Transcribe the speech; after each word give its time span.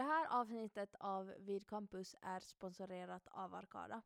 Det 0.00 0.04
här 0.04 0.26
avsnittet 0.40 0.94
av 1.00 1.34
Vid 1.38 1.66
Campus 1.66 2.16
är 2.22 2.40
sponsorerat 2.40 3.28
av 3.30 3.54
Arkada. 3.54 4.02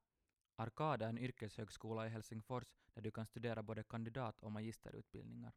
Arkada 0.56 1.04
är 1.04 1.08
en 1.08 1.18
yrkeshögskola 1.18 2.06
i 2.06 2.08
Helsingfors 2.08 2.64
där 2.94 3.02
du 3.02 3.10
kan 3.10 3.26
studera 3.26 3.62
både 3.62 3.82
kandidat 3.82 4.40
och 4.40 4.52
magisterutbildningar. 4.52 5.52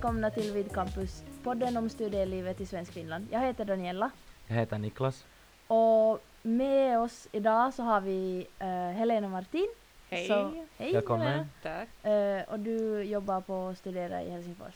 Välkomna 0.00 0.30
till 0.30 0.52
Vid 0.52 0.72
Campus, 0.72 1.22
podden 1.42 1.76
om 1.76 1.88
studielivet 1.88 2.60
i 2.60 2.66
svensk 2.66 2.92
Finland. 2.92 3.26
Jag 3.30 3.40
heter 3.40 3.64
Daniela 3.64 4.10
Jag 4.46 4.54
heter 4.54 4.78
Niklas. 4.78 5.24
och 5.66 6.24
med 6.42 6.98
oss 6.98 7.28
idag 7.32 7.74
så 7.74 7.82
har 7.82 8.00
vi 8.00 8.46
eh, 8.58 8.68
Helena 8.68 9.28
Martin. 9.28 9.68
Hej. 10.10 10.26
Så, 10.26 10.64
hej 10.78 10.92
Välkommen. 10.92 11.26
Helena. 11.26 11.48
Tack. 11.62 12.04
Eh, 12.04 12.52
och 12.52 12.60
du 12.60 13.02
jobbar 13.02 13.40
på 13.40 13.68
att 13.68 13.78
studera 13.78 14.22
i 14.22 14.30
Helsingfors. 14.30 14.74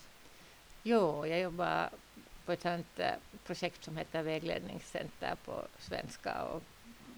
Jo, 0.82 1.26
jag 1.26 1.40
jobbar 1.40 1.88
på 2.46 2.52
ett 2.52 2.62
sånt 2.62 2.98
eh, 2.98 3.06
projekt 3.46 3.84
som 3.84 3.96
heter 3.96 4.22
Vägledningscenter 4.22 5.34
på 5.44 5.52
svenska 5.78 6.42
och, 6.42 6.62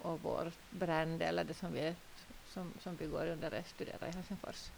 och 0.03 0.21
vår 0.23 0.53
brand, 0.71 1.23
eller 1.23 1.45
det 1.45 1.55
som 1.55 1.73
vi, 1.73 1.95
som, 2.49 2.73
som 2.81 2.97
vi 2.97 3.07
går 3.07 3.27
under, 3.27 3.51
är 3.51 3.63
Studera 3.63 4.09
i 4.09 4.13
Helsingfors. 4.13 4.71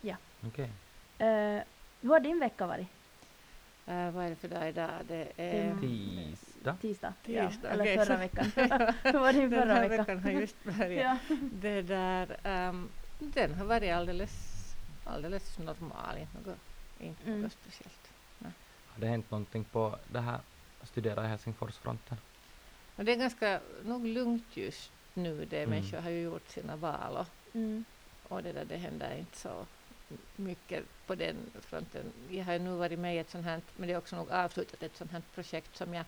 Ja. 0.00 0.16
Okej. 0.46 0.70
Eh, 1.18 1.62
hur 2.00 2.08
har 2.10 2.20
din 2.20 2.38
vecka 2.40 2.66
varit? 2.66 2.86
Eh, 3.86 4.10
vad 4.10 4.24
är 4.24 4.30
det 4.30 4.36
för 4.36 4.48
dag 4.48 4.68
idag? 4.68 4.90
Det 5.08 5.32
är 5.36 5.64
Mm. 5.64 5.80
Tisdag. 5.80 6.76
Tisdag? 6.80 7.14
Tisdag, 7.24 7.58
ja, 7.62 7.68
eller 7.70 7.84
okej, 7.84 7.96
förra 7.96 8.06
så- 8.06 8.16
veckan. 8.16 8.44
hur 9.02 9.18
var 9.18 9.32
din 9.32 9.50
Den 9.50 9.60
förra 9.62 9.74
här 9.74 9.88
vecka? 9.88 10.02
veckan 10.02 10.18
har 10.22 10.30
just 10.30 10.64
börjat. 10.64 11.18
ja. 11.28 11.36
Det 11.52 11.82
där, 11.82 12.36
ehm, 12.44 12.88
den 13.18 13.54
har 13.54 13.64
varit 13.64 13.92
alldeles, 13.92 14.32
alldeles 15.04 15.58
normal, 15.58 16.18
inte 16.18 16.50
något, 16.50 16.58
inte 17.00 17.22
Mm. 17.26 17.42
något 17.42 17.52
speciellt. 17.52 18.10
Har 18.94 19.00
det 19.00 19.06
hänt 19.06 19.30
någonting 19.30 19.64
på 19.64 19.96
det 20.12 20.20
här 20.20 20.38
Studera 20.82 21.24
i 21.24 21.28
Helsingfors-fronten? 21.28 22.16
Och 22.96 23.04
det 23.04 23.12
är 23.12 23.16
ganska 23.16 23.60
nog 23.84 24.06
lugnt 24.06 24.56
just 24.56 24.92
nu. 25.14 25.44
Det 25.44 25.56
Mm. 25.62 25.70
Människor 25.70 25.98
har 26.00 26.10
ju 26.10 26.20
gjort 26.22 26.48
sina 26.48 26.76
val 26.76 27.16
och 27.16 27.26
Mm. 27.54 27.84
Och 28.28 28.42
det, 28.42 28.52
där, 28.52 28.64
det 28.64 28.76
händer 28.76 29.16
inte 29.18 29.36
så 29.38 29.66
mycket 30.36 30.84
på 31.06 31.14
den 31.14 31.36
fronten. 31.60 32.12
Jag 32.30 32.44
har 32.44 32.58
nu 32.58 32.70
varit 32.70 32.98
med 32.98 33.14
i 33.16 33.18
ett 33.18 33.30
sånt 33.30 33.44
här, 33.44 33.60
men 33.76 33.88
det 33.88 33.94
är 33.94 33.98
också 33.98 34.16
nog 34.16 34.30
avslutat 34.30 34.82
ett 34.82 34.96
sånt 34.96 35.12
här 35.12 35.22
projekt 35.34 35.76
som 35.76 35.94
jag, 35.94 36.04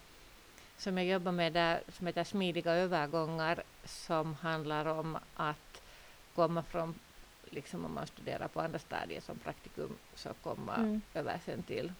som 0.77 0.99
jag 0.99 1.07
jobbar 1.07 1.33
med 1.33 1.53
där, 1.53 1.83
som 1.89 2.07
heter 2.07 2.25
Smidiga 2.25 2.73
övergångar, 2.73 3.63
som 3.85 4.35
handlar 4.35 4.87
om 4.87 5.19
att 5.35 5.83
komma 6.35 6.63
från, 6.63 6.95
liksom 7.51 7.85
om 7.85 7.95
man 7.95 8.07
studerar 8.07 8.49
på 8.49 8.61
andra 8.61 8.79
stadier 8.79 9.21
som 9.21 9.39
praktikum, 9.39 9.99
så 10.15 10.35
komma 10.43 10.75
Mm. 10.77 11.01
över 11.15 11.39
sen 11.45 11.63
till 11.63 11.93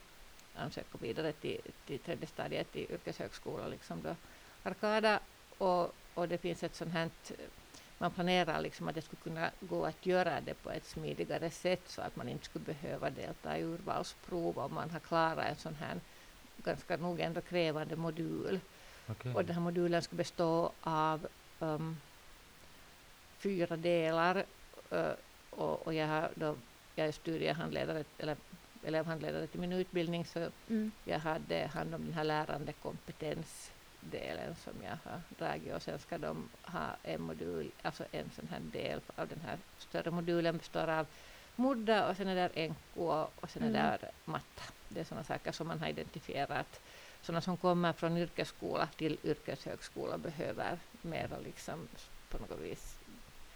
ansöka 0.55 0.99
vidare 0.99 1.33
till, 1.33 1.61
till 1.87 1.99
tredje 1.99 2.27
stadiet 2.27 2.77
i 2.77 2.93
yrkeshögskola, 2.93 3.67
liksom 3.69 4.03
då 4.03 4.17
Arkada. 4.63 5.21
Och, 5.59 5.93
och 6.15 6.29
det 6.29 6.39
finns 6.39 6.63
ett 6.63 6.75
sånt 6.75 6.93
här, 6.93 7.11
man 8.03 8.11
planerar 8.11 8.61
liksom 8.61 8.89
att 8.89 8.95
det 8.95 9.03
skulle 9.03 9.23
kunna 9.23 9.51
gå 9.61 9.87
att 9.87 10.07
göra 10.07 10.41
det 10.41 10.55
på 10.55 10.71
ett 10.71 10.85
smidigare 10.87 11.51
sätt 11.51 11.83
så 11.87 12.03
att 12.03 12.17
man 12.17 12.29
inte 12.29 12.45
skulle 12.45 12.65
behöva 12.65 13.11
delta 13.11 13.59
i 13.59 13.63
urvalsprov 13.63 14.59
om 14.59 14.75
man 14.75 14.91
har 14.91 15.01
klarat 15.01 15.47
en 15.47 15.57
sån 15.57 15.75
här 15.75 16.01
ganska 16.65 16.97
nog 16.97 17.21
ändå 17.21 17.41
krävande 17.41 17.97
modul. 17.97 18.61
Okej. 19.07 19.35
Och 19.35 19.45
den 19.45 19.55
här 19.55 19.63
modulen 19.63 20.03
ska 20.03 20.17
bestå 20.17 20.73
av 20.81 21.27
um, 21.59 21.97
fyra 23.39 23.77
delar. 23.77 24.45
Uh, 24.93 25.13
och, 25.51 25.87
och 25.87 25.95
jag, 25.95 26.07
har 26.07 26.31
då, 26.35 26.57
jag 26.95 27.07
är 27.07 27.13
studiehandledare, 27.13 28.05
eller 28.19 28.37
elevhandledare 28.85 29.47
till 29.47 29.61
min 29.61 29.73
utbildning, 29.73 30.25
så 30.25 30.49
Mm. 30.69 30.93
jag 31.05 31.19
hade 31.19 31.67
hand 31.67 31.95
om 31.95 32.05
den 32.05 32.15
här 32.15 32.25
lärande 32.25 32.73
kompetensdelen 34.03 34.55
som 34.55 34.73
jag 34.83 34.99
har 35.11 35.21
dragit 35.39 35.75
och 35.75 35.83
sen 35.83 35.99
ska 35.99 36.19
de 36.19 36.49
ha 36.63 36.97
en 37.03 37.23
modul, 37.23 37.71
alltså 37.83 38.05
en 38.13 38.31
sån 38.31 38.49
här 38.51 38.61
del 38.61 39.01
av 39.17 39.29
den 39.29 39.41
här 39.41 39.59
större 39.79 40.11
modulen 40.11 40.57
består 40.59 40.89
av 40.89 41.07
MUDDA 41.57 42.09
och 42.09 42.17
sen 42.17 42.29
är 42.29 42.35
där 42.35 42.69
NK 42.69 42.97
och 42.97 43.51
sen 43.51 43.63
är 43.63 43.69
Mm. 43.69 43.73
där 43.73 44.11
matta. 44.25 44.63
Det 44.89 45.01
är 45.01 45.05
sådana 45.05 45.25
saker 45.25 45.53
som 45.53 45.67
man 45.69 45.79
har 45.81 45.89
identifierat. 45.89 46.81
Sådana 47.23 47.41
som 47.41 47.57
kommer 47.57 47.93
från 47.93 48.17
yrkesskola 48.17 48.87
till 48.97 49.19
yrkeshögskola 49.25 50.19
behöver 50.19 50.79
mera 51.03 51.39
liksom 51.39 51.89
på 52.29 52.39
något 52.39 52.61
vis 52.61 52.99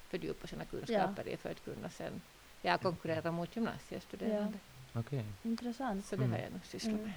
fördjupa 0.08 0.46
sina 0.46 0.64
kunskaper 0.64 1.28
i 1.28 1.36
för 1.36 1.50
att 1.50 1.64
kunna 1.64 1.90
sen 1.90 2.20
ja, 2.62 2.78
konkurrera 2.78 3.32
mot 3.32 3.56
gymnasiestuderande. 3.56 4.58
Okej. 4.94 5.24
Intressant. 5.42 6.06
Så 6.06 6.16
det 6.16 6.26
har 6.26 6.38
jag 6.38 6.52
nog 6.52 6.66
sysslat 6.66 6.94
Mm. 6.94 7.10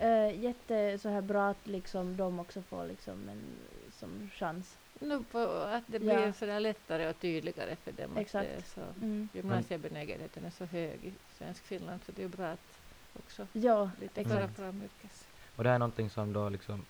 Eh, 0.00 0.40
jätte 0.40 0.98
så 0.98 1.08
här 1.08 1.22
bra 1.22 1.48
att 1.50 1.66
liksom 1.66 2.16
de 2.16 2.40
också 2.40 2.62
får 2.62 2.86
liksom 2.86 3.28
en 3.28 3.58
som 3.90 4.30
chans. 4.30 4.78
Nu 5.00 5.24
på 5.24 5.38
att 5.48 5.84
det 5.86 5.96
Ja. 5.96 5.98
blir 6.16 6.32
sådär 6.32 6.60
lättare 6.60 7.08
och 7.08 7.18
tydligare 7.18 7.76
för 7.76 7.92
dem. 7.92 8.16
Exakt. 8.16 8.48
Att 8.50 8.56
det 8.56 8.60
är 8.60 8.62
så, 8.62 8.80
Mm. 9.00 9.28
gymnasiebenägenheten 9.32 10.44
är 10.44 10.50
så 10.50 10.64
hög 10.64 11.04
i 11.04 11.14
svensk 11.38 11.64
Finland 11.64 12.04
så 12.04 12.12
det 12.12 12.22
är 12.22 12.28
bra 12.28 12.46
att 12.46 12.80
också 13.12 13.46
Ja, 13.52 13.90
lite 14.00 14.24
föra 14.24 14.48
fram 14.48 14.82
yrkes. 14.82 15.28
Och 15.56 15.62
det 15.64 15.68
här 15.70 15.74
är 15.74 15.78
någonting 15.78 16.10
som 16.10 16.32
då 16.32 16.48
liksom 16.48 16.86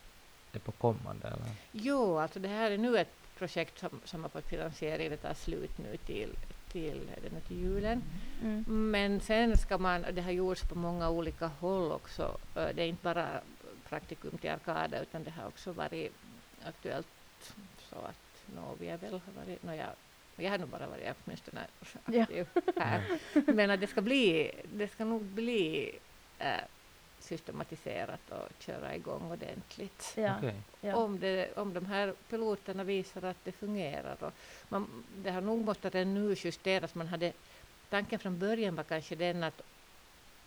är 0.53 0.59
på 0.59 0.73
kommande 0.73 1.27
eller? 1.29 1.47
Jo, 1.73 2.19
alltså 2.19 2.41
det 2.41 2.49
här 2.49 2.71
är 2.71 2.79
nu 2.79 2.99
ett 2.99 3.35
projekt 3.35 3.79
som, 3.79 4.01
som 4.05 4.23
har 4.23 4.31
fått 4.31 4.47
finansiering. 4.49 5.11
Det 5.11 5.17
tar 5.17 5.35
slut 5.35 5.79
nu 5.79 5.97
till, 5.97 6.37
till, 6.73 7.11
är 7.17 7.21
det 7.23 7.35
nu 7.35 7.41
till 7.41 7.57
julen. 7.57 8.03
Mm. 8.43 8.91
Men 8.91 9.21
sen 9.21 9.59
ska 9.59 9.79
man, 9.79 10.05
det 10.13 10.23
har 10.23 10.31
gjorts 10.31 10.63
på 10.63 10.75
många 10.75 11.11
olika 11.11 11.47
håll 11.47 11.93
också. 11.93 12.39
Det 12.55 12.83
är 12.83 12.87
inte 12.87 13.03
bara 13.03 13.41
praktikum 13.89 14.39
till 14.39 14.51
Arkada 14.51 15.03
utan 15.03 15.25
det 15.25 15.31
har 15.31 15.47
också 15.47 15.73
varit 15.73 16.13
aktuellt 16.65 17.07
så 17.91 17.97
att 17.97 18.55
nå, 18.57 18.75
vi 18.79 18.89
är 18.89 18.97
väl 18.99 19.13
har 19.13 19.33
varit, 19.45 19.63
nå, 19.63 19.75
jag, 19.75 19.89
jag 20.37 20.51
har 20.51 20.59
nog 20.59 20.69
bara 20.69 20.87
varit 20.87 21.17
åtminstone 21.25 21.61
Ja. 22.07 22.23
aktiv 22.23 22.47
här. 22.77 23.03
Men 23.53 23.71
att 23.71 23.81
det 23.81 23.87
ska 23.87 24.01
bli, 24.01 24.51
det 24.73 24.89
ska 24.89 25.05
nog 25.05 25.23
bli 25.23 25.93
äh, 26.39 26.61
systematiserat 27.21 28.21
och 28.31 28.49
köra 28.63 28.95
igång 28.95 29.31
ordentligt. 29.33 30.13
Ja. 30.17 30.35
Okej. 30.39 30.55
ja. 30.81 30.97
Om, 30.97 31.21
det, 31.21 31.53
om 31.57 31.75
de 31.75 31.87
här 31.87 32.15
piloterna 32.29 32.85
visar 32.85 33.23
att 33.23 33.45
det 33.45 33.53
fungerar. 33.53 34.17
Och 34.25 34.33
man, 34.69 35.05
det 35.17 35.31
har 35.31 35.41
nog 35.41 35.65
måste 35.65 35.91
redan 35.91 36.15
nu 36.15 36.35
justeras. 36.39 36.95
Man 36.95 37.07
hade, 37.07 37.33
tanken 37.91 38.19
från 38.19 38.39
början 38.39 38.75
var 38.75 38.85
kanske 38.85 39.15
den 39.15 39.43
att 39.43 39.63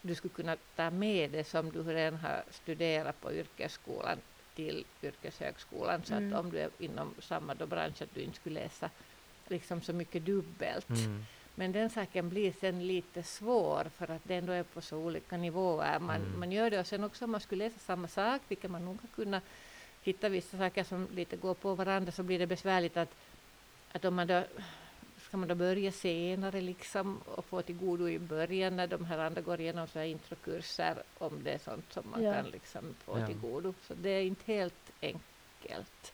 du 0.01 0.16
skulle 0.16 0.33
kunna 0.33 0.57
ta 0.75 0.89
med 0.89 1.31
det 1.31 1.44
som 1.44 1.72
du 1.72 1.83
redan 1.83 2.19
har 2.19 2.44
studerat 2.51 3.22
på 3.22 3.33
yrkesskolan 3.33 4.17
till 4.56 4.85
yrkeshögskolan. 5.03 6.01
Så 6.03 6.13
Mm. 6.13 6.33
att 6.33 6.39
om 6.39 6.51
du 6.51 6.59
är 6.59 6.69
inom 6.79 7.16
samma 7.19 7.56
då 7.56 7.66
bransch 7.66 8.01
att 8.01 8.13
du 8.13 8.22
inte 8.22 8.35
skulle 8.35 8.59
läsa 8.63 8.89
liksom 9.47 9.81
så 9.81 9.94
mycket 9.94 10.25
dubbelt. 10.25 10.89
Mm. 10.89 11.25
Men 11.56 11.72
den 11.72 11.90
saken 11.90 12.30
blir 12.30 12.52
sen 12.59 12.88
lite 12.88 13.24
svår 13.24 13.84
för 13.97 14.12
att 14.12 14.22
det 14.24 14.36
ändå 14.36 14.52
är 14.53 14.64
på 14.64 14.81
så 14.81 14.97
olika 14.97 15.38
nivåer. 15.38 16.00
Man, 16.00 16.16
Mm. 16.22 16.40
man 16.40 16.52
gör 16.52 16.69
det 16.69 16.80
och 16.80 16.88
sen 16.88 17.03
också 17.03 17.25
om 17.25 17.31
man 17.31 17.41
skulle 17.41 17.64
läsa 17.66 17.80
samma 17.80 18.08
sak, 18.08 18.41
vilket 18.47 18.72
man 18.72 18.86
nog 18.86 19.02
har 19.02 19.08
kunnat 19.16 19.44
hitta 20.02 20.30
vissa 20.30 20.58
saker 20.58 20.84
som 20.84 21.08
lite 21.12 21.36
går 21.38 21.53
på 21.53 21.75
varandra, 21.75 22.12
så 22.12 22.24
blir 22.24 22.40
det 22.40 22.47
besvärligt 22.47 22.97
att, 22.97 23.16
att 23.92 24.06
om 24.06 24.16
man 24.16 24.28
då 24.28 24.44
ska 25.28 25.38
man 25.38 25.47
då 25.47 25.56
börja 25.56 25.92
senare 25.92 26.62
liksom 26.62 27.18
och 27.25 27.46
få 27.46 27.62
till 27.62 27.75
godo 27.78 28.08
i 28.09 28.19
början 28.19 28.75
när 28.75 28.88
de 28.88 29.06
här 29.06 29.18
andra 29.18 29.42
går 29.42 29.59
igenom 29.59 29.88
så 29.88 30.00
här 30.00 30.06
introkurser 30.06 31.03
om 31.18 31.44
det 31.44 31.52
är 31.52 31.58
sånt 31.58 31.94
som 31.94 32.03
man 32.12 32.24
Ja. 32.24 32.33
kan 32.33 32.45
liksom 32.50 32.95
få 33.06 33.19
Ja. 33.19 33.27
till 33.27 33.38
godo. 33.38 33.74
Så 33.88 33.94
det 33.94 34.10
är 34.10 34.24
inte 34.24 34.51
helt 34.54 34.92
enkelt. 35.01 36.13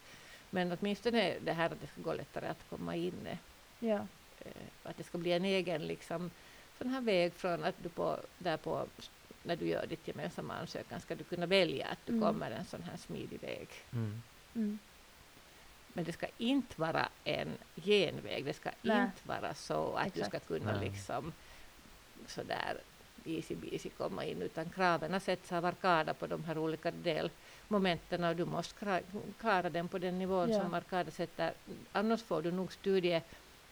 Men 0.50 0.78
åtminstone 0.80 1.36
det 1.42 1.54
här 1.54 1.66
att 1.66 1.81
det 1.81 1.88
ska 1.88 2.02
gå 2.02 2.13
lättare 2.13 2.48
att 2.48 2.69
komma 2.69 2.96
in 2.96 3.28
ja. 3.80 4.08
Eh, 4.45 4.51
att 4.83 4.97
det 4.97 5.03
ska 5.03 5.18
bli 5.18 5.31
en 5.31 5.45
egen 5.45 5.88
liksom, 5.88 6.31
sån 6.77 6.89
här 6.89 7.01
väg 7.01 7.33
från 7.33 7.63
att 7.63 7.75
du 7.83 7.89
på, 7.89 8.18
där 8.38 8.57
på, 8.57 8.86
när 9.44 9.56
du 9.56 9.68
gör 9.68 9.86
ditt 9.88 10.07
gemensamma 10.07 10.53
ansökan 10.56 11.00
ska 11.01 11.15
du 11.15 11.24
kunna 11.24 11.45
välja 11.45 11.88
att 11.88 12.06
du 12.06 12.13
Mm. 12.13 12.25
kommer 12.25 12.51
en 12.51 12.65
sån 12.65 12.83
här 12.83 12.97
smidig 12.97 13.41
väg. 13.41 13.68
Mm. 13.94 14.21
Mm. 14.56 14.80
Men 15.94 16.03
det 16.03 16.13
ska 16.13 16.27
inte 16.38 16.81
vara 16.81 17.09
en 17.24 17.57
genväg. 17.75 18.45
Det 18.45 18.53
ska 18.53 18.69
Nej. 18.81 19.01
inte 19.03 19.27
vara 19.27 19.53
så 19.53 19.94
att 19.95 20.06
du 20.13 20.19
ska 20.19 20.25
Exakt. 20.27 20.47
kunna 20.47 20.71
Nej. 20.77 20.89
liksom 20.89 21.33
sådär 22.27 22.77
easy 23.25 23.56
busy 23.56 23.89
komma 23.89 24.25
in 24.25 24.41
utan 24.41 24.69
kraven 24.69 25.19
sätts 25.19 25.51
av 25.51 25.65
Arkada 25.65 26.13
på 26.13 26.27
de 26.27 26.44
här 26.44 26.57
olika 26.57 26.91
delmomenten 26.91 28.24
och 28.24 28.36
du 28.36 28.45
måste 28.45 29.01
klara 29.39 29.69
den 29.69 29.88
på 29.88 29.97
den 29.97 30.19
nivån 30.19 30.50
Ja. 30.51 30.62
som 30.62 30.74
Arkada 30.74 31.12
sätter. 31.12 31.53
Annars 31.91 32.24
får 32.24 32.41
du 32.41 32.51
nog 32.51 32.74
studie 32.74 33.21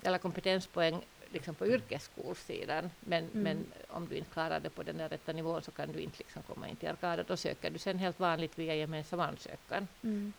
eller 0.04 0.18
kompetenspoäng 0.18 1.02
liksom 1.32 1.56
på 1.56 1.68
yrkesskolsidan. 1.68 2.90
Men, 3.00 3.24
Mm. 3.24 3.44
men 3.44 3.66
om 3.88 4.08
du 4.08 4.16
inte 4.16 4.30
klarar 4.32 4.60
det 4.60 4.70
på 4.70 4.84
den 4.84 4.98
där 4.98 5.10
rätta 5.10 5.34
nivån 5.34 5.62
så 5.62 5.72
kan 5.72 5.92
du 5.92 6.00
inte 6.00 6.18
liksom 6.18 6.44
komma 6.44 6.68
in 6.68 6.76
till 6.76 6.90
Arkada. 6.90 7.24
Då 7.24 7.38
söker 7.38 7.70
du 7.72 7.80
sen 7.80 8.00
helt 8.00 8.20
vanligt 8.20 8.60
via 8.60 8.76
gemensam 8.76 9.20
ansökan. 9.20 9.88
Mm. 10.04 10.34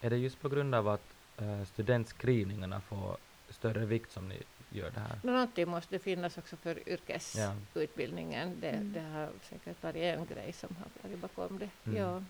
Är 0.00 0.10
det 0.10 0.16
just 0.16 0.40
på 0.40 0.48
grund 0.48 0.74
av 0.74 0.88
att 0.88 1.14
eh, 1.38 1.64
studentskrivningarna 1.64 2.80
får 2.80 3.16
större 3.50 3.86
vikt 3.86 4.12
som 4.12 4.28
ni 4.28 4.42
gör 4.70 4.90
det 4.90 5.00
här? 5.00 5.18
Någonting 5.22 5.68
måste 5.68 5.98
finnas 5.98 6.38
också 6.38 6.56
för 6.56 6.88
yrkesutbildningen. 6.88 8.56
Det, 8.60 8.68
Mm. 8.70 8.92
det 8.92 9.00
har 9.00 9.28
säkert 9.50 9.82
varit 9.82 9.96
en 9.96 10.26
grej 10.26 10.52
som 10.52 10.76
har 10.76 11.08
varit 11.10 11.20
bakom 11.20 11.58
det. 11.58 11.70
Mm. 11.90 11.96
Ja. 11.98 12.22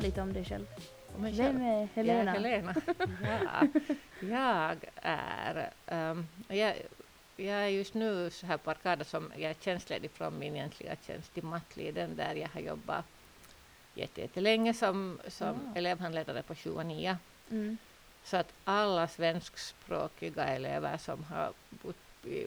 Berätta 0.00 0.06
lite 0.06 0.20
om 0.22 0.32
dig 0.32 0.44
själv. 0.44 0.66
Mig 1.18 1.32
Vem 1.32 1.62
är 1.62 1.88
Helena? 1.94 2.34
Jag 2.34 2.44
är 2.44 2.50
Helena. 2.50 2.74
ja, 4.20 4.68
jag 4.70 4.76
är... 5.02 5.70
ehm, 5.86 6.26
jag, 6.48 6.74
jag 7.36 7.56
är 7.56 7.66
just 7.68 7.94
nu 7.94 8.30
så 8.30 8.46
här 8.46 8.56
på 8.56 8.70
Arkada 8.70 9.04
som 9.04 9.32
jag 9.36 9.50
är 9.50 9.54
tjänstledig 9.60 10.10
från 10.10 10.38
min 10.38 10.56
egentliga 10.56 10.96
tjänst 11.06 11.38
i 11.38 11.42
Mattliden 11.42 12.16
där 12.16 12.34
jag 12.34 12.48
har 12.48 12.60
jobbat 12.60 13.04
jätte- 13.94 14.20
jättelänge 14.20 14.74
som, 14.74 15.20
som 15.28 15.48
Ah. 15.74 15.78
elevhandledare 15.78 16.42
på 16.42 16.54
7 16.54 16.70
och 16.70 16.86
9. 16.86 17.18
Mm. 17.50 17.76
Så 18.24 18.36
att 18.36 18.52
alla 18.64 19.08
svenskspråkiga 19.08 20.44
elever 20.44 20.96
som 20.98 21.24
har 21.24 21.52
bott 21.70 21.96
i 22.24 22.46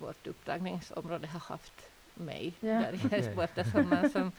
vårt 0.00 0.26
upptagningsområde 0.26 1.26
har 1.26 1.40
haft 1.40 1.72
mig 2.14 2.52
Ja. 2.60 2.68
där 2.68 2.92
i. 2.92 3.14
Esbo 3.18 3.42
eftersom 3.42 3.88
man 3.88 4.10
som 4.10 4.32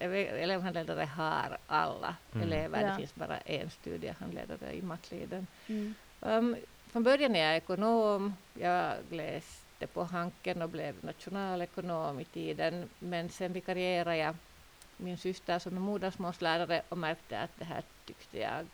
elevhandledare 0.00 1.04
har 1.04 1.58
alla 1.66 2.16
Mm. 2.34 2.46
elever. 2.46 2.80
Ja. 2.82 2.86
Det 2.88 2.96
finns 2.96 3.14
bara 3.14 3.38
en 3.38 3.70
studiehandledare 3.70 4.72
i 4.76 4.82
Mattliden. 4.82 5.46
Mm. 5.66 5.94
Um, 6.20 6.56
från 6.92 7.02
början 7.02 7.36
är 7.36 7.46
jag 7.46 7.56
ekonom. 7.56 8.34
Jag 8.54 8.94
läste 9.10 9.86
på 9.86 10.04
Hanken 10.04 10.62
och 10.62 10.68
blev 10.68 10.94
nationalekonom 11.04 12.20
i 12.20 12.24
tiden. 12.24 12.88
Men 12.98 13.28
sen 13.28 13.52
vikarierade 13.52 14.16
jag 14.16 14.36
min 14.96 15.18
syster 15.18 15.58
som 15.58 15.76
är 15.76 15.80
modersmålslärare 15.80 16.82
och 16.88 16.98
märkte 16.98 17.40
att 17.40 17.50
det 17.58 17.64
här 17.64 17.82
tyckte 18.06 18.38
jag 18.38 18.66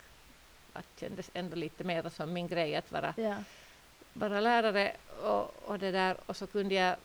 att 0.73 0.85
kändes 0.99 1.31
ändå 1.33 1.55
lite 1.55 1.83
mer 1.83 2.09
som 2.09 2.33
min 2.33 2.47
grej 2.47 2.75
att 2.75 2.91
vara, 2.91 3.13
Ja. 3.17 3.35
vara 4.13 4.39
lärare. 4.39 4.91
Och, 5.23 5.55
och, 5.69 5.79
det 5.79 5.91
där. 5.91 6.17
och 6.25 6.35
så 6.35 6.47
kunde 6.47 6.75
jag 6.75 6.95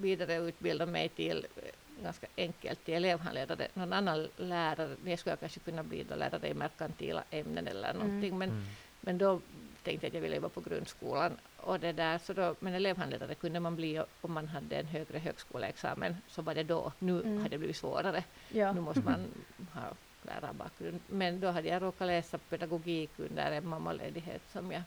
vidareutbilda 0.00 0.86
mig 0.86 1.08
till 1.08 1.46
eh, 1.56 2.02
ganska 2.02 2.26
enkelt 2.36 2.84
till 2.84 2.94
elevhandledare. 2.94 3.68
Någon 3.74 3.92
annan 3.92 4.28
lärare, 4.36 4.96
jag 5.04 5.18
skulle 5.18 5.36
kanske 5.36 5.60
kunna 5.60 5.82
bli 5.82 6.02
då 6.04 6.14
lärare 6.14 6.48
i 6.48 6.54
merkantila 6.54 7.24
ämnen 7.30 7.66
eller 7.66 7.90
Mm. 7.90 8.06
någonting. 8.06 8.38
Men 8.38 8.50
Mm. 8.50 8.62
men 9.00 9.18
då 9.18 9.40
tänkte 9.82 10.06
jag 10.06 10.10
att 10.10 10.14
jag 10.14 10.20
ville 10.20 10.38
vara 10.40 10.50
på 10.50 10.60
grundskolan. 10.60 11.36
Och 11.56 11.80
det 11.80 11.92
där, 11.92 12.18
så 12.18 12.32
då, 12.32 12.54
men 12.60 12.74
elevhandledare 12.74 13.34
kunde 13.34 13.60
man 13.60 13.76
bli 13.76 14.02
om 14.20 14.32
man 14.32 14.48
hade 14.48 14.76
en 14.76 14.86
högre 14.86 15.18
högskoleexamen. 15.18 16.16
Så 16.28 16.42
var 16.42 16.54
det 16.54 16.62
då. 16.62 16.92
Nu 16.98 17.20
Mm. 17.20 17.42
har 17.42 17.48
det 17.48 17.58
blivit 17.58 17.76
svårare. 17.76 18.24
Ja. 18.48 18.72
Nu 18.72 18.80
måste 18.80 19.00
man 19.00 19.26
ha 19.74 19.82
lärarbakgrund. 20.22 21.00
Men 21.06 21.40
då 21.40 21.48
hade 21.48 21.68
jag 21.68 21.82
råkat 21.82 22.06
läsa 22.06 22.38
pedagogik 22.38 23.10
under 23.16 23.52
en 23.52 23.68
mammaledighet 23.68 24.42
som 24.52 24.72
jag 24.72 24.82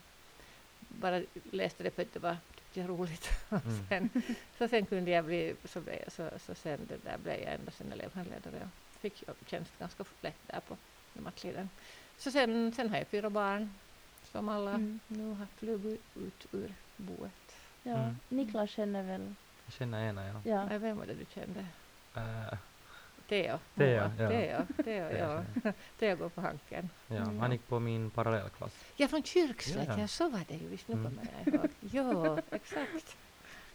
bara 0.79 1.21
läste 1.51 1.83
det 1.83 1.91
för 1.91 2.01
att 2.01 2.13
det 2.13 2.19
var 2.19 2.37
tyckte 2.75 2.91
jag 2.91 2.99
roligt. 2.99 3.29
Och 3.49 3.65
Mm. 3.65 3.85
sen, 3.89 4.09
så 4.57 4.67
sen 4.67 4.85
kunde 4.85 5.11
jag 5.11 5.25
bli, 5.25 5.55
så, 5.65 5.81
blev 5.81 5.95
jag- 6.03 6.11
så, 6.11 6.29
så 6.39 6.55
sen 6.55 6.79
det 6.87 6.97
där 7.03 7.17
blev 7.17 7.39
jag 7.39 7.53
ändå 7.53 7.71
sen 7.71 7.91
elevhandledare 7.91 8.69
och 8.95 8.99
fick 9.01 9.23
tjänst 9.45 9.71
ganska 9.79 10.03
lätt 10.21 10.39
där 10.47 10.59
på 10.67 10.77
Mattliden. 11.13 11.69
Så 12.17 12.31
sen, 12.31 12.73
sen 12.75 12.89
har 12.89 12.97
jag 12.97 13.07
fyra 13.07 13.29
barn 13.29 13.73
som 14.31 14.49
alla 14.49 14.69
Mm. 14.71 14.99
nu 15.07 15.33
har 15.33 15.47
flugit 15.57 16.01
ut 16.15 16.45
ur 16.51 16.73
boet. 16.97 17.55
ja. 17.83 17.93
Mm. 17.95 18.15
Niklas 18.29 18.69
känner 18.69 19.03
väl... 19.03 19.33
Jag 19.65 19.73
känner 19.73 20.09
ena, 20.09 20.27
ja. 20.27 20.41
Ja. 20.71 20.77
Vem 20.77 20.97
var 20.97 21.05
det 21.05 21.13
du 21.13 21.25
kände? 21.33 21.65
Eh, 22.15 22.57
Theo, 23.29 23.59
Moa. 23.75 23.87
ja. 23.87 24.09
Theo, 24.17 24.83
det 24.83 25.17
ja. 25.17 25.43
Theo 25.99 26.15
går 26.15 26.29
på 26.29 26.41
Hanken. 26.41 26.89
ja. 27.07 27.15
Mm. 27.15 27.39
Han 27.39 27.51
gick 27.51 27.67
på 27.67 27.79
min 27.79 28.09
parallellklass. 28.09 28.71
Ja, 28.95 29.07
från 29.07 29.23
Kyrkslätt, 29.23 29.87
Ja. 29.87 29.99
ja. 29.99 30.07
så 30.07 30.29
var 30.29 30.41
det 30.47 30.53
ju 30.55 30.67
visst, 30.67 30.87
nu 30.87 30.93
Mm. 30.95 31.03
kommer 31.05 31.27
jag 31.45 31.53
ihåg. 31.53 31.69
Ja, 31.91 32.37
exakt. 32.55 33.17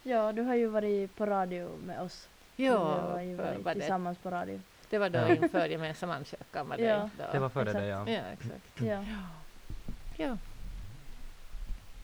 ja, 0.02 0.32
du 0.32 0.43
har 0.43 0.55
ju 0.55 0.67
varit 0.67 1.17
på 1.17 1.26
radio 1.26 1.70
med 1.87 2.00
oss. 2.00 2.29
Ja, 2.56 3.00
har 3.12 3.20
ju 3.20 3.35
varit 3.35 3.64
var 3.64 3.75
det, 3.75 3.81
tillsammans 3.81 4.19
på 4.19 4.31
radio. 4.31 4.61
det 4.91 4.99
var 4.99 5.11
då 5.11 5.19
Ja. 5.19 5.35
inför 5.35 5.67
gemensam 5.67 6.11
ansökan 6.11 6.69
var 6.69 6.76
det 6.76 6.82
Ja. 6.82 7.11
då. 7.19 7.25
Det 7.32 7.38
var 7.38 7.49
före 7.49 7.73
det, 7.73 7.87
ja. 7.87 8.08
Ja, 8.08 8.20
exakt. 8.32 8.81
Ja. 8.81 9.05
Ja. 10.17 10.37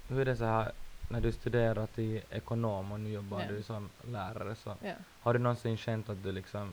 Hur 0.08 0.20
är 0.20 0.24
det 0.24 0.36
så 0.36 0.44
här 0.44 0.72
när 1.10 1.20
du 1.20 1.32
studerar 1.32 1.86
till 1.86 2.20
ekonom 2.30 2.92
och 2.92 3.00
nu 3.00 3.10
jobbar 3.10 3.40
Ja. 3.40 3.46
du 3.48 3.62
som 3.62 3.88
lärare 4.04 4.54
så 4.54 4.74
Ja. 4.82 4.92
har 5.20 5.32
du 5.32 5.38
någonsin 5.38 5.76
känt 5.76 6.08
att 6.08 6.22
du 6.22 6.32
liksom 6.32 6.72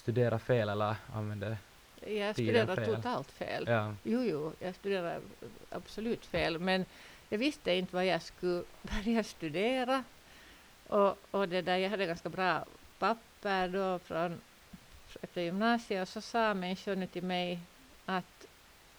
studerar 0.00 0.38
fel 0.38 0.68
eller 0.68 0.96
använder 1.14 1.58
Jag 2.06 2.34
studerar 2.34 2.76
fel. 2.76 2.96
totalt 2.96 3.30
fel. 3.30 3.64
ja. 3.68 3.94
Jo, 4.02 4.22
jo, 4.22 4.52
jag 4.58 4.74
studerar 4.74 5.20
absolut 5.70 6.26
fel, 6.26 6.58
men 6.58 6.84
jag 7.28 7.38
visste 7.38 7.74
inte 7.74 7.94
vad 7.94 8.06
jag 8.06 8.22
skulle 8.22 8.62
börja 8.82 9.24
studera. 9.24 10.04
Och, 10.86 11.16
och 11.30 11.48
det 11.48 11.62
där, 11.62 11.76
jag 11.76 11.90
hade 11.90 12.06
ganska 12.06 12.28
bra 12.28 12.64
papper 12.98 13.68
då 13.68 13.98
från 13.98 14.40
efter 15.22 15.40
gymnasiet 15.40 16.02
och 16.02 16.08
så 16.08 16.20
sa 16.20 16.54
människor 16.54 16.96
nu 16.96 17.06
till 17.06 17.22
mig 17.24 17.60
att, 18.06 18.46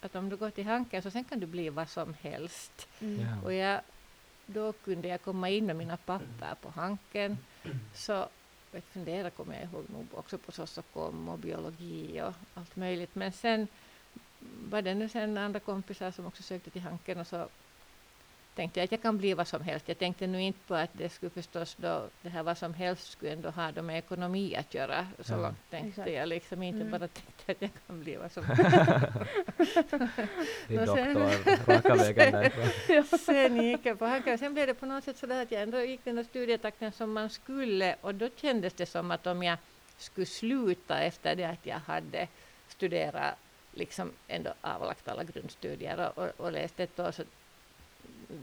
att 0.00 0.14
om 0.14 0.28
du 0.28 0.36
går 0.36 0.50
till 0.50 0.64
Hanken 0.64 1.02
så 1.02 1.10
sen 1.10 1.24
kan 1.24 1.40
du 1.40 1.46
bli 1.46 1.68
vad 1.68 1.88
som 1.88 2.14
helst. 2.20 2.88
Mm. 3.00 3.44
Och 3.44 3.52
jag, 3.52 3.80
då 4.46 4.72
kunde 4.72 5.08
jag 5.08 5.22
komma 5.22 5.48
in 5.48 5.66
med 5.66 5.76
mina 5.76 5.96
papper 5.96 6.54
på 6.62 6.70
Hanken. 6.70 7.38
Så 7.94 8.28
jag 8.72 8.84
funderade, 8.84 9.30
kommer 9.30 9.54
jag 9.54 9.62
ihåg, 9.64 9.84
nog 9.90 10.06
också 10.14 10.38
på 10.38 10.52
socionom 10.52 11.28
och 11.28 11.38
biologi 11.38 12.22
och 12.22 12.34
allt 12.54 12.76
möjligt. 12.76 13.14
Men 13.14 13.32
sen 13.32 13.68
var 14.68 14.82
det 14.82 14.94
nu 14.94 15.08
sen 15.08 15.38
andra 15.38 15.60
kompisar 15.60 16.10
som 16.10 16.26
också 16.26 16.42
sökte 16.42 16.70
till 16.70 16.82
Hanken 16.82 17.20
och 17.20 17.26
så 17.26 17.48
tänkte 18.54 18.80
jag 18.80 18.84
att 18.84 18.92
jag 18.92 19.02
kan 19.02 19.18
bli 19.18 19.34
vad 19.34 19.48
som 19.48 19.62
helst. 19.62 19.88
Jag 19.88 19.98
tänkte 19.98 20.26
nu 20.26 20.42
inte 20.42 20.58
på 20.66 20.74
att 20.74 20.90
det 20.92 21.08
skulle 21.08 21.30
förstås 21.30 21.74
då, 21.78 22.08
det 22.22 22.28
här 22.28 22.42
vad 22.42 22.58
som 22.58 22.74
helst 22.74 23.10
skulle 23.12 23.32
ändå 23.32 23.50
ha 23.50 23.72
då 23.72 23.82
med 23.82 23.98
ekonomi 23.98 24.56
att 24.56 24.74
göra. 24.74 25.06
Så 25.20 25.32
Ja. 25.32 25.36
långt 25.36 25.56
tänkte 25.70 25.88
Exakt. 25.88 26.10
jag 26.16 26.28
liksom 26.28 26.62
inte 26.62 26.80
Mm. 26.80 26.90
bara 26.90 27.08
tänkte 27.08 27.52
att 27.52 27.62
jag 27.62 27.70
kan 27.86 28.00
bli 28.00 28.16
vad 28.16 28.32
som 28.32 28.44
helst. 28.48 28.76
Din 30.68 30.76
doktor, 30.86 31.72
raka 31.72 31.94
vägen 31.94 32.32
därifrån. 32.32 33.18
Sen 33.18 33.62
gick 33.62 33.86
jag 33.86 33.98
på 33.98 34.04
Hanken. 34.06 34.38
Sen 34.38 34.54
blev 34.54 34.66
det 34.66 34.74
på 34.74 34.86
något 34.86 35.04
sätt 35.04 35.16
så 35.18 35.26
där 35.26 35.42
att 35.42 35.52
jag 35.52 35.62
ändå 35.62 35.80
gick 35.80 36.04
den 36.04 36.16
där 36.16 36.24
studietakten 36.24 36.92
som 36.92 37.12
man 37.12 37.30
skulle. 37.30 37.96
Och 38.00 38.14
då 38.14 38.28
kändes 38.36 38.72
det 38.74 38.86
som 38.86 39.10
att 39.10 39.26
om 39.26 39.42
jag 39.42 39.58
skulle 39.96 40.26
sluta 40.26 41.00
efter 41.00 41.34
det 41.36 41.44
att 41.44 41.66
jag 41.66 41.78
hade 41.78 42.28
studerat, 42.68 43.34
liksom 43.74 44.12
ändå 44.28 44.54
avlagt 44.60 45.08
alla 45.08 45.24
grundstudier 45.24 46.10
och, 46.16 46.24
och, 46.24 46.30
och 46.40 46.52
läst 46.52 46.80
ett 46.80 46.98
år, 47.00 47.10
så 47.10 47.22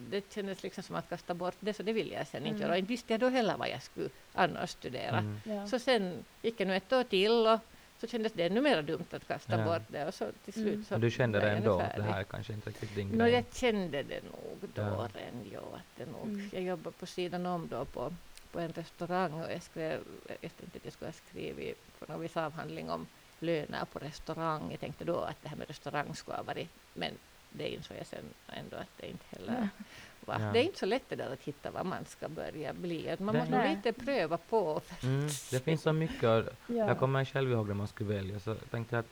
det 0.09 0.33
kändes 0.33 0.63
liksom 0.63 0.83
som 0.83 0.95
att 0.95 1.09
kasta 1.09 1.33
bort 1.33 1.55
det, 1.59 1.73
så 1.73 1.83
det 1.83 1.93
ville 1.93 2.15
jag 2.15 2.27
sen 2.27 2.41
inte 2.45 2.49
Mm. 2.49 2.61
göra. 2.61 2.71
Och 2.71 2.77
inte 2.77 2.89
visste 2.89 3.13
jag 3.13 3.19
då 3.19 3.29
heller 3.29 3.57
vad 3.57 3.69
jag 3.69 3.83
skulle 3.83 4.09
annars 4.33 4.69
studera. 4.69 5.17
Mm. 5.17 5.39
Ja. 5.43 5.67
Så 5.67 5.79
sen 5.79 6.23
gick 6.41 6.59
jag 6.59 6.67
nu 6.67 6.75
ett 6.75 6.93
år 6.93 7.03
till 7.03 7.47
och 7.47 7.59
så 8.01 8.07
kändes 8.07 8.33
det 8.33 8.43
ännu 8.45 8.61
mer 8.61 8.81
dumt 8.81 9.05
att 9.11 9.27
kasta 9.27 9.59
Ja. 9.59 9.65
bort 9.65 9.87
det. 9.87 10.05
Och 10.05 10.13
så 10.13 10.25
till 10.45 10.53
slut 10.53 10.73
Mm. 10.73 10.85
så 10.85 10.93
Men 10.93 11.01
du 11.01 11.11
kände 11.11 11.39
det 11.39 11.51
ändå 11.51 11.79
att 11.79 11.95
det 11.95 12.03
här 12.03 12.19
är 12.19 12.23
kanske 12.23 12.53
inte 12.53 12.69
riktigt 12.69 12.95
din 12.95 13.17
grej? 13.17 13.31
jag 13.31 13.43
kände 13.53 14.03
det 14.03 14.21
nog 14.23 14.57
då 14.73 14.81
Ja. 14.81 15.09
redan, 15.13 15.49
ja, 15.51 15.59
att 15.75 15.95
det 15.97 16.05
nog. 16.11 16.25
Mm. 16.27 16.49
Jag 16.53 16.63
jobbade 16.63 16.95
på 16.99 17.05
sidan 17.05 17.45
om 17.45 17.67
då 17.67 17.85
på, 17.85 18.13
på 18.51 18.59
en 18.59 18.71
restaurang 18.73 19.33
och 19.33 19.51
jag 19.51 19.63
skrev, 19.63 19.99
jag 20.27 20.39
tänkte 20.57 20.77
att 20.77 20.83
jag 20.85 20.93
skulle 20.93 21.07
ha 21.09 21.13
skrivit 21.29 21.99
på 21.99 22.11
någon 22.11 22.21
viss 22.21 22.37
avhandling 22.37 22.89
om 22.89 23.07
löner 23.39 23.85
på 23.93 23.99
restaurang. 23.99 24.67
Jag 24.71 24.79
tänkte 24.79 25.03
då 25.05 25.17
att 25.19 25.41
det 25.41 25.49
här 25.49 25.57
med 25.57 25.67
restaurang 25.67 26.15
skulle 26.15 26.37
ha 26.37 26.43
varit, 26.43 26.69
men 26.93 27.13
det 27.49 27.69
insåg 27.73 27.97
jag 27.97 28.07
sen 28.07 28.23
ändå 28.47 28.77
att 28.77 28.89
det 28.97 29.07
inte 29.09 29.25
heller 29.29 29.69
var. 30.25 30.39
Ja. 30.39 30.51
Det 30.53 30.59
är 30.59 30.63
inte 30.63 30.79
så 30.79 30.85
lätt 30.85 31.03
det 31.09 31.15
där 31.15 31.33
att 31.33 31.41
hitta 31.43 31.71
vad 31.71 31.85
man 31.85 32.05
ska 32.05 32.29
börja 32.29 32.73
bli. 32.73 33.09
Att 33.09 33.19
man 33.19 33.33
Det- 33.35 33.39
måste 33.41 33.57
Nej. 33.57 33.75
lite 33.75 33.93
pröva 34.05 34.37
på. 34.37 34.79
för 34.79 35.07
Mm, 35.07 35.27
det 35.51 35.59
finns 35.63 35.81
så 35.81 35.93
mycket. 35.93 36.21
Ja. 36.23 36.47
Jag 36.67 36.99
kommer 36.99 37.25
själv 37.25 37.51
ihåg 37.51 37.67
när 37.67 37.75
man 37.75 37.87
skulle 37.87 38.13
välja 38.13 38.39
så 38.39 38.55
tänkte 38.55 38.95
jag 38.95 38.99
att, 38.99 39.09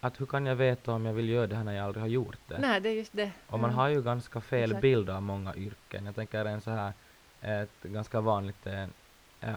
att 0.00 0.20
hur 0.20 0.26
kan 0.26 0.46
jag 0.46 0.56
veta 0.56 0.92
om 0.92 1.06
jag 1.06 1.12
vill 1.14 1.28
göra 1.28 1.46
det 1.46 1.56
här 1.56 1.64
när 1.64 1.72
jag 1.72 1.84
aldrig 1.84 2.02
har 2.02 2.08
gjort 2.08 2.38
det? 2.48 2.58
Nej, 2.58 2.80
det 2.80 2.88
är 2.88 2.94
just 2.94 3.12
det. 3.12 3.30
Och 3.46 3.60
man 3.60 3.70
Mm. 3.70 3.78
har 3.78 3.88
ju 3.88 4.02
ganska 4.02 4.40
fel 4.40 4.62
Exakt. 4.70 4.82
bild 4.82 5.10
av 5.10 5.22
många 5.22 5.54
yrken. 5.54 6.06
Jag 6.06 6.14
tänker 6.14 6.44
en 6.44 6.60
så 6.60 6.70
här, 6.70 6.92
ett 7.40 7.82
ganska 7.82 8.20
vanligt 8.20 8.66
eh, 8.66 8.86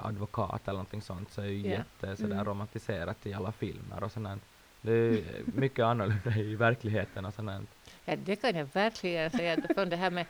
advokat 0.05 0.61
eller 0.63 0.73
någonting 0.73 1.01
sånt 1.01 1.31
så 1.31 1.41
är 1.41 1.45
ju 1.45 1.61
Ja. 1.61 1.69
jätte 1.77 2.15
sådär 2.17 2.31
Mm. 2.33 2.45
romantiserat 2.45 3.25
i 3.25 3.33
alla 3.33 3.51
filmer 3.51 4.03
och 4.03 4.11
sånt. 4.11 4.41
Det 4.87 4.93
är 4.93 5.23
mycket 5.45 5.83
annorlunda 5.85 6.35
i 6.37 6.55
verkligheten 6.55 7.25
och 7.25 7.33
sånt. 7.33 7.69
Ja, 8.05 8.15
det 8.15 8.35
kan 8.35 8.55
jag 8.55 8.67
verkligen 8.73 9.31
säga. 9.31 9.57
Från 9.75 9.89
det 9.89 9.95
här 9.95 10.09
med, 10.11 10.25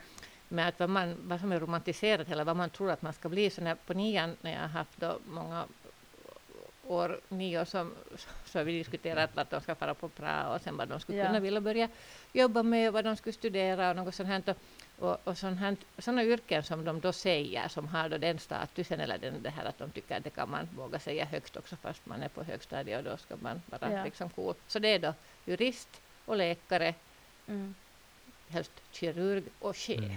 med 0.48 0.68
att 0.68 0.78
vad, 0.80 0.90
man, 0.90 1.16
vad 1.24 1.40
som 1.40 1.52
är 1.52 1.60
romantiserat 1.60 2.30
eller 2.30 2.44
vad 2.44 2.56
man 2.56 2.70
tror 2.70 2.90
att 2.90 3.02
man 3.02 3.12
ska 3.12 3.28
bli. 3.28 3.50
Så 3.50 3.60
när, 3.62 3.74
på 3.74 3.94
nian 3.94 4.36
när 4.40 4.52
jag 4.52 4.60
har 4.60 4.68
haft 4.68 5.00
då 5.00 5.18
många 5.26 5.64
år 6.84 7.20
nio 7.28 7.64
som, 7.66 7.92
så 8.44 8.58
har 8.58 8.64
vi 8.64 8.78
diskuterat 8.78 9.38
att 9.38 9.50
de 9.50 9.60
ska 9.60 9.74
fara 9.74 9.94
på 9.94 10.08
Prao 10.08 10.54
och 10.54 10.60
sen 10.60 10.76
vad 10.76 10.88
de 10.88 11.00
skulle 11.00 11.18
Ja. 11.18 11.26
kunna 11.26 11.40
vilja 11.40 11.60
börja 11.60 11.88
jobba 12.32 12.62
med, 12.62 12.92
vad 12.92 13.04
de 13.04 13.16
skulle 13.16 13.32
studera 13.32 13.90
och 13.90 13.96
något 13.96 14.14
sånt 14.14 14.28
här. 14.28 14.54
Och, 15.00 15.16
och 15.28 15.38
sådana 15.38 16.24
yrken 16.24 16.62
som 16.62 16.84
de 16.84 17.00
då 17.00 17.12
säger, 17.12 17.68
som 17.68 17.88
har 17.88 18.08
då 18.08 18.18
den 18.18 18.38
statusen 18.38 19.00
eller 19.00 19.18
den, 19.18 19.42
det 19.42 19.50
här 19.50 19.64
att 19.64 19.78
de 19.78 19.90
tycker 19.90 20.16
att 20.16 20.24
det 20.24 20.30
kan 20.30 20.50
man 20.50 20.68
våga 20.76 20.98
säga 20.98 21.24
högt 21.24 21.56
också 21.56 21.76
fast 21.76 22.06
man 22.06 22.22
är 22.22 22.28
på 22.28 22.42
högstadiet 22.42 22.98
och 22.98 23.04
då 23.10 23.16
ska 23.16 23.36
man 23.36 23.62
vara 23.66 23.92
Ja. 23.92 24.04
liksom 24.04 24.30
cool. 24.30 24.54
Så 24.66 24.78
det 24.78 24.88
är 24.88 24.98
då 24.98 25.14
jurist 25.44 25.88
och 26.24 26.36
läkare, 26.36 26.94
Mm. 27.48 27.74
helst 28.48 28.72
kirurg 28.92 29.44
och 29.58 29.76
chef. 29.76 29.98
Mm. 29.98 30.16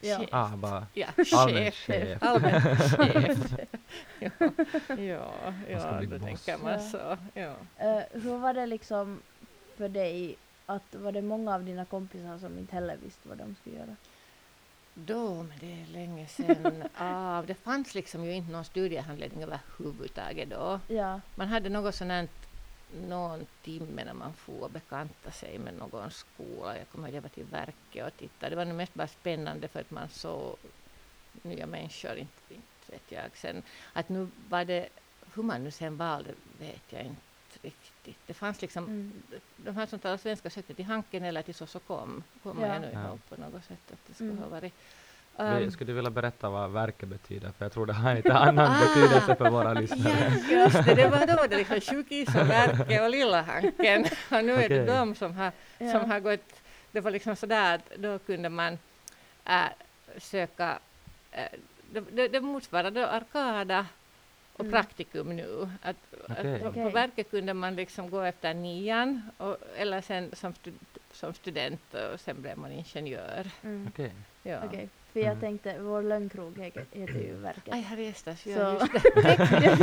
Ja. 0.00 0.18
Chef. 0.18 0.28
Ah, 0.32 0.48
bara 0.56 0.86
Ja, 0.94 1.06
allmän 1.34 1.64
chef. 1.64 1.74
chef. 1.74 2.22
Allmän 2.22 2.60
chef. 2.60 3.38
ja, 4.88 5.32
ja, 5.68 6.00
då 6.02 6.18
boss. 6.18 6.22
tänker 6.24 6.58
man 6.58 6.72
Ja. 6.72 6.78
så. 6.78 7.16
Ja. 7.34 7.54
Eh, 7.78 8.02
hur 8.22 8.38
var 8.38 8.54
det 8.54 8.66
liksom 8.66 9.22
för 9.76 9.88
dig 9.88 10.36
att 10.70 10.94
var 10.94 11.12
det 11.12 11.22
många 11.22 11.54
av 11.54 11.64
dina 11.64 11.84
kompisar 11.84 12.38
som 12.38 12.58
inte 12.58 12.74
heller 12.74 12.96
visste 12.96 13.28
vad 13.28 13.38
de 13.38 13.54
skulle 13.54 13.76
göra? 13.76 13.96
Då, 14.94 15.42
men 15.42 15.58
det 15.60 15.82
är 15.82 15.86
länge 15.86 16.26
sedan. 16.26 16.84
ah, 16.94 17.42
det 17.42 17.54
fanns 17.54 17.94
liksom 17.94 18.24
ju 18.24 18.32
inte 18.32 18.52
någon 18.52 18.64
studiehandledning 18.64 19.42
överhuvudtaget 19.42 20.50
då. 20.50 20.80
Ja, 20.88 21.20
Man 21.34 21.48
hade 21.48 21.68
något 21.68 21.94
sånt 21.94 22.30
någon 23.08 23.46
timme 23.62 24.04
när 24.04 24.14
man 24.14 24.34
får 24.34 24.68
bekanta 24.68 25.30
sig 25.30 25.58
med 25.58 25.74
någon 25.74 26.10
skola. 26.10 26.78
Jag 26.78 26.88
kommer 26.88 27.08
ihåg 27.08 27.08
att 27.08 27.14
jag 27.14 27.22
var 27.22 27.28
till 27.28 27.44
verket 27.44 28.06
och 28.06 28.16
tittade. 28.16 28.50
Det 28.50 28.56
var 28.56 28.64
nog 28.64 28.76
mest 28.76 28.94
bara 28.94 29.08
spännande 29.08 29.68
för 29.68 29.80
att 29.80 29.90
man 29.90 30.08
såg 30.08 30.56
nya 31.42 31.66
människor. 31.66 32.16
Inte, 32.16 32.54
inte 32.54 32.92
vet 32.92 33.12
jag. 33.12 33.36
Sen, 33.36 33.62
att 33.92 34.08
nu 34.08 34.28
var 34.48 34.64
det, 34.64 34.88
hur 35.34 35.42
man 35.42 35.64
nu 35.64 35.70
sen 35.70 35.96
valde 35.96 36.30
vet 36.58 36.92
jag 36.92 37.02
inte 37.02 37.29
riktigt. 37.62 38.16
Det 38.26 38.34
fanns 38.34 38.62
liksom, 38.62 38.84
Mm. 38.84 39.12
de 39.56 39.76
här 39.76 39.86
som 39.86 39.98
talar 39.98 40.16
svenska 40.16 40.50
sökte 40.50 40.74
till 40.74 40.84
Hanken 40.84 41.24
eller 41.24 41.42
till 41.42 41.54
Sosokom. 41.54 42.22
Kommer 42.42 42.66
Ja. 42.66 42.72
jag 42.72 42.82
nu 42.82 42.90
Ja. 42.92 43.08
ihåg 43.08 43.18
på 43.28 43.40
något 43.40 43.64
sätt 43.64 43.92
att 43.92 43.98
det 44.06 44.14
skulle 44.14 44.30
Mm. 44.30 44.42
ha 44.42 44.48
varit. 44.50 44.72
Um, 45.36 45.70
skulle 45.70 45.90
du 45.90 45.94
vilja 45.94 46.10
berätta 46.10 46.50
vad 46.50 46.70
verket 46.70 47.08
betyder? 47.08 47.50
För 47.58 47.64
jag 47.64 47.72
tror 47.72 47.86
det 47.86 47.92
har 47.92 48.10
en 48.10 48.16
lite 48.16 48.34
annan 48.34 48.80
betydelse 48.80 49.36
för 49.36 49.50
våra 49.50 49.72
lyssnare. 49.74 50.32
Ja, 50.50 50.58
just 50.58 50.84
det. 50.86 50.94
Det 50.94 51.08
var 51.08 51.26
då 51.26 51.46
det 51.48 51.56
liksom 51.56 51.80
Sjukis 51.80 52.28
och 52.28 52.48
Verket 52.50 53.00
och 53.02 53.10
Lilla 53.10 53.42
Hanken. 53.42 54.04
Och 54.30 54.44
nu 54.44 54.52
är 54.52 54.68
det 54.68 54.84
de 54.84 55.14
som 55.14 55.34
har, 55.34 55.52
ja. 55.78 55.90
som 55.92 56.10
har 56.10 56.20
gått... 56.20 56.52
Det 56.92 57.00
var 57.00 57.10
liksom 57.10 57.36
sådär 57.36 57.74
att 57.74 57.90
då 57.96 58.18
kunde 58.18 58.48
man 58.48 58.78
äh, 59.44 59.64
söka... 60.18 60.78
Äh, 61.32 61.42
det, 61.92 62.00
det, 62.12 62.28
det 62.28 62.40
motsvarade 62.40 63.08
Arkada 63.08 63.86
och 64.60 64.66
Mm. 64.66 64.72
praktikum 64.72 65.36
nu. 65.36 65.68
Att, 65.82 65.96
Okej. 66.28 66.64
att 66.64 66.74
på, 66.74 66.88
verket 66.88 67.30
kunde 67.30 67.54
man 67.54 67.74
liksom 67.76 68.10
gå 68.10 68.20
efter 68.20 68.54
nian 68.54 69.30
och, 69.36 69.56
eller 69.76 70.00
sen 70.00 70.30
som, 70.32 70.54
stud, 70.54 70.74
som 71.12 71.34
student 71.34 71.94
och 71.94 72.20
sen 72.20 72.42
blev 72.42 72.58
man 72.58 72.72
ingenjör. 72.72 73.46
Mm. 73.62 73.88
Okej. 73.92 74.12
Ja. 74.42 74.60
Okej, 74.64 74.88
för 75.12 75.20
jag 75.20 75.28
Mm. 75.28 75.40
tänkte, 75.40 75.78
vår 75.78 76.02
lönnkrog 76.02 76.58
he- 76.58 76.84
heter 76.92 77.14
ju 77.20 77.34
Verket. 77.36 77.74
Aj, 77.74 77.80
Herrejestas, 77.80 78.42
Så- 78.42 78.50
ja, 78.50 78.72
just 78.72 78.92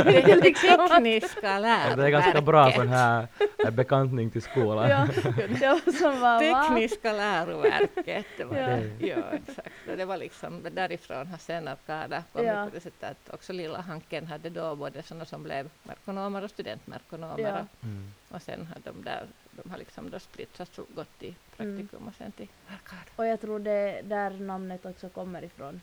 det. 0.04 0.22
Tekniska 0.38 0.66
Ja, 0.66 1.58
läroverket. 1.58 1.96
det 1.96 2.06
är 2.06 2.10
ganska 2.10 2.40
bra 2.40 2.72
sån 2.72 2.88
här 2.88 3.26
eh, 3.64 3.70
bekantning 3.70 4.30
till 4.30 4.42
skolan. 4.42 4.88
Ja, 4.90 5.06
det 5.48 5.66
var 5.68 5.92
som 5.92 6.20
var? 6.20 6.38
Tekniska 6.68 7.12
läroverket. 7.12 8.26
Det 8.36 8.44
var 8.44 8.56
Ja. 8.56 8.78
Ja, 8.98 9.16
exakt. 9.32 9.88
Och 9.90 9.96
det 9.96 10.04
var 10.04 10.16
liksom 10.16 10.66
därifrån 10.72 11.26
har 11.26 11.38
sen 11.38 11.68
Arkada 11.68 12.22
kommit 12.32 12.48
Ja. 12.48 12.64
på 12.64 12.70
det 12.74 12.80
sättet 12.80 13.10
att 13.10 13.34
också 13.34 13.52
Lilla 13.52 13.80
Hanken 13.80 14.26
hade 14.26 14.50
då 14.50 14.76
både 14.76 15.02
sådana 15.02 15.24
som 15.24 15.42
blev 15.42 15.68
merkonomer 15.82 16.44
och 16.44 16.50
studentmerkonomer. 16.50 17.38
Ja. 17.38 17.58
Och, 17.60 17.84
Mm. 17.84 18.12
och 18.28 18.42
sen 18.42 18.66
har 18.66 18.92
de 18.92 19.04
där, 19.04 19.26
de 19.62 19.70
har 19.70 19.78
liksom 19.78 20.10
då 20.10 20.18
splittrats 20.18 20.78
och 20.78 20.86
gått 20.94 21.22
i 21.22 21.34
praktikum 21.56 22.08
och 22.08 22.14
sen 22.14 22.32
till 22.32 22.48
Arkada. 22.68 23.02
Och 23.16 23.26
jag 23.26 23.40
tror 23.40 23.58
det 23.58 23.70
är 23.70 24.02
där 24.02 24.30
namnet 24.30 24.86
också 24.86 25.08
kommer 25.08 25.44
ifrån. 25.44 25.80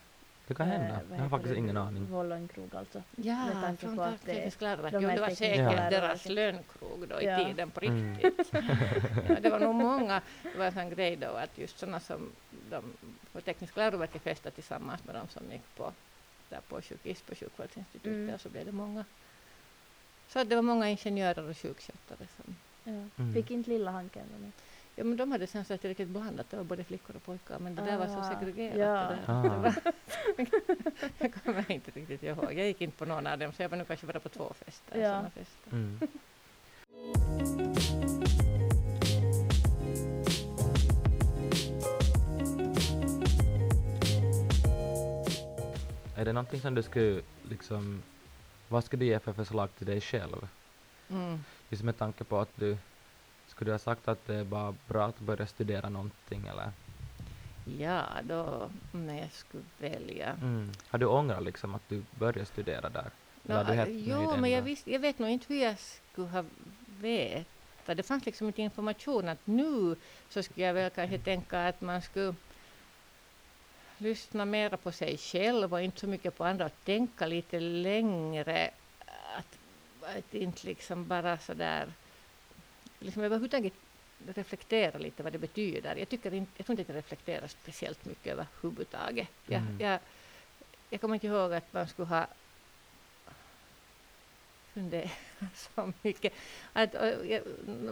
Det 0.47 0.55
kan 0.55 0.67
Eh, 0.71 0.73
hända. 0.79 0.99
vad 1.09 1.17
Jag 1.17 1.23
har 1.23 1.29
faktiskt 1.29 1.53
det? 1.53 1.59
ingen 1.59 1.77
aning. 1.77 2.07
Vår 2.09 2.23
lönnkrog 2.23 2.75
alltså. 2.75 3.03
Ja, 3.15 3.45
Med 3.45 3.53
tanke 3.53 3.81
från 3.81 3.95
läroverk. 4.59 4.91
de 4.93 5.03
Jo, 5.03 5.09
det 5.09 5.21
var 5.21 5.29
säkert 5.29 5.57
läroverket. 5.57 5.91
deras 5.91 6.25
lönnkrog 6.25 7.07
då 7.07 7.21
i 7.21 7.25
Ja. 7.25 7.45
tiden 7.45 7.71
på 7.71 7.81
Mm. 7.85 8.15
riktigt. 8.17 8.49
ja, 9.29 9.39
det 9.41 9.49
var 9.49 9.59
nog 9.59 9.75
många, 9.75 10.21
det 10.43 10.57
var 10.57 10.65
en 10.65 10.71
sån 10.73 10.89
grej 10.89 11.15
då 11.15 11.27
att 11.27 11.57
just 11.57 11.79
sådana 11.79 11.99
som 11.99 12.31
de 12.69 12.83
på 13.31 13.41
tekniska 13.41 13.79
läroverket 13.79 14.21
festade 14.21 14.55
tillsammans 14.55 15.03
med 15.05 15.15
de 15.15 15.27
som 15.29 15.51
gick 15.51 15.75
på 15.77 15.93
där 16.49 16.61
på 16.69 16.81
sjukhus 16.81 17.21
på 17.21 17.35
sjukvårdsinstitutet 17.35 18.05
Mm. 18.13 18.33
och 18.35 18.41
så 18.41 18.49
blev 18.49 18.65
det 18.65 18.71
många. 18.71 19.05
Så 20.27 20.43
det 20.43 20.55
var 20.55 20.63
många 20.63 20.89
ingenjörer 20.89 21.49
och 21.49 21.57
sjukskötare 21.57 22.27
som 22.35 22.55
Ja. 22.85 22.91
Mm. 23.17 23.33
Fick 23.33 23.51
inte 23.51 23.69
Lilla 23.69 23.91
Hanken 23.91 24.23
det? 24.41 24.51
Ja 24.97 25.03
men 25.03 25.17
de 25.17 25.31
hade 25.31 25.47
sen 25.47 25.65
så 25.65 25.77
riktigt 25.81 26.07
blandat, 26.07 26.49
det 26.49 26.57
var 26.57 26.63
både 26.63 26.83
flickor 26.83 27.15
och 27.15 27.23
pojkar 27.23 27.59
men 27.59 27.75
det 27.75 27.81
där 27.81 27.97
var 27.97 28.07
så 28.07 28.13
Ah, 28.19 28.39
segregerat. 28.39 28.77
ja. 28.77 29.09
Det 29.09 29.17
där. 29.25 29.73
Ah. 29.73 29.73
Jag 31.17 31.33
kommer 31.33 31.71
inte 31.71 31.91
riktigt 31.91 32.23
ihåg, 32.23 32.43
jag 32.53 32.67
gick 32.67 32.81
inte 32.81 32.97
på 32.97 33.05
någon 33.05 33.27
av 33.27 33.37
dem 33.39 33.53
så 33.53 33.61
jag 33.61 33.69
var 33.69 33.77
nog 33.77 33.87
kanske 33.87 34.05
bara 34.05 34.19
på 34.19 34.29
två 34.29 34.53
fester. 34.65 34.99
Ja. 34.99 35.17
såna 35.19 35.29
fester. 35.29 35.71
Mm. 35.71 35.99
Är 46.17 46.25
det 46.25 46.33
någonting 46.33 46.61
som 46.61 46.75
du 46.75 46.83
skulle 46.83 47.21
liksom, 47.49 48.03
vad 48.69 48.83
skulle 48.83 48.99
du 49.05 49.05
ge 49.07 49.19
för 49.19 49.33
förslag 49.33 49.69
till 49.77 49.87
dig 49.87 50.01
själv? 50.01 50.47
Mm. 51.09 51.43
Just 51.69 51.83
med 51.83 51.97
tanke 51.97 52.23
på 52.23 52.39
att 52.39 52.55
du, 52.55 52.77
skulle 53.47 53.69
du 53.69 53.73
ha 53.73 53.79
sagt 53.79 54.07
att 54.07 54.25
det 54.25 54.35
är 54.35 54.43
bara 54.43 54.75
bra 54.87 55.05
att 55.05 55.19
börja 55.19 55.47
studera 55.47 55.89
någonting 55.89 56.47
eller? 56.47 56.71
Ja, 57.63 58.03
då 58.23 58.71
om 58.91 59.09
jag 59.09 59.31
skulle 59.31 59.63
välja. 59.77 60.29
Mm. 60.41 60.71
Har 60.87 60.99
du 60.99 61.05
ångrat 61.05 61.43
liksom 61.43 61.75
att 61.75 61.89
du 61.89 62.03
började 62.11 62.45
studera 62.45 62.89
där? 62.89 63.11
Helt 63.47 63.67
nöjd 63.67 64.05
jo, 64.07 64.37
men 64.37 64.51
jag, 64.51 64.61
visst, 64.61 64.87
jag 64.87 64.99
vet 64.99 65.19
nog 65.19 65.29
inte 65.29 65.53
hur 65.53 65.63
jag 65.63 65.79
skulle 65.79 66.27
ha 66.27 66.45
vetat. 66.99 67.97
Det 67.97 68.03
fanns 68.03 68.25
liksom 68.25 68.47
inte 68.47 68.61
information 68.61 69.29
att 69.29 69.47
nu 69.47 69.95
så 70.29 70.43
skulle 70.43 70.65
jag 70.65 70.73
väl 70.73 70.89
kanske 70.89 71.17
tänka 71.17 71.67
att 71.67 71.81
man 71.81 72.01
skulle 72.01 72.35
lyssna 73.97 74.45
mera 74.45 74.77
på 74.77 74.91
sig 74.91 75.17
själv 75.17 75.73
och 75.73 75.81
inte 75.81 75.99
så 75.99 76.07
mycket 76.07 76.37
på 76.37 76.45
andra 76.45 76.65
och 76.65 76.83
tänka 76.83 77.27
lite 77.27 77.59
längre. 77.59 78.71
Att, 80.05 80.33
inte 80.33 80.67
liksom 80.67 81.07
bara 81.07 81.37
sådär, 81.37 81.87
liksom 82.99 83.23
överhuvudtaget 83.23 83.73
reflektera 84.35 84.97
lite 84.97 85.23
vad 85.23 85.33
det 85.33 85.37
betyder. 85.39 85.95
Jag, 85.95 86.09
tycker 86.09 86.33
inte, 86.33 86.51
jag 86.57 86.65
tror 86.65 86.79
inte 86.79 86.81
att 86.81 86.89
jag 86.89 86.97
reflekterar 86.97 87.47
speciellt 87.47 88.05
mycket 88.05 88.33
överhuvudtaget. 88.33 89.27
Jag, 89.47 89.61
Mm. 89.61 89.79
jag, 89.79 89.99
jag 90.89 91.01
kommer 91.01 91.13
inte 91.13 91.27
ihåg 91.27 91.53
att 91.53 91.73
man 91.73 91.87
skulle 91.87 92.07
ha 92.07 92.27
funderat 94.73 95.11
så 95.55 95.93
mycket. 96.01 96.33
Att, 96.73 96.95
och, 96.95 97.11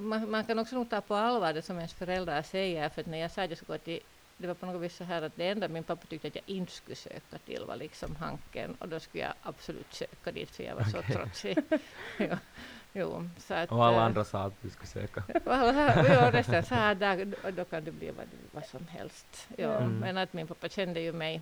man, 0.01 0.32
man 0.32 0.46
kan 0.46 0.60
också 0.60 0.75
nog 0.75 0.89
ta 0.89 1.01
på 1.01 1.15
allvar 1.15 1.53
det 1.53 1.62
som 1.62 1.77
ens 1.77 1.93
föräldrar 1.93 2.41
säger. 2.41 2.89
För 2.89 3.01
att 3.01 3.08
när 3.08 3.17
jag 3.17 3.32
sa 3.32 3.43
att 3.43 3.50
jag 3.50 3.58
skulle 3.58 3.77
gå 3.77 3.84
till 3.84 4.00
det 4.43 4.47
var 4.47 4.55
på 4.55 4.65
något 4.65 4.81
vis 4.81 4.95
så 4.95 5.03
här 5.03 5.21
att 5.21 5.35
det 5.35 5.47
enda 5.50 5.67
min 5.67 5.83
pappa 5.83 6.07
tyckte 6.07 6.27
att 6.27 6.35
jag 6.35 6.43
inte 6.47 6.71
skulle 6.71 6.95
söka 6.95 7.38
till 7.45 7.65
var 7.67 7.75
liksom 7.75 8.15
Hanken 8.15 8.75
och 8.75 8.89
då 8.89 9.00
skulle 9.00 9.23
jag 9.23 9.33
absolut 9.41 9.93
söka 9.93 10.31
dit 10.31 10.51
för 10.51 10.63
jag 10.63 10.75
var 10.75 10.83
så 10.83 11.00
Okej. 11.00 11.15
trotsig. 11.15 11.57
jo, 12.19 12.35
jo, 12.93 13.29
så 13.38 13.53
att, 13.53 13.71
Och 13.71 13.85
alla 13.85 13.97
eh, 13.97 14.03
andra 14.03 14.23
sa 14.23 14.43
att 14.43 14.62
du 14.62 14.69
skulle 14.69 14.88
söka. 14.88 15.23
jo, 16.07 16.31
resten 16.31 16.63
sa 16.63 16.89
att 16.89 17.00
där, 17.00 17.51
då 17.51 17.65
kan 17.65 17.83
det 17.83 17.91
bli 17.91 18.12
vad, 18.12 18.25
vad 18.51 18.65
som 18.65 18.88
helst. 18.88 19.47
Jo, 19.57 19.69
Mm. 19.69 19.97
Men 20.00 20.17
att 20.17 20.33
min 20.33 20.47
pappa 20.47 20.69
kände 20.69 21.00
ju 21.01 21.13
mig 21.13 21.41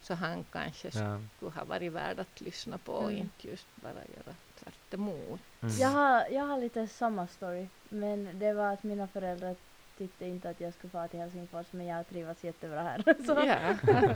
så 0.00 0.14
han 0.14 0.44
kanske 0.44 0.88
Ja. 0.94 1.20
skulle 1.36 1.50
ha 1.50 1.64
varit 1.64 1.92
värd 1.92 2.20
att 2.20 2.40
lyssna 2.40 2.78
på 2.78 2.92
och 2.92 3.10
Mm. 3.10 3.16
inte 3.22 3.48
just 3.48 3.68
bara 3.76 3.94
göra 4.16 4.34
tvärt 4.54 4.94
emot. 4.94 5.40
Mm. 5.60 5.74
Jag 5.78 5.88
har, 5.88 6.26
jag 6.30 6.44
har 6.44 6.58
lite 6.60 6.86
samma 6.88 7.26
story. 7.26 7.68
Men 7.90 8.38
det 8.38 8.52
var 8.52 8.72
att 8.72 8.82
mina 8.82 9.08
föräldrar 9.08 9.56
tyckte 9.98 10.26
inte 10.26 10.50
att 10.50 10.60
jag 10.60 10.74
skulle 10.74 10.90
fara 10.90 11.08
till 11.08 11.20
Helsingfors 11.20 11.66
men 11.70 11.86
jag 11.86 12.08
trivs 12.08 12.44
jättebra 12.44 12.82
här. 12.82 13.02
Så 13.26 13.32
Ja, 13.46 13.56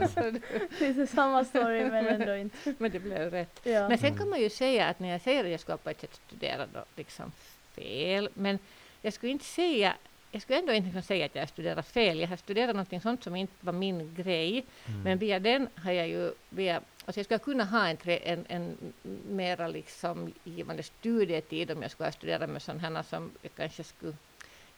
alltså, 0.01 0.31
det- 0.79 1.07
samma 1.07 1.45
story 1.45 1.85
men 1.85 2.07
ändå 2.07 2.35
inte. 2.35 2.73
men 2.77 2.91
det 2.91 2.99
blev 2.99 3.31
rätt. 3.31 3.59
Ja. 3.63 3.89
Men 3.89 3.97
sen 3.97 4.17
kan 4.17 4.29
man 4.29 4.41
ju 4.41 4.49
säga 4.49 4.87
att 4.87 4.99
när 4.99 5.09
jag 5.09 5.21
säger 5.21 5.43
att 5.45 5.51
jag 5.51 5.59
ska 5.59 5.77
på 5.77 5.89
ett 5.89 6.01
sätt 6.01 6.19
studera 6.27 6.65
då 6.73 6.85
liksom 6.95 7.31
fel, 7.75 8.29
men 8.33 8.59
jag 9.01 9.13
skulle 9.13 9.31
inte 9.31 9.45
säga 9.45 9.93
jag 10.31 10.41
skulle 10.41 10.59
ändå 10.59 10.73
inte 10.73 10.89
kunna 10.89 11.01
säga 11.01 11.25
att 11.25 11.35
jag 11.35 11.41
har 11.41 11.47
studerat 11.47 11.87
fel. 11.87 12.19
Jag 12.19 12.27
har 12.27 12.37
studerat 12.37 12.75
någonting 12.75 13.01
sånt 13.01 13.23
som 13.23 13.35
inte 13.35 13.53
var 13.59 13.73
min 13.73 14.15
grej. 14.15 14.65
Mm. 14.87 15.01
Men 15.03 15.17
via 15.17 15.39
den 15.39 15.67
har 15.75 15.91
jag 15.91 16.07
ju, 16.07 16.31
via, 16.49 16.75
alltså 17.05 17.19
jag 17.19 17.25
skulle 17.25 17.39
kunna 17.39 17.63
ha 17.63 17.87
en, 17.87 17.97
tre, 17.97 18.19
en, 18.23 18.45
en 18.47 18.77
mera 19.29 19.67
liksom 19.67 20.33
givande 20.43 20.83
studietid 20.83 21.71
om 21.71 21.81
jag 21.81 21.91
skulle 21.91 22.07
ha 22.07 22.11
studerat 22.11 22.49
med 22.49 22.61
sådana 22.61 23.03
som 23.03 23.31
jag 23.41 23.51
kanske 23.55 23.83
skulle 23.83 24.13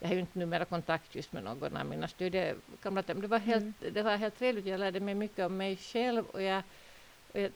jag 0.00 0.08
har 0.08 0.14
ju 0.14 0.20
inte 0.20 0.38
numera 0.38 0.64
kontakt 0.64 1.14
just 1.14 1.32
med 1.32 1.44
någon 1.44 1.76
av 1.76 1.86
mina 1.86 2.08
studiekamrater, 2.08 3.14
men 3.14 3.20
det 3.22 3.28
var 3.28 3.38
helt, 3.38 3.62
Mm. 3.62 3.74
det 3.92 4.02
var 4.02 4.16
helt 4.16 4.38
trevligt. 4.38 4.66
Jag 4.66 4.80
lärde 4.80 5.00
mig 5.00 5.14
mycket 5.14 5.46
om 5.46 5.56
mig 5.56 5.76
själv 5.76 6.26
och 6.26 6.42
jag 6.42 6.62
jag, 7.32 7.50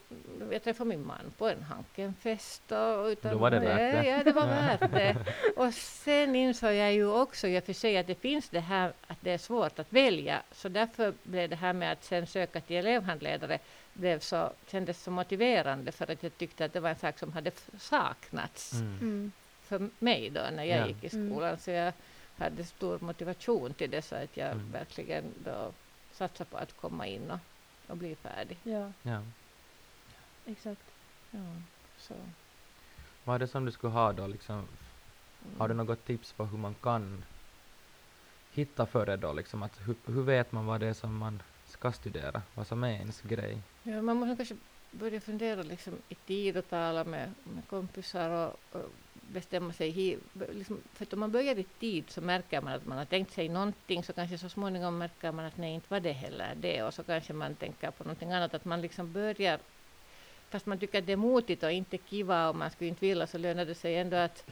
jag 0.52 0.62
träffade 0.64 0.88
min 0.88 1.06
man 1.06 1.32
på 1.38 1.48
en 1.48 1.62
Hankenfest. 1.62 2.72
Och 2.72 3.04
utan, 3.06 3.32
Då 3.32 3.38
var 3.38 3.50
det 3.50 3.58
värt 3.60 4.02
det. 4.04 4.08
Ja, 4.10 4.24
det 4.24 4.32
var 4.32 4.46
värt 4.46 4.80
det. 4.92 5.16
Och 5.56 5.74
sen 5.74 6.36
insåg 6.36 6.72
jag 6.74 6.92
ju 6.92 7.06
också 7.06 7.46
i 7.48 7.58
och 7.58 7.64
för 7.64 7.72
sig 7.72 7.98
att 7.98 8.06
det 8.06 8.14
finns 8.14 8.48
det 8.48 8.60
här 8.60 8.92
att 9.06 9.16
det 9.20 9.30
är 9.30 9.38
svårt 9.38 9.78
att 9.78 9.92
välja. 9.92 10.42
Så 10.52 10.68
därför 10.68 11.14
blev 11.22 11.48
det 11.50 11.56
här 11.56 11.72
med 11.72 11.92
att 11.92 12.04
sen 12.04 12.26
söka 12.26 12.60
till 12.60 12.76
elevhandledare 12.76 13.58
blev 13.92 14.18
så, 14.20 14.52
kändes 14.66 15.02
så 15.02 15.10
motiverande 15.10 15.92
för 15.92 16.10
att 16.12 16.22
jag 16.22 16.38
tyckte 16.38 16.64
att 16.64 16.72
det 16.72 16.80
var 16.80 16.90
en 16.90 16.96
sak 16.98 17.18
som 17.18 17.32
hade 17.32 17.50
saknats 17.78 18.72
Mm. 18.72 18.98
Mm. 19.00 19.32
för 19.62 19.88
mig 19.98 20.30
då 20.30 20.40
när 20.52 20.64
jag 20.64 20.78
Ja. 20.78 20.86
gick 20.86 21.04
i 21.04 21.16
Mm. 21.16 21.30
skolan. 21.32 21.58
Så 21.58 21.70
jag 21.70 21.92
hade 22.40 22.64
stor 22.64 22.98
motivation 23.00 23.74
till 23.74 23.90
det 23.90 24.02
så 24.02 24.14
att 24.14 24.36
jag 24.36 24.52
Mm. 24.52 24.72
verkligen 24.72 25.24
då 25.44 25.72
satsade 26.10 26.50
på 26.50 26.56
att 26.56 26.76
komma 26.76 27.06
in 27.06 27.30
och, 27.30 27.38
och 27.88 27.96
bli 27.96 28.16
färdig. 28.16 28.58
Ja, 28.64 28.92
Ja. 29.02 29.22
exakt. 30.46 30.82
Ja, 31.30 31.62
så. 31.96 32.14
Vad 33.24 33.34
är 33.34 33.38
det 33.38 33.48
som 33.48 33.64
du 33.64 33.72
skulle 33.72 33.92
ha 33.92 34.12
då 34.12 34.26
liksom? 34.26 34.68
Mm. 35.46 35.60
Har 35.60 35.68
du 35.68 35.74
något 35.74 36.04
tips 36.04 36.32
på 36.32 36.44
hur 36.44 36.58
man 36.58 36.74
kan 36.74 37.24
hitta 38.50 38.86
före 38.86 39.16
då 39.16 39.32
liksom? 39.32 39.62
Att 39.62 39.80
hur, 39.88 39.96
hur 40.06 40.22
vet 40.22 40.52
man 40.52 40.66
vad 40.66 40.80
det 40.80 40.86
är 40.86 40.92
som 40.94 41.16
man 41.16 41.42
ska 41.64 41.92
studera? 41.92 42.42
Vad 42.54 42.66
som 42.66 42.84
är 42.84 42.92
ens 42.92 43.20
grej? 43.20 43.62
Ja, 43.82 44.02
man 44.02 44.16
måste 44.16 44.36
kanske 44.36 44.56
börja 44.90 45.20
fundera 45.20 45.62
liksom 45.62 45.94
i 46.08 46.14
tid 46.14 46.56
och 46.56 46.68
tala 46.68 47.04
med, 47.04 47.34
med 47.44 47.68
kompisar 47.68 48.30
och, 48.30 48.74
och 48.76 48.92
bestämma 49.32 49.72
sig. 49.72 50.18
Liksom, 50.52 50.80
för 50.92 51.04
att 51.04 51.12
om 51.12 51.20
man 51.20 51.32
börjar 51.32 51.58
i 51.58 51.64
tid 51.64 52.04
så 52.10 52.20
märker 52.20 52.60
man 52.60 52.72
att 52.72 52.86
man 52.86 52.98
har 52.98 53.04
tänkt 53.04 53.32
sig 53.32 53.48
någonting 53.48 54.04
så 54.04 54.12
kanske 54.12 54.38
så 54.38 54.48
småningom 54.48 54.98
märker 54.98 55.32
man 55.32 55.44
att 55.44 55.56
nej, 55.56 55.74
inte 55.74 55.86
var 55.88 56.00
det 56.00 56.12
heller 56.12 56.54
det 56.56 56.82
och 56.82 56.94
så 56.94 57.02
kanske 57.02 57.32
man 57.32 57.54
tänker 57.54 57.90
på 57.90 58.04
någonting 58.04 58.32
annat. 58.32 58.54
Att 58.54 58.64
man 58.64 58.80
liksom 58.80 59.12
börjar, 59.12 59.58
fast 60.50 60.66
man 60.66 60.78
tycker 60.78 60.98
att 60.98 61.06
det 61.06 61.12
är 61.12 61.16
motigt 61.16 61.62
och 61.62 61.72
inte 61.72 61.98
kiva 61.98 62.48
och 62.48 62.56
man 62.56 62.70
skulle 62.70 62.88
inte 62.88 63.06
vilja 63.06 63.26
så 63.26 63.38
lönar 63.38 63.64
det 63.64 63.74
sig 63.74 63.96
ändå 63.96 64.16
att, 64.16 64.44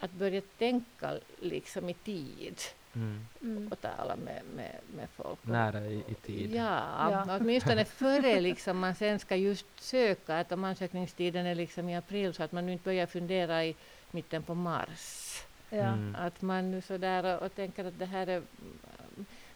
att 0.00 0.12
börja 0.12 0.40
tänka 0.58 1.18
liksom 1.40 1.88
i 1.88 1.94
tid 1.94 2.60
Mm. 2.94 3.26
Mm. 3.42 3.68
och 3.72 3.80
tala 3.80 4.16
med, 4.16 4.42
med, 4.56 4.76
med 4.96 5.08
folk. 5.16 5.38
Nära 5.46 5.80
i, 5.86 6.02
i 6.08 6.14
tid? 6.14 6.54
Ja, 6.54 6.80
Ja. 7.10 7.36
åtminstone 7.40 7.84
före 7.84 8.40
liksom 8.40 8.78
man 8.78 8.94
sen 8.94 9.18
ska 9.18 9.36
just 9.36 9.66
söka, 9.80 10.38
att 10.40 10.52
om 10.52 10.64
ansökningstiden 10.64 11.46
är 11.46 11.54
liksom 11.54 11.88
i 11.88 11.96
april 11.96 12.34
så 12.34 12.42
att 12.42 12.52
man 12.52 12.66
nu 12.66 12.72
inte 12.72 12.84
börjar 12.84 13.06
fundera 13.06 13.64
i 13.64 13.74
mitten 14.10 14.42
på 14.42 14.54
mars. 14.54 15.40
Ja. 15.70 15.76
Mm. 15.78 16.16
Att 16.18 16.42
man 16.42 16.70
nu 16.70 16.80
sådär 16.80 17.24
och, 17.36 17.42
och 17.46 17.54
tänker 17.54 17.84
att 17.84 17.98
det 17.98 18.06
här 18.06 18.26
är... 18.26 18.42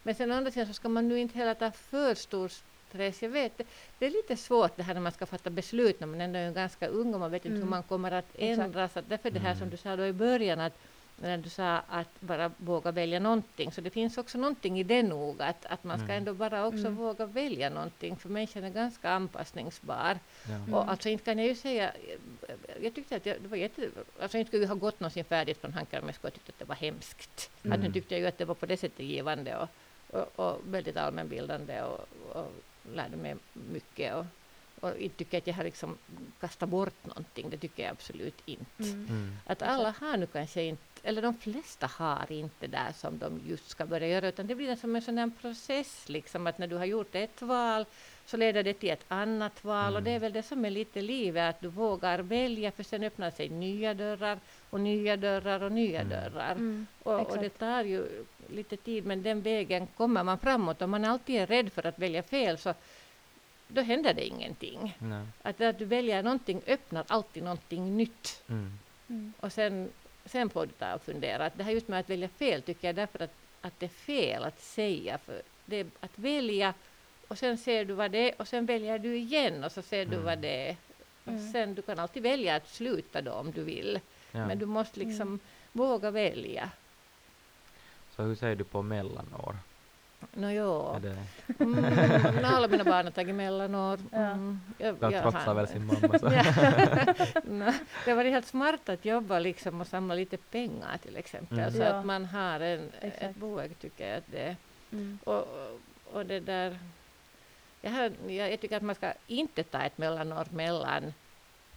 Men 0.02 0.14
sen 0.14 0.32
å 0.32 0.34
andra 0.34 0.50
sidan 0.50 0.66
så 0.66 0.72
ska 0.72 0.88
man 0.88 1.08
nu 1.08 1.18
inte 1.18 1.38
heller 1.38 1.54
ta 1.54 1.70
för 1.70 2.14
stor 2.14 2.48
stress. 2.88 3.22
Jag 3.22 3.28
vet, 3.30 3.58
det, 3.58 3.64
det 3.98 4.06
är 4.06 4.10
lite 4.10 4.36
svårt 4.36 4.76
det 4.76 4.82
här 4.82 4.94
när 4.94 5.00
man 5.00 5.12
ska 5.12 5.26
fatta 5.26 5.50
beslut 5.50 6.00
när 6.00 6.06
man 6.06 6.20
ändå 6.20 6.38
är 6.38 6.52
ganska 6.52 6.86
ung 6.88 7.14
och 7.14 7.20
man 7.20 7.30
vet 7.30 7.44
inte 7.44 7.56
Mm. 7.56 7.62
hur 7.62 7.70
man 7.70 7.82
kommer 7.82 8.12
att 8.12 8.26
ändras. 8.38 8.96
Att 8.96 9.08
därför 9.08 9.30
det 9.30 9.38
här 9.38 9.52
som 9.54 9.62
Mm. 9.62 9.70
du 9.70 9.76
sa 9.76 9.96
då 9.96 10.06
i 10.06 10.12
början 10.12 10.60
att 10.60 10.78
när 11.20 11.38
du 11.38 11.48
sa 11.48 11.76
att 11.88 12.20
bara 12.20 12.50
våga 12.56 12.90
välja 12.92 13.20
någonting, 13.20 13.72
så 13.72 13.80
det 13.80 13.90
finns 13.90 14.18
också 14.18 14.38
någonting 14.38 14.78
i 14.80 14.82
det 14.82 15.02
nog, 15.02 15.42
att, 15.42 15.66
att 15.66 15.84
man 15.84 15.98
ska 15.98 16.04
Mm. 16.04 16.16
ändå 16.16 16.34
bara 16.34 16.66
också 16.66 16.78
Mm. 16.86 16.94
våga 16.96 17.26
välja 17.26 17.70
någonting, 17.70 18.16
för 18.16 18.28
människan 18.28 18.64
är 18.64 18.70
ganska 18.70 19.10
anpassningsbar. 19.10 20.18
Ja. 20.48 20.54
Mm. 20.54 20.74
Och 20.74 20.90
alltså 20.90 21.08
inte 21.08 21.24
kan 21.24 21.38
jag 21.38 21.46
ju 21.48 21.54
säga, 21.54 21.92
jag 22.82 22.94
tyckte 22.94 23.16
att 23.16 23.26
jag, 23.26 23.36
det 23.42 23.48
var 23.48 23.56
jätte, 23.56 23.88
alltså 24.20 24.38
inte 24.38 24.48
skulle 24.48 24.62
jag 24.62 24.68
ha 24.68 24.76
gått 24.76 25.00
någonsin 25.00 25.24
färdigt 25.24 25.60
från 25.60 25.72
Hankan 25.72 26.00
om 26.02 26.08
jag 26.08 26.14
skulle 26.14 26.30
ha 26.30 26.34
tyckt 26.34 26.48
att 26.48 26.58
det 26.58 26.64
var 26.64 26.74
hemskt. 26.76 27.50
Att 27.58 27.64
nu 27.64 27.74
Mm. 27.74 27.92
tyckte 27.92 28.14
jag 28.14 28.20
ju 28.20 28.26
att 28.26 28.38
det 28.38 28.44
var 28.44 28.54
på 28.54 28.66
det 28.66 28.76
sättet 28.76 29.06
givande 29.06 29.56
och, 29.56 29.68
och, 30.10 30.38
och 30.46 30.60
väldigt 30.64 30.96
allmänbildande 30.96 31.82
och, 31.82 32.08
och 32.32 32.52
lärde 32.94 33.16
mig 33.16 33.36
mycket. 33.52 34.14
Och, 34.14 34.24
och 34.80 34.96
inte 34.96 35.16
tycker 35.16 35.36
jag 35.36 35.40
att 35.40 35.46
jag 35.46 35.54
har 35.54 35.64
liksom 35.64 35.96
kastat 36.40 36.68
bort 36.68 37.06
någonting, 37.06 37.50
det 37.50 37.56
tycker 37.58 37.82
jag 37.82 37.92
absolut 37.92 38.40
inte. 38.44 38.82
Mm. 38.82 39.06
Mm. 39.08 39.36
Att 39.46 39.62
alla 39.62 39.94
har 40.00 40.16
nu 40.16 40.26
kanske 40.26 40.62
inte, 40.62 40.82
eller 41.02 41.22
de 41.22 41.34
flesta 41.38 41.86
har 41.86 42.32
inte 42.32 42.66
där 42.66 42.92
som 42.96 43.18
de 43.18 43.40
just 43.46 43.68
ska 43.70 43.86
börja 43.86 44.08
göra, 44.08 44.28
utan 44.28 44.46
det 44.46 44.54
blir 44.54 44.76
som 44.76 44.96
en 44.96 45.02
sån 45.02 45.30
process, 45.40 46.08
liksom 46.08 46.46
att 46.46 46.58
när 46.58 46.66
du 46.66 46.76
har 46.76 46.84
gjort 46.84 47.14
ett 47.14 47.42
val 47.42 47.84
så 48.26 48.36
leder 48.36 48.62
det 48.62 48.74
till 48.74 48.90
ett 48.90 49.04
annat 49.08 49.64
val 49.64 49.92
och 49.92 50.00
Mm. 50.00 50.04
det 50.04 50.10
är 50.10 50.18
väl 50.18 50.32
det 50.32 50.42
som 50.42 50.64
är 50.64 50.70
lite 50.70 51.02
livet, 51.02 51.50
att 51.54 51.60
du 51.60 51.68
vågar 51.68 52.18
välja 52.18 52.70
för 52.72 52.82
sen 52.82 53.02
öppnar 53.04 53.30
sig 53.30 53.48
nya 53.48 53.94
dörrar 53.94 54.38
och 54.70 54.80
nya 54.80 55.16
dörrar 55.16 55.62
och 55.62 55.72
nya 55.72 56.00
Mm. 56.00 56.10
dörrar. 56.10 56.52
Mm. 56.52 56.86
Och, 57.02 57.30
och 57.30 57.38
det 57.38 57.48
tar 57.58 57.84
ju 57.84 58.24
lite 58.50 58.76
tid, 58.76 59.06
men 59.06 59.22
den 59.22 59.42
vägen 59.42 59.86
kommer 59.86 60.24
man 60.24 60.38
framåt. 60.38 60.82
Om 60.82 60.90
man 60.90 61.04
alltid 61.04 61.36
är 61.36 61.46
rädd 61.46 61.72
för 61.72 61.86
att 61.86 61.98
välja 61.98 62.22
fel 62.22 62.58
så 62.58 62.74
då 63.68 63.80
händer 63.80 64.14
det 64.14 64.26
ingenting. 64.26 64.96
Nej. 64.98 65.26
Att, 65.42 65.60
att 65.60 65.78
du 65.78 65.84
väljer 65.84 66.22
någonting 66.22 66.62
öppnar 66.66 67.04
alltid 67.08 67.42
någonting 67.42 67.96
nytt. 67.96 68.42
Mm. 68.48 68.78
Mm. 69.08 69.32
Och 69.40 69.52
sen, 69.52 69.88
sen 70.30 70.50
får 70.50 70.66
du 70.66 70.72
ta 70.72 70.94
och 70.94 71.02
fundera. 71.02 71.46
Att 71.46 71.58
det 71.58 71.64
här 71.64 71.72
just 71.72 71.88
med 71.88 72.00
att 72.00 72.10
välja 72.10 72.28
fel 72.28 72.62
tycker 72.62 72.88
jag 72.88 72.94
därför 72.94 73.22
att, 73.22 73.32
att 73.60 73.80
det 73.80 73.86
är 73.86 73.90
fel 73.90 74.44
att 74.44 74.60
säga. 74.60 75.18
För 75.18 75.42
det 75.66 75.86
att 76.00 76.18
välja 76.18 76.74
och 77.28 77.38
sen 77.38 77.58
ser 77.58 77.84
du 77.84 77.94
vad 77.94 78.10
det 78.10 78.18
är 78.32 78.40
och 78.40 78.48
sen 78.48 78.66
väljer 78.66 78.98
du 78.98 79.16
igen 79.16 79.64
och 79.64 79.72
så 79.72 79.82
ser 79.82 80.04
du 80.04 80.12
Mm. 80.12 80.24
vad 80.24 80.38
det 80.38 80.68
är. 80.68 80.76
Mm. 81.26 81.52
sen, 81.52 81.74
du 81.74 81.82
kan 81.82 81.98
alltid 81.98 82.22
välja 82.22 82.56
att 82.56 82.68
sluta 82.68 83.22
då 83.22 83.32
om 83.32 83.52
du 83.52 83.62
vill. 83.62 84.00
Ja. 84.32 84.46
Men 84.46 84.58
du 84.58 84.66
måste 84.66 84.98
liksom 85.00 85.28
Mm. 85.28 85.40
våga 85.72 86.10
välja. 86.10 86.70
Så 88.16 88.22
hur 88.22 88.34
ser 88.34 88.54
du 88.54 88.64
på 88.64 88.82
mellanår? 88.82 89.56
Nå 90.32 90.50
jo. 90.50 90.94
Är 90.96 91.00
det, 91.00 91.16
Mm, 91.58 92.44
alla 92.44 92.68
mina 92.68 92.84
barn 92.84 93.04
har 93.06 93.10
tagit 93.12 93.34
mellanår. 93.34 93.98
Mm, 94.12 94.60
jag, 94.78 94.94
de 94.94 95.12
jag 95.12 95.22
trotsar 95.22 95.40
har- 95.40 95.54
väl 95.54 95.68
sin 95.68 95.86
mamma 95.86 96.18
så. 96.18 96.26
Ja. 96.32 96.44
Nå, 97.44 97.72
det 98.04 98.14
var 98.14 98.24
helt 98.24 98.46
smart 98.46 98.88
att 98.88 99.04
jobba 99.04 99.38
liksom 99.38 99.80
och 99.80 99.86
samla 99.86 100.14
lite 100.14 100.36
pengar 100.36 100.98
till 101.02 101.16
exempel. 101.16 101.58
Mm. 101.58 101.72
Så 101.72 101.78
Ja. 101.78 101.86
att 101.88 102.06
man 102.06 102.24
har 102.24 102.60
en, 102.60 102.80
ett 102.88 103.14
Exakt. 103.14 103.36
boende 103.36 103.74
tycker 103.74 104.08
jag 104.08 104.18
att 104.18 104.26
det 104.32 104.42
är. 104.42 104.56
Mm. 104.92 105.18
Och, 105.24 105.34
och, 105.38 105.80
och 106.12 106.26
det 106.26 106.40
där. 106.40 106.78
Jag, 107.82 107.90
har, 107.90 108.12
jag, 108.26 108.52
jag 108.52 108.60
tycker 108.60 108.76
att 108.76 108.82
man 108.82 108.94
ska 108.94 109.12
inte 109.26 109.62
ta 109.62 109.78
ett 109.82 109.98
mellanår 109.98 110.46
mellan 110.50 111.14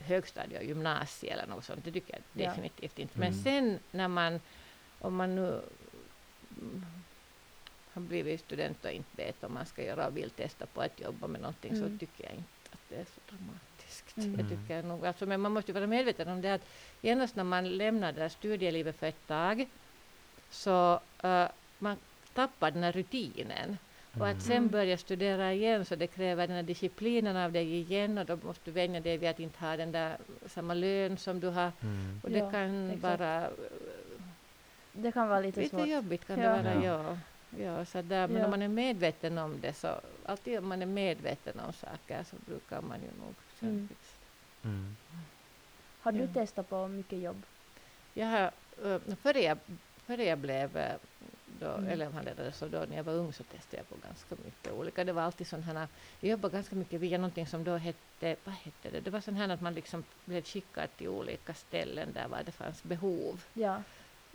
högstadie 0.04 0.58
och 0.58 0.64
gymnasie 0.64 1.34
eller 1.34 1.48
något 1.48 1.66
sånt. 1.66 1.80
Det 1.86 1.92
tycker 1.92 2.14
jag 2.14 2.44
Ja. 2.46 2.50
definitivt 2.50 3.00
inte. 3.00 3.20
Men 3.20 3.28
Mm. 3.32 3.44
sen 3.44 3.80
när 3.92 4.08
man, 4.08 4.40
om 5.00 5.16
man 5.16 5.36
nu 5.36 5.62
mm, 6.60 6.86
har 7.94 8.02
blivit 8.02 8.40
student 8.42 8.86
och 8.86 8.92
inte 8.92 9.10
vet 9.24 9.44
om 9.44 9.54
man 9.54 9.66
ska 9.66 9.84
göra 9.84 10.08
och 10.08 10.18
vill 10.18 10.30
testa 10.30 10.66
på 10.66 10.82
att 10.82 11.00
jobba 11.02 11.28
med 11.28 11.42
någonting 11.42 11.72
Mm. 11.74 11.84
så 11.94 11.98
tycker 12.00 12.24
jag 12.24 12.34
inte 12.34 12.70
att 12.72 12.80
det 12.90 12.96
är 12.96 13.06
så 13.06 13.22
dramatiskt. 13.36 14.18
Mm. 14.18 14.40
Jag 14.40 14.50
tycker 14.50 14.84
nog, 14.84 15.06
alltså, 15.06 15.26
men 15.26 15.42
man 15.42 15.52
måste 15.52 15.72
ju 15.72 15.74
vara 15.74 15.88
medveten 15.88 16.28
om 16.28 16.42
det 16.42 16.54
att 16.54 16.66
genast 17.02 17.36
när 17.36 17.44
man 17.44 17.70
lämnar 17.78 18.12
det 18.12 18.30
studielivet 18.30 18.96
för 19.00 19.08
ett 19.08 19.28
tag 19.28 19.68
så 20.50 21.00
uh, 21.24 21.46
man 21.80 21.98
tappar 22.34 22.72
den 22.72 22.84
här 22.84 22.92
rutinen. 22.92 23.78
Och 24.20 24.28
att 24.28 24.42
sen 24.42 24.58
Mm. 24.58 24.68
börja 24.70 24.98
studera 24.98 25.54
igen 25.54 25.86
så 25.86 25.96
det 25.96 26.08
kräver 26.08 26.48
den 26.48 26.56
här 26.56 26.64
disciplinen 26.64 27.38
av 27.38 27.52
dig 27.52 27.76
igen 27.76 28.18
och 28.18 28.26
då 28.26 28.36
måste 28.44 28.62
du 28.66 28.72
vänja 28.72 29.00
dig 29.00 29.18
vid 29.18 29.30
att 29.30 29.40
inte 29.40 29.60
ha 29.60 29.78
den 29.78 29.92
där 29.92 30.18
samma 30.48 30.74
lön 30.74 31.18
som 31.18 31.40
du 31.40 31.48
har. 31.48 31.72
Mm. 31.82 32.22
Och 32.24 32.30
det 32.32 32.38
Ja, 32.40 32.52
kan 32.52 32.90
exakt. 32.92 33.04
vara 33.20 33.50
Det 34.94 35.12
kan 35.12 35.28
vara 35.30 35.40
lite, 35.40 35.60
lite 35.62 35.76
svårt. 35.78 35.88
jobbigt. 35.88 36.28
Kan 36.28 36.40
Ja. 36.40 36.58
det 36.58 36.64
vara, 36.64 36.84
Ja. 36.86 37.04
ja. 37.04 37.18
Ja, 37.58 37.86
så 37.86 38.02
där, 38.02 38.28
men 38.28 38.38
Ja. 38.38 38.46
om 38.46 38.52
man 38.52 38.62
är 38.62 38.68
medveten 38.68 39.38
om 39.38 39.62
det 39.62 39.74
så 39.74 40.02
alltid 40.26 40.58
om 40.60 40.68
man 40.68 40.82
är 40.82 40.86
medveten 40.86 41.60
om 41.60 41.74
saker 41.74 42.24
så 42.24 42.36
brukar 42.36 42.82
man 42.82 43.02
ju 43.04 43.12
nog 43.12 43.36
sen 43.60 43.70
Mm. 43.70 43.88
fixa 43.88 44.18
Mm. 44.64 44.98
Har 46.00 46.12
du 46.12 46.20
Ja. 46.20 46.28
testat 46.34 46.70
på 46.70 46.88
mycket 46.88 47.20
jobb? 47.20 47.46
Jag 48.14 48.28
har, 48.28 48.52
eh, 48.84 49.16
före, 49.16 49.40
jag, 49.42 49.58
före 50.06 50.24
jag 50.24 50.40
blev 50.40 50.78
eh, 50.78 50.96
då 51.46 51.68
Mm. 51.72 51.90
elevhandledare, 51.90 52.52
så 52.52 52.68
då 52.68 52.80
när 52.90 52.96
jag 52.98 53.04
var 53.04 53.14
ung 53.14 53.34
så 53.34 53.44
testade 53.44 53.78
jag 53.78 53.90
på 53.90 53.96
ganska 53.96 54.36
mycket 54.36 54.72
olika. 54.74 55.04
Det 55.04 55.14
var 55.14 55.22
alltid 55.22 55.48
här, 55.54 55.88
jag 56.20 56.30
jobbade 56.32 56.54
ganska 56.54 56.76
mycket 56.76 57.00
via 57.02 57.18
någonting 57.18 57.48
som 57.48 57.64
då 57.64 57.76
hette, 57.78 58.36
vad 58.44 58.56
hette 58.56 58.90
det? 58.90 59.00
Det 59.02 59.10
var 59.12 59.20
sån 59.22 59.36
här 59.36 59.50
att 59.50 59.62
man 59.62 59.74
liksom 59.74 60.04
blev 60.26 60.44
skickad 60.44 60.90
till 60.98 61.08
olika 61.10 61.54
ställen 61.54 62.14
där 62.14 62.28
var 62.28 62.44
det 62.44 62.52
fanns 62.52 62.84
behov. 62.84 63.44
Ja. 63.54 63.84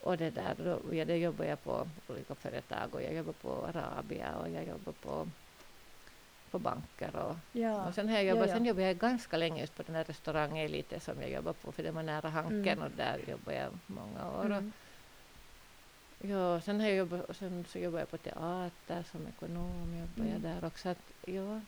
Och 0.07 0.17
det 0.17 0.31
där, 0.31 0.55
då, 0.59 0.95
ja, 0.95 1.05
det 1.05 1.17
jobbade 1.17 1.49
jag 1.51 1.63
på 1.63 1.89
olika 2.07 2.35
företag 2.35 2.95
och 2.95 3.03
jag 3.03 3.15
jobbade 3.15 3.39
på 3.39 3.67
Arabia 3.67 4.37
och 4.39 4.49
jag 4.51 4.67
jobbade 4.67 4.97
på, 5.01 5.29
på 6.51 6.59
banker 6.59 7.17
och 7.17 7.37
Ja. 7.53 7.87
och 7.89 7.95
sen, 7.95 8.09
har 8.09 8.15
jag 8.17 8.25
jobbat, 8.25 8.49
ja, 8.49 8.55
sen 8.55 8.65
jobbade 8.65 8.87
jag 8.87 8.99
ganska 8.99 9.37
länge 9.37 9.61
just 9.61 9.75
på 9.75 9.83
den 9.83 9.95
här 9.95 10.05
restaurangen 10.05 10.71
lite 10.71 11.01
som 11.01 11.21
jag 11.21 11.31
jobbade 11.31 11.59
på 11.63 11.73
för 11.73 11.83
det 11.83 11.91
var 11.91 12.03
nära 12.03 12.29
Hanken 12.29 12.79
Mm. 12.79 12.83
och 12.85 12.91
där 12.97 13.19
jobbade 13.29 13.57
jag 13.57 13.79
många 13.87 14.31
år. 14.31 14.45
Mm. 14.45 14.73
Och, 16.19 16.27
ja, 16.27 16.61
sen, 16.61 16.81
har 16.81 16.89
jag 16.89 16.97
jobbat, 16.97 17.37
sen 17.37 17.65
så 17.65 17.79
jobbade 17.79 18.03
jag 18.03 18.11
på 18.11 18.19
teater 18.19 19.03
som 19.03 19.27
ekonom, 19.27 19.95
jobbade 19.95 20.29
jag 20.29 20.39
Mm. 20.39 20.43
där 20.43 20.65
också. 20.65 20.89
Att, 20.89 21.13
ja, 21.21 21.61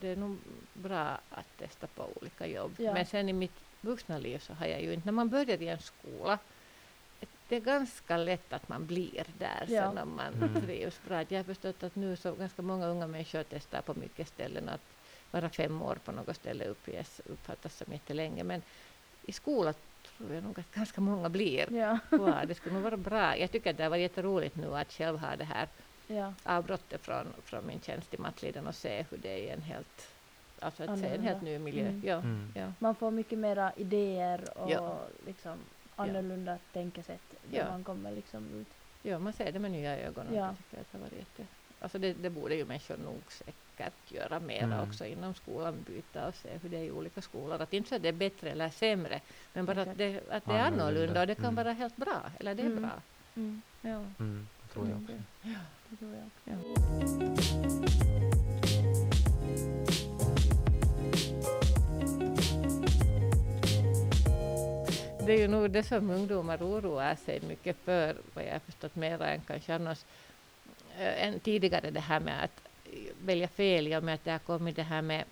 det, 0.00 0.08
är 0.08 0.16
nog 0.16 0.38
bra 0.72 1.20
att 1.28 1.56
testa 1.56 1.86
på 1.86 2.18
olika 2.20 2.46
jobb. 2.46 2.74
Men 2.94 3.06
sen 3.06 3.28
i 3.28 3.32
mitt 3.32 3.60
vuxna 3.80 4.18
liv 4.18 4.38
så 4.38 4.54
har 4.54 4.66
jag 4.66 4.82
ju 4.82 4.92
inte, 4.94 5.06
när 5.06 5.12
man 5.12 5.28
börjar 5.30 5.62
i 5.62 5.68
en 5.68 5.78
skola, 5.78 6.38
det 7.48 7.56
är 7.56 7.60
ganska 7.60 8.16
lätt 8.16 8.52
att 8.52 8.68
man 8.68 8.86
blir 8.86 9.24
där 9.38 9.64
Ja. 9.68 9.82
sen 9.82 9.98
om 9.98 10.16
man 10.16 10.34
Mm. 10.34 10.62
trivs 10.62 11.00
bra. 11.08 11.22
Jag 11.28 11.38
har 11.38 11.44
förstått 11.44 11.82
att 11.82 11.96
nu 11.96 12.16
så 12.16 12.32
ganska 12.34 12.62
många 12.62 12.86
unga 12.86 13.06
människor 13.06 13.44
testar 13.50 13.80
på 13.82 13.94
mycket 13.94 14.28
ställen 14.28 14.68
att 14.68 14.80
vara 15.30 15.48
fem 15.48 15.82
år 15.82 15.98
på 16.04 16.12
något 16.12 16.36
ställe 16.36 16.64
uppges, 16.64 17.20
uppfattas 17.24 17.76
som 17.76 17.92
jättelänge. 17.92 18.44
Men 18.44 18.62
i 19.26 19.32
skolan 19.32 19.74
tror 20.18 20.34
jag 20.34 20.44
nog 20.44 20.58
att 20.60 20.74
ganska 20.74 21.00
många 21.00 21.28
blir 21.28 21.72
Ja. 21.72 21.98
kvar. 22.08 22.44
Det 22.48 22.54
skulle 22.54 22.74
nog 22.74 22.82
vara 22.84 22.96
bra. 22.96 23.36
Jag 23.36 23.50
tycker 23.52 23.70
att 23.70 23.76
det 23.76 23.82
har 23.82 23.90
varit 23.90 24.02
jätteroligt 24.02 24.56
nu 24.56 24.74
att 24.76 24.92
själv 24.92 25.18
ha 25.18 25.36
det 25.36 25.44
här 25.44 25.68
ja. 26.06 26.34
avbrottet 26.42 27.00
från, 27.00 27.26
från 27.44 27.66
min 27.66 27.80
tjänst 27.80 28.14
i 28.14 28.18
Mattliden 28.18 28.66
och 28.66 28.74
se 28.74 29.04
hur 29.10 29.18
det 29.18 29.28
är 29.32 29.38
i 29.38 29.48
en 29.48 29.62
helt, 29.62 30.08
alltså 30.60 30.82
att 30.82 30.98
se 30.98 31.06
en 31.06 31.22
helt 31.22 31.42
ny 31.42 31.58
miljö. 31.58 31.86
Mm. 31.88 32.02
Ja, 32.04 32.16
Mm. 32.16 32.52
ja. 32.54 32.72
Man 32.78 32.94
får 32.94 33.10
mycket 33.10 33.38
mera 33.38 33.72
idéer 33.76 34.58
och 34.58 34.70
Ja. 34.70 34.98
liksom 35.26 35.58
annorlunda 35.96 36.58
tänkesätt 36.72 37.20
då 37.50 37.56
Ja. 37.56 37.64
man 37.70 37.84
kommer 37.84 38.10
liksom 38.12 38.48
ut. 38.60 38.66
ja, 39.02 39.18
man 39.18 39.32
ser 39.32 39.52
det 39.52 39.58
med 39.58 39.70
nya 39.70 39.98
ögon. 39.98 40.26
och 40.28 40.34
Ja. 40.34 40.46
Jag 40.46 40.56
tycker 40.56 40.80
att 40.80 40.92
det, 40.92 40.98
varit 40.98 41.12
jätte, 41.18 41.46
alltså 41.80 41.98
det, 41.98 42.12
det 42.12 42.30
borde 42.30 42.54
ju 42.54 42.64
människor 42.64 42.96
nog 42.96 43.20
säkert 43.28 44.12
göra 44.12 44.40
mera 44.40 44.64
Mm. 44.64 44.88
också 44.88 45.04
inom 45.06 45.34
skolan, 45.34 45.74
byta 45.86 46.28
och 46.28 46.34
se 46.34 46.48
hur 46.62 46.68
det 46.68 46.76
är 46.76 46.84
i 46.84 46.90
olika 46.90 47.20
skolor. 47.22 47.62
Att 47.62 47.72
inte 47.72 47.88
så 47.88 47.94
att 47.96 48.02
det 48.02 48.08
är 48.08 48.12
bättre 48.12 48.50
eller 48.50 48.68
sämre, 48.68 49.20
men 49.52 49.64
bara 49.66 49.82
att 49.82 49.98
det, 49.98 50.20
att 50.30 50.44
det 50.44 50.52
är 50.52 50.66
Annorlunda. 50.66 51.20
och 51.20 51.26
det 51.26 51.34
kan 51.34 51.44
Mm. 51.44 51.54
vara 51.54 51.72
helt 51.72 51.96
bra, 51.96 52.22
eller 52.40 52.54
det 52.54 52.62
är 52.62 52.66
Mm. 52.66 52.82
bra. 52.82 52.90
Mm. 53.36 53.62
Ja. 53.80 54.04
Mm, 54.24 54.48
det 54.62 54.68
tror 54.72 54.88
jag 54.88 54.96
Mm. 54.96 55.04
också. 55.04 55.14
Det 55.90 55.96
tror 55.96 56.14
jag 56.14 56.58
också. 56.58 58.33
Det 65.26 65.32
är 65.32 65.38
ju 65.38 65.48
nog 65.48 65.70
det 65.70 65.82
som 65.82 66.10
ungdomar 66.10 66.58
oroar 66.58 67.14
sig 67.14 67.40
mycket 67.40 67.76
för, 67.84 68.16
vad 68.34 68.44
jag 68.44 68.52
har 68.52 68.58
förstått 68.58 68.96
mera 68.96 69.28
än 69.28 69.40
kanske 69.40 69.74
annars 69.74 70.04
eh, 70.98 71.26
än 71.26 71.40
tidigare, 71.40 71.90
det 71.90 72.00
här 72.00 72.20
med 72.20 72.44
att 72.44 72.60
välja 73.24 73.48
fel, 73.48 73.88
i 73.88 73.96
och 73.96 74.04
med 74.04 74.14
att 74.14 74.24
det 74.24 74.30
har 74.30 74.38
kommit 74.38 74.76
det 74.76 74.82
här 74.82 75.02
med, 75.02 75.24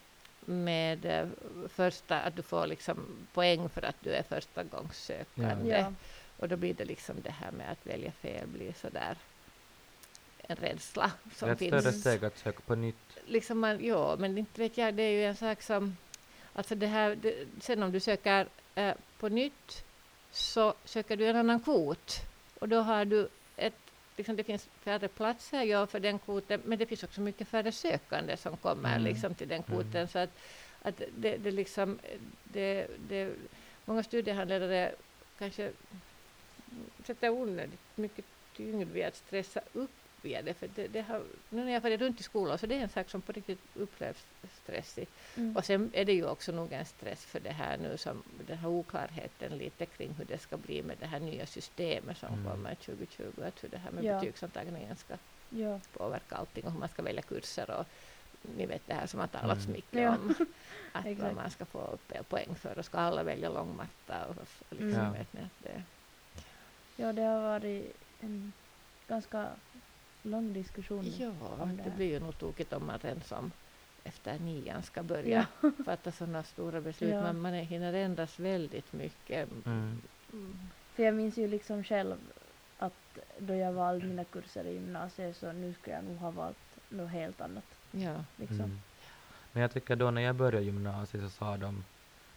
med 0.44 1.04
eh, 1.04 1.28
första, 1.68 2.20
att 2.20 2.36
du 2.36 2.42
får 2.42 2.66
liksom 2.66 3.26
poäng 3.32 3.68
för 3.68 3.82
att 3.82 3.96
du 4.00 4.10
är 4.10 4.22
första 4.22 4.62
gångs 4.62 5.04
sökande. 5.04 5.70
Ja. 5.70 5.92
Och 6.36 6.48
då 6.48 6.56
blir 6.56 6.74
det 6.74 6.84
liksom 6.84 7.16
det 7.22 7.30
här 7.30 7.50
med 7.50 7.70
att 7.72 7.86
välja 7.86 8.12
fel 8.12 8.46
blir 8.46 8.72
sådär 8.72 9.16
en 10.42 10.56
rädsla 10.56 11.10
som 11.34 11.48
Det 11.48 11.50
är 11.50 11.52
ett 11.52 11.58
finns 11.58 11.82
större 11.82 11.92
steg 11.92 12.24
att 12.24 12.38
söka 12.38 12.60
på 12.60 12.74
nytt. 12.74 12.96
liksom 13.26 13.58
man, 13.58 13.84
ja, 13.84 14.16
men 14.18 14.38
inte 14.38 14.60
vet 14.60 14.78
jag, 14.78 14.94
det 14.94 15.02
är 15.02 15.10
ju 15.10 15.24
en 15.24 15.36
sak 15.36 15.62
som, 15.62 15.96
alltså 16.52 16.74
det 16.74 16.86
här, 16.86 17.14
det, 17.14 17.46
sen 17.60 17.82
om 17.82 17.92
du 17.92 18.00
söker 18.00 18.46
eh, 18.74 18.94
på 19.18 19.28
nytt 19.28 19.84
så 20.30 20.74
söker 20.84 21.16
du 21.16 21.26
en 21.26 21.36
annan 21.36 21.60
kvot 21.60 22.20
och 22.58 22.68
då 22.68 22.80
har 22.80 23.04
du 23.04 23.28
ett, 23.56 23.74
liksom 24.16 24.36
det 24.36 24.44
finns 24.44 24.68
färre 24.84 25.08
platser 25.08 25.62
ja, 25.62 25.86
för 25.86 26.00
den 26.00 26.18
kvoten, 26.18 26.60
men 26.64 26.78
det 26.78 26.86
finns 26.86 27.02
också 27.02 27.20
mycket 27.20 27.48
färre 27.48 27.72
sökande 27.72 28.36
som 28.36 28.56
kommer 28.56 28.90
Mm. 28.96 29.04
liksom 29.04 29.34
till 29.34 29.48
den 29.48 29.62
kvoten 29.62 29.96
Mm. 29.96 30.08
så 30.08 30.18
att, 30.18 30.30
att 30.82 31.02
det, 31.16 31.36
det 31.36 31.50
liksom, 31.50 31.98
det, 32.44 32.86
det, 33.08 33.32
många 33.84 34.02
studiehandledare 34.02 34.94
kanske 35.38 35.70
sätter 37.04 37.30
onödigt 37.30 37.80
mycket 37.94 38.24
tyngd 38.56 38.92
vid 38.92 39.04
att 39.04 39.16
stressa 39.16 39.60
upp 39.72 39.90
via 40.22 40.42
det. 40.42 40.54
För 40.54 40.68
det, 40.74 40.86
det 40.88 41.00
har, 41.02 41.22
nu 41.50 41.64
när 41.64 41.72
jag 41.72 41.82
farit 41.82 42.00
runt 42.00 42.20
i 42.20 42.22
skolan 42.22 42.58
så 42.58 42.66
det 42.66 42.74
är 42.74 42.80
en 42.80 42.88
sak 42.88 43.10
som 43.10 43.20
på 43.20 43.32
riktigt 43.32 43.58
upplevs 43.74 44.24
stressig. 44.62 45.06
Mm. 45.36 45.56
Och 45.56 45.64
sen 45.64 45.90
är 45.94 46.04
det 46.04 46.12
ju 46.12 46.26
också 46.26 46.52
nog 46.52 46.72
en 46.72 46.84
stress 46.84 47.24
för 47.24 47.40
det 47.40 47.50
här 47.52 47.78
nu 47.78 47.96
som 47.98 48.22
den 48.46 48.58
här 48.58 48.68
oklarheten 48.68 49.58
lite 49.58 49.86
kring 49.86 50.12
hur 50.18 50.24
det 50.24 50.38
ska 50.38 50.56
bli 50.56 50.82
med 50.82 50.96
det 51.00 51.06
här 51.06 51.20
nya 51.20 51.46
systemet 51.46 52.18
som 52.18 52.32
Mm. 52.34 52.44
kommer 52.50 52.74
2020. 52.74 53.42
Att 53.46 53.64
hur 53.64 53.68
det 53.68 53.78
här 53.78 53.90
med 53.90 54.04
Ja. 54.04 54.14
betygsantagningen 54.20 54.96
ska 54.96 55.14
Ja. 55.50 55.80
påverka 55.92 56.36
allting 56.36 56.64
och 56.64 56.72
hur 56.72 56.78
man 56.78 56.88
ska 56.88 57.02
välja 57.02 57.22
kurser 57.22 57.70
och 57.70 57.86
ni 58.56 58.66
vet 58.66 58.86
det 58.86 58.94
här 58.94 59.06
som 59.06 59.20
har 59.20 59.26
talats 59.26 59.64
Mm. 59.64 59.72
mycket 59.76 60.00
Ja. 60.02 60.10
om. 60.10 60.34
Att 60.92 61.18
vad 61.18 61.34
man 61.34 61.50
ska 61.50 61.64
få 61.64 61.80
upp 61.80 62.28
poäng 62.28 62.54
för 62.54 62.78
och 62.78 62.84
ska 62.84 62.98
alla 62.98 63.22
välja 63.22 63.48
långmatta 63.48 64.26
och, 64.26 64.36
och 64.68 64.76
liksom 64.76 65.00
Mm. 65.00 65.12
vet 65.12 65.32
ni 65.32 65.40
att 65.40 65.62
det 65.62 65.82
ja, 66.96 67.12
det 67.12 67.22
har 67.22 67.40
varit 67.42 67.96
en 68.20 68.52
ganska 69.08 69.48
lång 70.22 70.52
diskussion. 70.52 71.12
Ja, 71.18 71.30
om 71.58 71.76
det 71.76 71.82
det 71.82 71.90
blir 71.90 72.06
ju 72.06 72.20
nog 72.20 72.38
tokigt 72.38 72.72
om 72.72 72.86
man 72.86 72.98
redan 72.98 73.20
som 73.22 73.52
efter 74.04 74.38
nian 74.38 74.82
ska 74.82 75.02
börja 75.02 75.46
Ja. 75.62 75.70
fatta 75.84 76.12
sådana 76.12 76.42
stora 76.42 76.80
beslut. 76.80 77.10
Ja. 77.14 77.22
Men 77.22 77.40
man 77.40 77.54
är- 77.54 77.62
hinner 77.62 77.92
ändras 77.92 78.38
väldigt 78.38 78.92
mycket. 78.92 79.48
Mm. 79.66 80.00
Mm. 80.32 80.58
För 80.94 81.02
jag 81.02 81.14
minns 81.14 81.36
ju 81.38 81.48
liksom 81.48 81.84
själv 81.84 82.16
att 82.78 83.18
då 83.38 83.54
jag 83.54 83.72
valde 83.72 84.06
mina 84.06 84.24
kurser 84.24 84.64
i 84.64 84.72
gymnasiet 84.74 85.36
så 85.36 85.52
nu 85.52 85.74
skulle 85.74 85.96
jag 85.96 86.04
nog 86.04 86.16
ha 86.16 86.30
valt 86.30 86.56
något 86.88 87.10
helt 87.10 87.40
annat. 87.40 87.64
Ja. 87.90 88.24
Liksom. 88.36 88.60
Mm. 88.60 88.80
Men 89.52 89.62
jag 89.62 89.72
tycker 89.72 89.96
då 89.96 90.10
när 90.10 90.22
jag 90.22 90.34
började 90.36 90.64
gymnasiet 90.64 91.22
så 91.24 91.30
sa 91.30 91.56
de, 91.56 91.84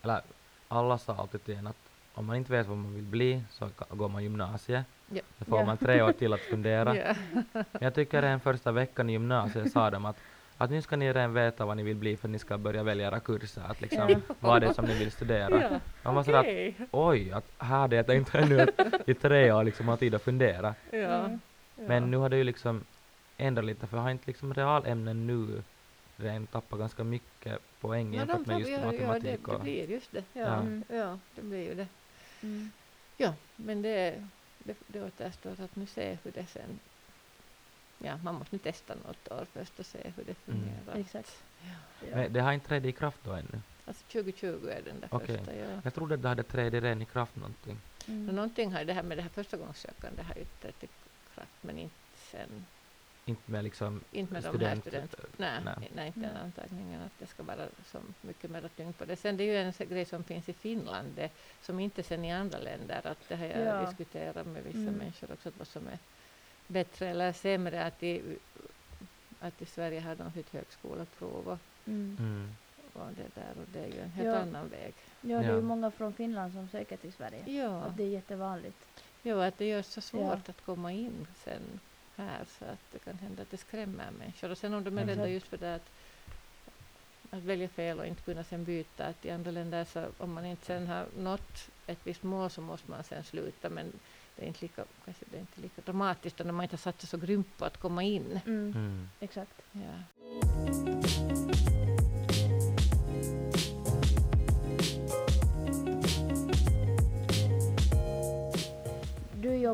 eller 0.01 0.21
alla 0.67 0.97
sa 0.97 1.15
alltid 1.15 1.43
till 1.43 1.55
en 1.55 1.67
att 1.67 1.89
om 2.15 2.25
man 2.25 2.35
inte 2.35 2.51
vet 2.51 2.67
vad 2.67 2.77
man 2.77 2.95
vill 2.95 3.03
bli 3.03 3.43
så 3.49 3.69
går 3.89 4.09
man 4.09 4.23
gymnasiet. 4.23 4.85
Ja. 5.09 5.21
Då 5.37 5.45
får 5.45 5.59
Ja. 5.59 5.65
man 5.65 5.77
tre 5.77 6.01
år 6.01 6.11
till 6.11 6.33
att 6.33 6.39
fundera. 6.39 6.95
Ja. 6.95 7.15
Men 7.53 7.65
jag 7.79 7.93
tycker 7.95 8.21
den 8.21 8.39
första 8.39 8.71
veckan 8.71 9.09
i 9.09 9.13
gymnasiet 9.13 9.71
sa 9.71 9.89
de 9.89 10.05
att, 10.05 10.17
att 10.57 10.69
nu 10.69 10.81
ska 10.81 10.95
ni 10.95 11.07
redan 11.13 11.33
veta 11.33 11.65
vad 11.65 11.77
ni 11.77 11.83
vill 11.83 11.95
bli 11.95 12.17
för 12.17 12.27
ni 12.27 12.39
ska 12.39 12.57
börja 12.57 12.83
välja 12.83 13.07
era 13.07 13.19
kurser. 13.19 13.61
Att 13.67 13.81
liksom, 13.81 14.09
Ja. 14.09 14.17
vad 14.39 14.61
det 14.61 14.67
är 14.67 14.73
som 14.73 14.85
ni 14.85 14.93
vill 14.99 15.11
studera. 15.11 15.61
Ja. 15.61 15.79
Man 16.03 16.15
var 16.15 16.23
sådär 16.23 16.69
att 16.79 16.87
oj, 16.91 17.31
att 17.31 17.45
här 17.57 17.77
hade 17.77 17.95
jag 17.95 18.05
tänkt 18.05 18.35
ännu 18.35 18.67
i 19.05 19.13
tre 19.13 19.51
år 19.51 19.63
liksom 19.63 19.87
ha 19.87 19.97
tid 19.97 20.15
att 20.15 20.21
fundera. 20.21 20.75
Ja. 20.91 21.29
Men 21.75 22.11
nu 22.11 22.17
har 22.17 22.29
det 22.29 22.37
ju 22.37 22.43
liksom 22.43 22.83
ändrat 23.37 23.65
lite 23.65 23.87
för 23.87 23.97
har 23.97 24.09
inte 24.09 24.23
liksom 24.27 24.53
realämnen 24.53 25.27
nu 25.27 25.61
redan 26.17 26.47
tappat 26.47 26.79
ganska 26.79 27.03
mycket 27.03 27.59
poäng 27.81 28.13
jämfört 28.13 28.45
med 28.45 28.59
just 28.59 28.71
ja, 28.71 28.77
ja, 28.79 28.85
matematik 28.85 29.23
det, 29.23 29.51
det 29.51 29.55
och... 29.55 29.61
blir 29.61 29.89
just 29.91 30.11
det. 30.11 30.23
Ja. 30.33 30.41
Ja. 30.41 30.55
Mm. 30.55 30.83
Ja, 30.89 31.19
det 31.35 31.41
blir 31.41 31.63
ju 31.69 31.73
det. 31.75 31.87
Mm. 32.45 32.71
Ja, 33.17 33.33
men 33.55 33.81
det, 33.81 34.23
det, 34.59 34.77
det 34.87 35.01
återstår 35.03 35.61
att 35.61 35.75
nu 35.75 35.85
se 35.85 36.17
hur 36.23 36.31
det 36.31 36.45
sen... 36.45 36.79
Ja, 37.97 38.17
man 38.23 38.35
måste 38.35 38.55
nu 38.55 38.59
testa 38.59 38.95
något 38.95 39.27
år 39.31 39.45
först 39.53 39.79
och 39.79 39.85
se 39.85 39.97
hur 40.15 40.23
det 40.23 40.35
Mm. 40.47 40.63
fungerar. 40.63 40.99
Exakt. 40.99 41.43
Ja. 42.01 42.15
Men 42.15 42.33
det 42.33 42.39
har 42.41 42.53
inte 42.53 42.67
trätt 42.67 42.85
i 42.85 42.91
kraft 42.91 43.19
då 43.23 43.31
ännu. 43.31 43.61
Alltså 43.85 44.03
2020 44.05 44.67
är 44.67 44.81
den 44.85 44.99
där 44.99 45.07
Okej. 45.11 45.37
första. 45.37 45.55
Ja. 45.55 45.81
Jag 45.83 45.93
trodde 45.93 46.17
det 46.17 46.27
hade 46.27 46.43
trätt 46.43 46.73
redan 46.73 47.01
i 47.01 47.05
kraft 47.05 47.35
någonting. 47.35 47.77
Mm. 48.07 48.35
Någonting 48.35 48.73
har 48.73 48.85
det 48.85 48.93
här 48.93 49.03
med 49.03 49.17
det 49.17 49.21
här 49.21 49.29
förstagångssökande 49.29 50.23
har 50.23 50.35
ju 50.35 50.45
trätt 50.45 50.83
i 50.83 50.87
kraft 51.35 51.51
men 51.61 51.77
inte 51.79 51.95
sen, 52.31 52.65
Inte 53.27 53.51
med 53.51 53.63
liksom 53.63 54.01
inte 54.11 54.33
med 54.33 54.43
de 54.43 54.47
här 54.47 54.75
student... 54.75 54.85
student, 54.85 55.15
nej, 55.37 55.59
nej. 55.65 55.91
nej. 55.95 56.07
inte 56.07 56.19
den 56.19 56.37
antagningen 56.37 57.01
att 57.01 57.19
det 57.19 57.25
ska 57.27 57.43
vara 57.43 57.67
så 57.85 57.97
mycket 58.21 58.51
mer 58.51 58.69
tyngd 58.75 58.97
på 58.97 59.05
det. 59.05 59.15
Sen 59.15 59.37
det 59.37 59.43
är 59.43 59.45
ju 59.45 59.57
en 59.57 59.89
grej 59.89 60.05
som 60.05 60.23
finns 60.23 60.49
i 60.49 60.53
Finland 60.53 61.07
det, 61.15 61.29
som 61.61 61.79
inte 61.79 62.03
sen 62.03 62.25
i 62.25 62.31
andra 62.33 62.57
länder 62.59 63.01
att 63.07 63.17
det 63.29 63.35
har 63.35 63.45
jag 63.45 63.59
Ja. 63.67 63.85
diskuterat 63.85 64.47
med 64.47 64.63
vissa 64.63 64.77
Mm. 64.77 64.93
människor 64.93 65.31
också 65.31 65.51
vad 65.57 65.67
som 65.67 65.87
är 65.87 65.97
bättre 66.67 67.07
eller 67.09 67.33
sämre 67.33 67.85
att 67.85 68.03
i, 68.03 68.37
att 69.39 69.61
i 69.61 69.65
Sverige 69.65 69.99
har 69.99 70.15
de 70.15 70.27
ett 70.39 70.49
högskoleprov 70.49 71.47
och, 71.47 71.57
Mm. 71.87 72.17
Mm. 72.19 72.55
och 72.93 73.07
det 73.15 73.41
där 73.41 73.51
och 73.61 73.67
det 73.73 73.79
är 73.79 73.87
ju 73.87 73.99
en 73.99 74.09
helt 74.11 74.27
Ja. 74.27 74.35
annan 74.37 74.69
väg. 74.69 74.93
Ja, 75.21 75.39
det 75.39 75.45
är 75.45 75.49
Ja. 75.49 75.55
ju 75.55 75.61
många 75.61 75.91
från 75.91 76.13
Finland 76.13 76.53
som 76.53 76.67
söker 76.69 76.97
till 76.97 77.13
Sverige. 77.13 77.43
Ja. 77.61 77.81
Att 77.81 77.97
det 77.97 78.03
är 78.03 78.07
jättevanligt. 78.07 78.77
Jo, 79.23 79.39
att 79.39 79.57
det 79.57 79.65
gör 79.65 79.81
så 79.81 80.01
svårt 80.01 80.39
Ja. 80.45 80.51
att 80.51 80.65
komma 80.65 80.91
in 80.91 81.27
sen 81.43 81.61
här 82.15 82.45
så 82.59 82.65
att 82.65 82.91
det 82.91 82.99
kan 82.99 83.17
hända 83.17 83.41
att 83.43 83.51
det 83.51 83.57
skrämmer 83.57 84.11
människor. 84.11 84.51
Och 84.51 84.57
sen 84.57 84.73
om 84.73 84.83
de 84.83 84.97
är 84.97 85.05
rädda 85.05 85.27
just 85.29 85.47
för 85.47 85.57
det 85.57 85.75
att, 85.75 85.91
att 87.29 87.43
välja 87.43 87.69
fel 87.69 87.99
och 87.99 88.05
inte 88.05 88.23
kunna 88.23 88.43
sen 88.43 88.63
byta. 88.63 89.05
Att 89.05 89.25
I 89.25 89.29
andra 89.29 89.51
länder 89.51 89.85
så 89.85 90.05
om 90.17 90.33
man 90.33 90.45
inte 90.45 90.65
sen 90.65 90.87
har 90.87 91.07
nått 91.17 91.69
ett 91.87 91.99
visst 92.03 92.23
mål 92.23 92.49
så 92.49 92.61
måste 92.61 92.91
man 92.91 93.03
sen 93.03 93.23
sluta. 93.23 93.69
Men 93.69 93.91
det 94.35 94.43
är 94.43 94.47
inte 94.47 94.61
lika, 94.61 94.85
kanske 95.05 95.25
det 95.31 95.37
är 95.37 95.41
inte 95.41 95.61
lika 95.61 95.81
dramatiskt 95.81 96.39
när 96.39 96.51
man 96.51 96.63
inte 96.63 96.73
har 96.73 96.77
satsat 96.77 97.09
så 97.09 97.17
grymt 97.17 97.57
på 97.57 97.65
att 97.65 97.77
komma 97.77 98.03
in. 98.03 98.39
Mm. 98.45 98.73
Mm. 98.75 99.09
Exakt. 99.19 99.61
Ja. 99.71 100.14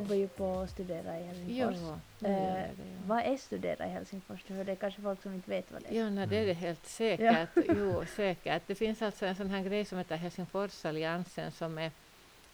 Jobbar 0.01 0.15
ju 0.15 0.27
på 0.27 0.59
att 0.59 0.69
studera 0.69 1.19
i 1.19 1.23
Helsingfors. 1.23 1.57
Ja, 1.57 1.99
nu 2.19 2.29
gör 2.29 2.37
Eh, 2.37 2.59
jag 2.59 2.77
det, 2.77 2.83
ja. 2.83 2.99
Vad 3.05 3.23
är 3.23 3.37
studera 3.37 3.85
i 3.85 3.89
Helsingfors? 3.89 4.43
För 4.43 4.63
det 4.63 4.71
är 4.71 4.75
kanske 4.75 5.01
folk 5.01 5.21
som 5.21 5.33
inte 5.33 5.49
vet 5.49 5.71
vad 5.71 5.81
det 5.83 5.89
är. 5.89 6.03
Ja, 6.03 6.09
nej, 6.09 6.27
det 6.27 6.37
är 6.37 6.45
det 6.45 6.53
helt 6.53 6.85
säkert. 6.85 7.49
Jo, 7.55 8.05
säkert. 8.15 8.63
Det 8.67 8.75
finns 8.75 9.01
alltså 9.01 9.25
en 9.25 9.35
sån 9.35 9.49
här 9.49 9.63
grej 9.63 9.85
som 9.85 9.97
heter 9.97 10.15
Helsingforsalliansen 10.15 11.51
som 11.51 11.77
är, 11.77 11.91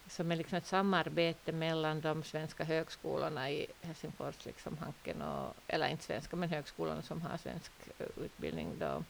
som 0.08 0.32
är 0.32 0.36
liksom 0.36 0.58
ett 0.58 0.66
samarbete 0.66 1.52
mellan 1.52 2.00
de 2.00 2.22
svenska 2.22 2.64
högskolorna 2.64 3.50
i 3.50 3.66
Helsingfors, 3.82 4.46
liksom 4.46 4.78
Hanken 4.78 5.22
och, 5.22 5.54
eller 5.66 5.88
inte 5.88 6.04
svenska, 6.04 6.36
men 6.36 6.48
högskolorna 6.48 7.02
som 7.02 7.22
har 7.22 7.38
svensk 7.38 7.72
eh, 7.98 8.24
utbildning 8.24 8.68
då. 8.78 9.04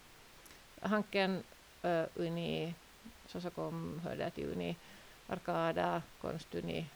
Hanken, 0.81 1.43
uh, 1.85 2.05
Uni, 2.15 2.75
Sosakom 3.27 4.01
hörde 4.05 4.31
till 4.31 4.45
Uni, 4.45 4.77
Arkada, 5.27 6.03
Konstuni, 6.21 6.87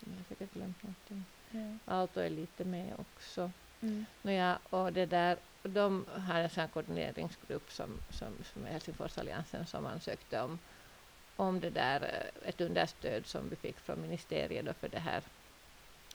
jag 0.00 0.16
har 0.16 0.24
säkert 0.28 0.54
glömt 0.54 0.82
någonting. 0.82 1.24
Ja. 1.50 1.94
Aalto 1.94 2.20
är 2.20 2.30
lite 2.30 2.64
med 2.64 2.94
också. 2.98 3.50
Mm. 3.80 4.06
Nåja, 4.22 4.58
och 4.70 4.92
det 4.92 5.06
där, 5.06 5.36
de 5.62 6.06
har 6.28 6.40
en 6.40 6.50
sån 6.50 6.68
koordineringsgrupp 6.68 7.72
som, 7.72 7.98
som, 8.10 8.32
som 8.52 8.64
Helsingforsalliansen 8.64 9.66
som 9.66 9.86
ansökte 9.86 10.40
om, 10.40 10.58
om 11.36 11.60
det 11.60 11.70
där, 11.70 12.00
eh, 12.02 12.48
ett 12.48 12.60
understöd 12.60 13.26
som 13.26 13.48
vi 13.48 13.56
fick 13.56 13.78
från 13.78 14.02
ministeriet 14.02 14.66
då 14.66 14.72
för 14.72 14.88
det 14.88 14.98
här 14.98 15.22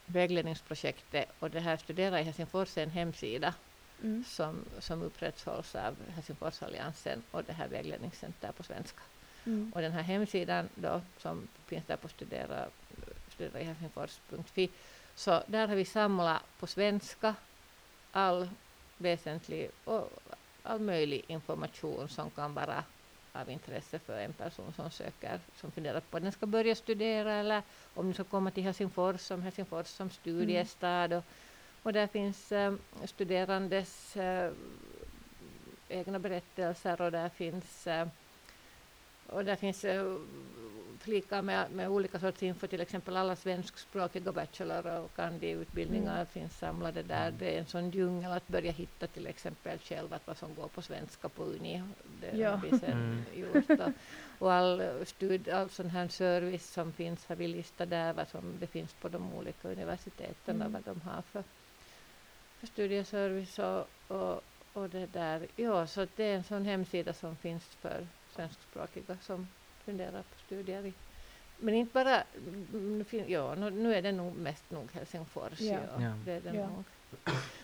vägledningsprojektet. 0.06 1.28
Och 1.38 1.50
det 1.50 1.60
här 1.60 1.76
Studera 1.76 2.20
i 2.20 2.22
Helsingfors 2.22 2.78
är 2.78 2.82
en 2.82 2.90
hemsida 2.90 3.54
Mm. 4.02 4.24
som, 4.24 4.64
som 4.78 5.02
upprätthålls 5.02 5.74
av 5.74 5.96
Helsingforsalliansen 6.14 7.22
och 7.30 7.44
det 7.44 7.52
här 7.52 7.68
vägledningscenter 7.68 8.52
på 8.52 8.62
svenska. 8.62 9.00
Mm. 9.44 9.72
Och 9.74 9.80
den 9.80 9.92
här 9.92 10.02
hemsidan 10.02 10.68
då, 10.74 11.00
som 11.18 11.48
finns 11.66 11.84
där 11.86 11.96
på 11.96 12.08
studera, 12.08 12.66
studera 13.36 13.60
i 13.60 13.64
Helsingfors.fi, 13.64 14.70
så 15.14 15.42
där 15.46 15.68
har 15.68 15.76
vi 15.76 15.84
samlat 15.84 16.42
på 16.58 16.66
svenska 16.66 17.34
all 18.12 18.48
väsentlig 18.96 19.70
och 19.84 20.10
all 20.62 20.80
möjlig 20.80 21.24
information 21.26 22.08
som 22.08 22.30
kan 22.30 22.54
vara 22.54 22.84
av 23.32 23.50
intresse 23.50 23.98
för 23.98 24.18
en 24.18 24.32
person 24.32 24.72
som 24.76 24.90
söker, 24.90 25.40
som 25.56 25.70
funderar 25.70 26.00
på 26.00 26.16
att 26.16 26.22
den 26.22 26.32
ska 26.32 26.46
börja 26.46 26.74
studera 26.74 27.34
eller 27.34 27.62
om 27.94 28.04
den 28.04 28.14
ska 28.14 28.24
komma 28.24 28.50
till 28.50 28.62
Helsingfors 28.62 29.20
som 29.20 29.42
Helsingfors 29.42 29.86
som 29.86 30.10
studiestad. 30.10 31.12
Och, 31.12 31.24
och 31.82 31.92
där 31.92 32.06
finns 32.06 32.52
eh, 32.52 32.74
studerandes 33.04 34.16
eh, 34.16 34.52
egna 35.88 36.18
berättelser 36.18 37.00
och 37.00 37.12
där 37.12 37.28
finns 37.28 37.86
eh, 37.86 38.08
och 39.26 39.44
där 39.44 39.56
finns 39.56 39.84
flikar 41.06 41.42
med, 41.42 41.70
med 41.70 41.88
olika 41.88 42.18
sorts 42.20 42.42
info, 42.42 42.66
till 42.66 42.80
exempel 42.80 43.16
alla 43.16 43.36
svenskspråkiga 43.36 44.32
bachelor 44.32 44.86
och 44.86 45.14
kandi-utbildningar 45.16 46.14
Mm. 46.14 46.26
finns 46.26 46.58
samlade 46.58 47.02
där. 47.02 47.30
Det 47.38 47.54
är 47.54 47.58
en 47.58 47.66
sån 47.66 47.90
djungel 47.90 48.32
att 48.32 48.48
börja 48.48 48.72
hitta 48.72 49.06
till 49.06 49.26
exempel 49.26 49.78
själv 49.78 50.12
att 50.12 50.26
vad 50.26 50.36
som 50.36 50.54
går 50.54 50.68
på 50.68 50.82
svenska 50.82 51.28
på 51.28 51.42
Uni. 51.44 51.82
Det 52.20 52.36
Ja. 52.38 52.50
har 52.50 52.70
vi 52.70 52.78
sen 52.78 52.90
Mm. 52.92 53.24
gjort. 53.40 53.70
Och, 53.80 53.92
och 54.38 54.52
all, 54.52 54.82
stud, 55.06 55.48
all 55.48 55.70
sån 55.70 55.90
här 55.90 56.08
service 56.08 56.72
som 56.72 56.92
finns 56.92 57.26
har 57.28 57.36
vi 57.36 57.48
listat 57.48 57.90
där, 57.90 58.12
vad 58.12 58.28
som 58.28 58.58
det 58.60 58.66
finns 58.66 58.94
på 58.94 59.08
de 59.08 59.32
olika 59.34 59.68
universiteten, 59.68 60.56
Mm. 60.56 60.66
och 60.66 60.72
vad 60.72 60.82
de 60.84 61.00
har 61.00 61.22
för, 61.22 61.44
för 62.58 62.66
studieservice 62.66 63.58
och, 63.58 63.86
och, 64.16 64.40
och 64.72 64.90
det 64.90 65.06
där. 65.06 65.46
Ja, 65.56 65.86
så 65.86 66.06
det 66.16 66.24
är 66.24 66.36
en 66.36 66.44
sån 66.44 66.64
hemsida 66.64 67.12
som 67.12 67.36
finns 67.36 67.64
för 67.64 68.06
svenskspråkiga 68.28 69.18
som 69.20 69.48
funderar 69.84 70.22
på 70.22 70.35
studier 70.46 70.86
i 70.86 70.92
men 71.58 71.74
inte 71.74 71.92
bara, 71.92 72.22
mm, 72.36 72.98
nu 72.98 73.04
fin- 73.04 73.24
ja, 73.28 73.54
nu, 73.54 73.94
är 73.94 74.02
det 74.02 74.12
nog 74.12 74.36
mest 74.36 74.70
nog 74.70 74.92
Helsingfors. 74.92 75.60
Ja. 75.60 75.78
Ja. 75.98 76.02
Ja. 76.02 76.12
Det 76.24 76.32
är 76.32 76.40
det 76.40 76.58
Ja. 76.58 76.66
nog. 76.68 76.84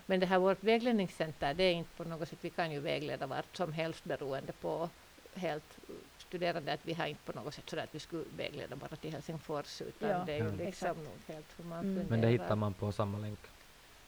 Men 0.07 0.21
det 0.21 0.27
här 0.27 0.39
vårt 0.39 0.65
vägledningscenter, 0.65 1.55
det 1.55 1.65
är 1.65 1.73
inte 1.73 1.91
på 1.97 2.05
något 2.05 2.29
sätt, 2.29 2.39
vi 2.41 2.51
kan 2.51 2.73
ju 2.73 2.81
vägleda 2.81 3.27
vart 3.27 3.57
som 3.57 3.73
helst 3.73 4.05
beroende 4.05 4.53
på 4.53 4.91
helt 5.35 5.79
studerande, 6.19 6.73
att 6.73 6.81
vi 6.87 6.93
har 6.95 7.07
inte 7.07 7.33
på 7.33 7.33
något 7.33 7.55
sätt 7.55 7.71
sådär 7.71 7.83
att 7.85 7.95
vi 7.95 7.99
skulle 8.01 8.25
vägleda 8.37 8.77
bara 8.77 8.97
till 8.97 9.11
Helsingfors, 9.13 9.83
utan 9.83 10.09
Ja, 10.11 10.23
det 10.27 10.33
är 10.33 10.37
ju 10.39 10.45
Ja. 10.45 10.51
liksom 10.51 10.67
exakt. 10.69 10.97
nog 10.97 11.19
helt 11.37 11.59
hur 11.59 11.65
man 11.65 11.79
Mm. 11.79 11.95
funderar. 11.95 12.11
Men 12.11 12.21
det 12.21 12.29
hittar 12.29 12.57
man 12.57 12.75
på 12.75 12.93
samma 12.93 13.19
länk. 13.19 13.41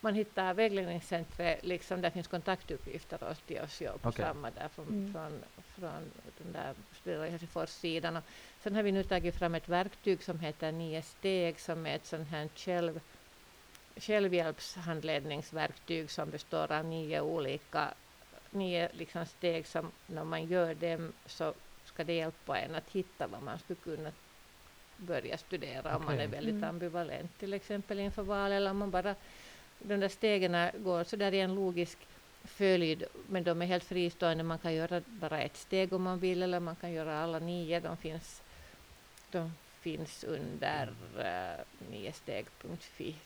Man 0.05 0.14
hittar 0.14 0.55
vägledningscentret, 0.55 1.64
liksom 1.64 2.01
där 2.01 2.11
finns 2.11 2.29
kontaktuppgifter 2.29 3.25
oss 3.25 3.43
till 3.43 3.61
oss 3.61 3.79
på 3.79 3.99
Okej. 4.09 4.25
samma 4.25 4.51
där 4.51 4.69
från, 4.69 4.88
Mm. 4.88 5.12
från, 5.12 5.45
från 5.75 6.11
den 6.38 6.53
där 6.53 6.75
Helsingfors-sidan. 7.31 8.17
Och 8.17 8.23
sen 8.62 8.75
har 8.75 8.83
vi 8.83 8.93
nu 8.93 9.03
tagit 9.03 9.37
fram 9.37 9.55
ett 9.55 9.69
verktyg 9.69 10.23
som 10.23 10.40
heter 10.40 10.73
Nio 10.73 11.03
steg 11.03 11.61
som 11.61 11.87
är 11.87 11.97
ett 11.97 12.07
sånt 12.07 12.29
här 12.29 12.49
själv, 12.55 13.01
självhjälpshandledningsverktyg 13.97 16.11
som 16.11 16.31
består 16.31 16.73
av 16.73 16.85
nio 16.85 17.21
olika 17.21 17.95
nio 18.51 18.90
liksom 18.93 19.27
steg 19.27 19.67
som 19.67 19.93
när 20.07 20.25
man 20.25 20.47
gör 20.47 20.75
dem 20.75 21.12
så 21.27 21.55
ska 21.85 22.05
det 22.05 22.12
hjälpa 22.12 22.59
en 22.59 22.75
att 22.75 22.90
hitta 22.90 23.27
vad 23.27 23.43
man 23.43 23.59
skulle 23.59 23.81
kunna 23.81 24.12
börja 24.97 25.38
studera 25.38 25.97
om 25.97 26.05
man 26.05 26.21
är 26.21 26.29
väldigt 26.29 26.55
Mm. 26.55 26.69
ambivalent 26.69 27.38
till 27.38 27.55
exempel 27.55 28.01
inför 28.01 28.23
val 28.23 28.53
eller 28.53 28.71
om 28.71 28.79
man 28.79 28.90
bara 28.90 29.14
de 29.88 29.97
där 30.01 30.09
stegen 30.09 30.70
går 30.85 31.05
så 31.05 31.16
där 31.16 31.35
i 31.35 31.40
en 31.40 31.55
logisk 31.55 31.99
följd, 32.44 33.05
men 33.29 33.44
de 33.44 33.62
är 33.62 33.66
helt 33.66 33.85
fristående. 33.85 34.44
Man 34.44 34.59
kan 34.59 34.75
göra 34.75 35.03
bara 35.07 35.40
ett 35.40 35.57
steg 35.57 35.92
om 35.92 36.03
man 36.03 36.18
vill, 36.18 36.42
eller 36.42 36.61
man 36.61 36.77
kan 36.77 36.92
göra 36.92 37.18
alla 37.23 37.38
nio. 37.38 37.81
De 37.81 37.97
finns, 37.97 38.42
de 39.31 39.53
finns 39.81 40.25
under 40.25 40.88
uh, 41.18 41.90
niosteg.fi, 41.90 43.16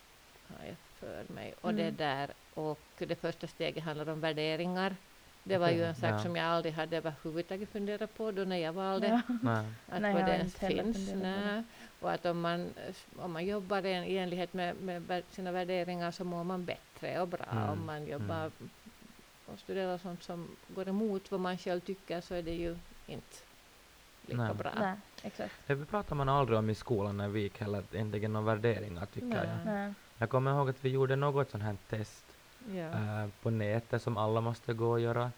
har 0.47 0.65
jag 0.65 0.75
för 0.99 1.33
mig. 1.33 1.53
Och 1.61 1.73
det 1.73 1.83
Mm. 1.83 1.95
där, 1.95 2.29
och 2.53 2.79
det 2.97 3.15
första 3.15 3.47
steget 3.47 3.83
handlar 3.83 4.09
om 4.09 4.19
värderingar. 4.19 4.95
Det 5.43 5.57
var 5.57 5.69
ju 5.69 5.83
en 5.83 5.95
sak 5.95 6.11
ja. 6.11 6.19
som 6.19 6.35
jag 6.35 6.45
aldrig 6.45 6.73
hade 6.73 6.97
överhuvudtaget 6.97 7.69
funderat 7.69 8.17
på 8.17 8.31
då 8.31 8.41
när 8.43 8.57
jag 8.57 8.73
valde 8.73 9.21
Ja. 9.43 9.63
Att 9.87 10.01
Nej, 10.01 10.13
vad 10.13 10.25
det 10.25 10.31
ens 10.35 10.55
finns. 10.55 11.09
det. 11.09 11.15
Nej. 11.15 11.63
Och 11.99 12.11
att 12.11 12.25
om 12.25 12.41
man, 12.41 12.69
om 13.17 13.31
man 13.31 13.45
jobbar 13.45 13.85
i 13.85 14.17
enlighet 14.17 14.53
med, 14.53 14.75
med 14.81 15.23
sina 15.31 15.51
värderingar 15.51 16.11
så 16.11 16.23
mår 16.23 16.43
man 16.43 16.65
bättre 16.65 17.21
och 17.21 17.27
bra. 17.27 17.45
Mm, 17.51 17.69
Om 17.69 17.85
man 17.85 18.07
jobbar 18.07 18.51
och 19.45 19.59
studerar 19.59 19.97
sånt 19.97 20.23
som 20.23 20.47
går 20.67 20.87
emot 20.87 21.31
vad 21.31 21.39
man 21.39 21.57
själv 21.57 21.79
tycker 21.79 22.21
så 22.21 22.33
är 22.35 22.41
det 22.43 22.53
ju 22.55 22.77
inte 23.07 23.37
lika 24.25 24.41
Nej. 24.43 24.53
bra. 24.53 24.71
Nej, 24.79 24.93
exakt. 25.23 25.53
Det 25.67 25.85
pratar 25.85 26.15
man 26.15 26.29
aldrig 26.29 26.59
om 26.59 26.69
i 26.69 26.75
skolan 26.75 27.17
när 27.17 27.27
vi 27.27 27.39
gick 27.41 27.59
heller, 27.59 27.83
egentligen 27.93 28.33
några 28.33 28.45
värderingar 28.55 29.05
tycker 29.05 29.27
Nej. 29.27 29.37
jag. 29.65 29.73
Nej. 29.73 29.93
Jag 30.17 30.29
kommer 30.29 30.51
ihåg 30.51 30.69
att 30.69 30.85
vi 30.85 30.89
gjorde 30.89 31.15
något 31.15 31.51
sånt 31.51 31.63
här 31.63 31.75
test 31.89 32.25
Eh, 32.75 33.27
på 33.41 33.49
nätet 33.49 34.01
som 34.01 34.17
alla 34.17 34.41
måste 34.41 34.73
gå 34.73 34.91
och 34.91 34.99
göra. 34.99 35.31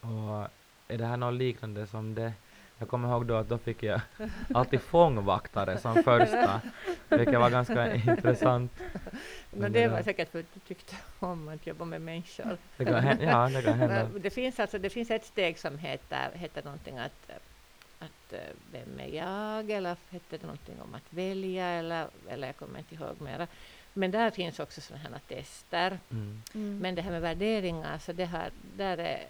Och 0.00 0.48
är 0.88 0.98
det 0.98 1.06
här 1.06 1.16
något 1.16 1.34
liknande 1.34 1.86
som 1.86 2.14
det? 2.14 2.32
Jag 2.78 2.88
kommer 2.88 3.08
ihåg 3.08 3.26
då 3.26 3.34
att 3.34 3.48
då 3.48 3.58
fick 3.58 3.82
jag 3.82 4.00
alltid 4.54 4.80
fångvaktare 4.80 5.78
som 5.78 5.94
första, 5.94 6.60
vilket 7.08 7.40
var 7.40 7.50
ganska 7.50 7.94
intressant. 7.94 8.72
Men 8.80 9.60
Men 9.60 9.72
det 9.72 9.80
det 9.80 9.88
var 9.88 10.02
säkert 10.02 10.30
för 10.30 10.40
att 10.40 10.54
du 10.54 10.60
tyckte 10.60 10.96
om 11.18 11.48
att 11.48 11.66
jobba 11.66 11.84
med 11.84 12.00
människor. 12.00 12.56
Det 12.76 12.84
kan, 12.84 13.20
ja, 13.20 13.48
det 13.48 13.62
kan 13.62 13.78
hända. 13.78 14.18
Det, 14.18 14.30
finns 14.30 14.60
alltså, 14.60 14.78
det 14.78 14.90
finns 14.90 15.10
ett 15.10 15.24
steg 15.24 15.58
som 15.58 15.78
heter, 15.78 16.30
heter 16.34 16.62
någonting 16.64 16.98
att, 16.98 17.30
att 17.98 18.32
eh, 18.32 18.40
vem 18.72 19.00
är 19.00 19.08
jag 19.08 19.70
eller 19.70 19.96
hette 20.10 20.36
det 20.36 20.42
någonting 20.42 20.80
om 20.80 20.94
att 20.94 21.12
välja 21.12 21.66
eller, 21.66 22.08
eller 22.28 22.46
jag 22.46 22.56
kommer 22.56 22.78
inte 22.78 22.94
ihåg 22.94 23.20
mera. 23.20 23.46
Men 23.94 24.10
där 24.10 24.30
finns 24.30 24.60
också 24.60 24.80
sådana 24.80 25.08
här 25.08 25.20
tester. 25.28 25.98
Mm. 26.10 26.42
Mm. 26.54 26.78
Men 26.78 26.94
det 26.94 27.02
här 27.02 27.10
med 27.10 27.22
värderingar, 27.22 27.98
så 27.98 28.12
det 28.12 28.24
här, 28.24 28.50
där, 28.76 28.98
är, 28.98 29.24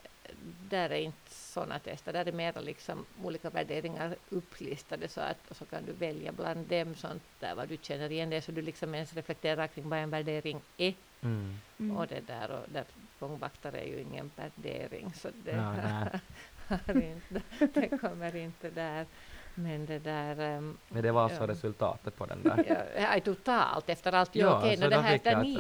där 0.70 0.90
är 0.90 1.00
inte 1.00 1.30
sådana 1.30 1.78
tester. 1.78 2.12
Där 2.12 2.28
är 2.28 2.32
mera 2.32 2.60
liksom 2.60 3.06
olika 3.22 3.50
värderingar 3.50 4.16
upplistade 4.28 5.08
så 5.08 5.20
att, 5.20 5.50
och 5.50 5.56
så 5.56 5.64
kan 5.64 5.86
du 5.86 5.92
välja 5.92 6.32
bland 6.32 6.66
dem 6.66 6.94
sånt 6.94 7.22
där 7.40 7.54
vad 7.54 7.68
du 7.68 7.78
känner 7.82 8.12
igen 8.12 8.30
det 8.30 8.42
så 8.42 8.52
du 8.52 8.62
liksom 8.62 8.94
ens 8.94 9.14
reflekterar 9.14 9.66
kring 9.66 9.88
vad 9.88 9.98
en 9.98 10.10
värdering 10.10 10.60
är. 10.76 10.94
Mm. 11.20 11.58
Mm. 11.78 11.96
Och 11.96 12.06
det 12.06 12.20
där, 12.26 12.50
och 12.50 12.68
där 12.68 12.84
fångvaktare 13.18 13.80
är 13.80 13.86
ju 13.86 14.00
ingen 14.00 14.30
värdering 14.36 15.12
så 15.14 15.28
det, 15.44 15.50
Ja. 15.52 16.18
har 16.68 17.02
inte, 17.02 17.42
det 17.74 17.98
kommer 18.00 18.36
inte 18.36 18.70
där. 18.70 19.06
Men 19.54 19.86
det 19.86 19.98
där... 19.98 20.40
ehm, 20.40 20.76
Men 20.88 21.02
det 21.02 21.12
var 21.12 21.22
alltså 21.24 21.42
Ja. 21.42 21.48
resultatet 21.48 22.16
på 22.16 22.26
den 22.26 22.42
där. 22.42 22.86
ja, 23.14 23.20
totalt 23.20 23.88
efter 23.88 24.12
allt. 24.12 24.34
Ja, 24.34 24.46
Ja, 24.46 24.58
okej, 24.58 24.76
nå, 24.76 24.88
det 24.88 24.96
här 25.00 25.20
jag 25.24 25.42
nio 25.42 25.58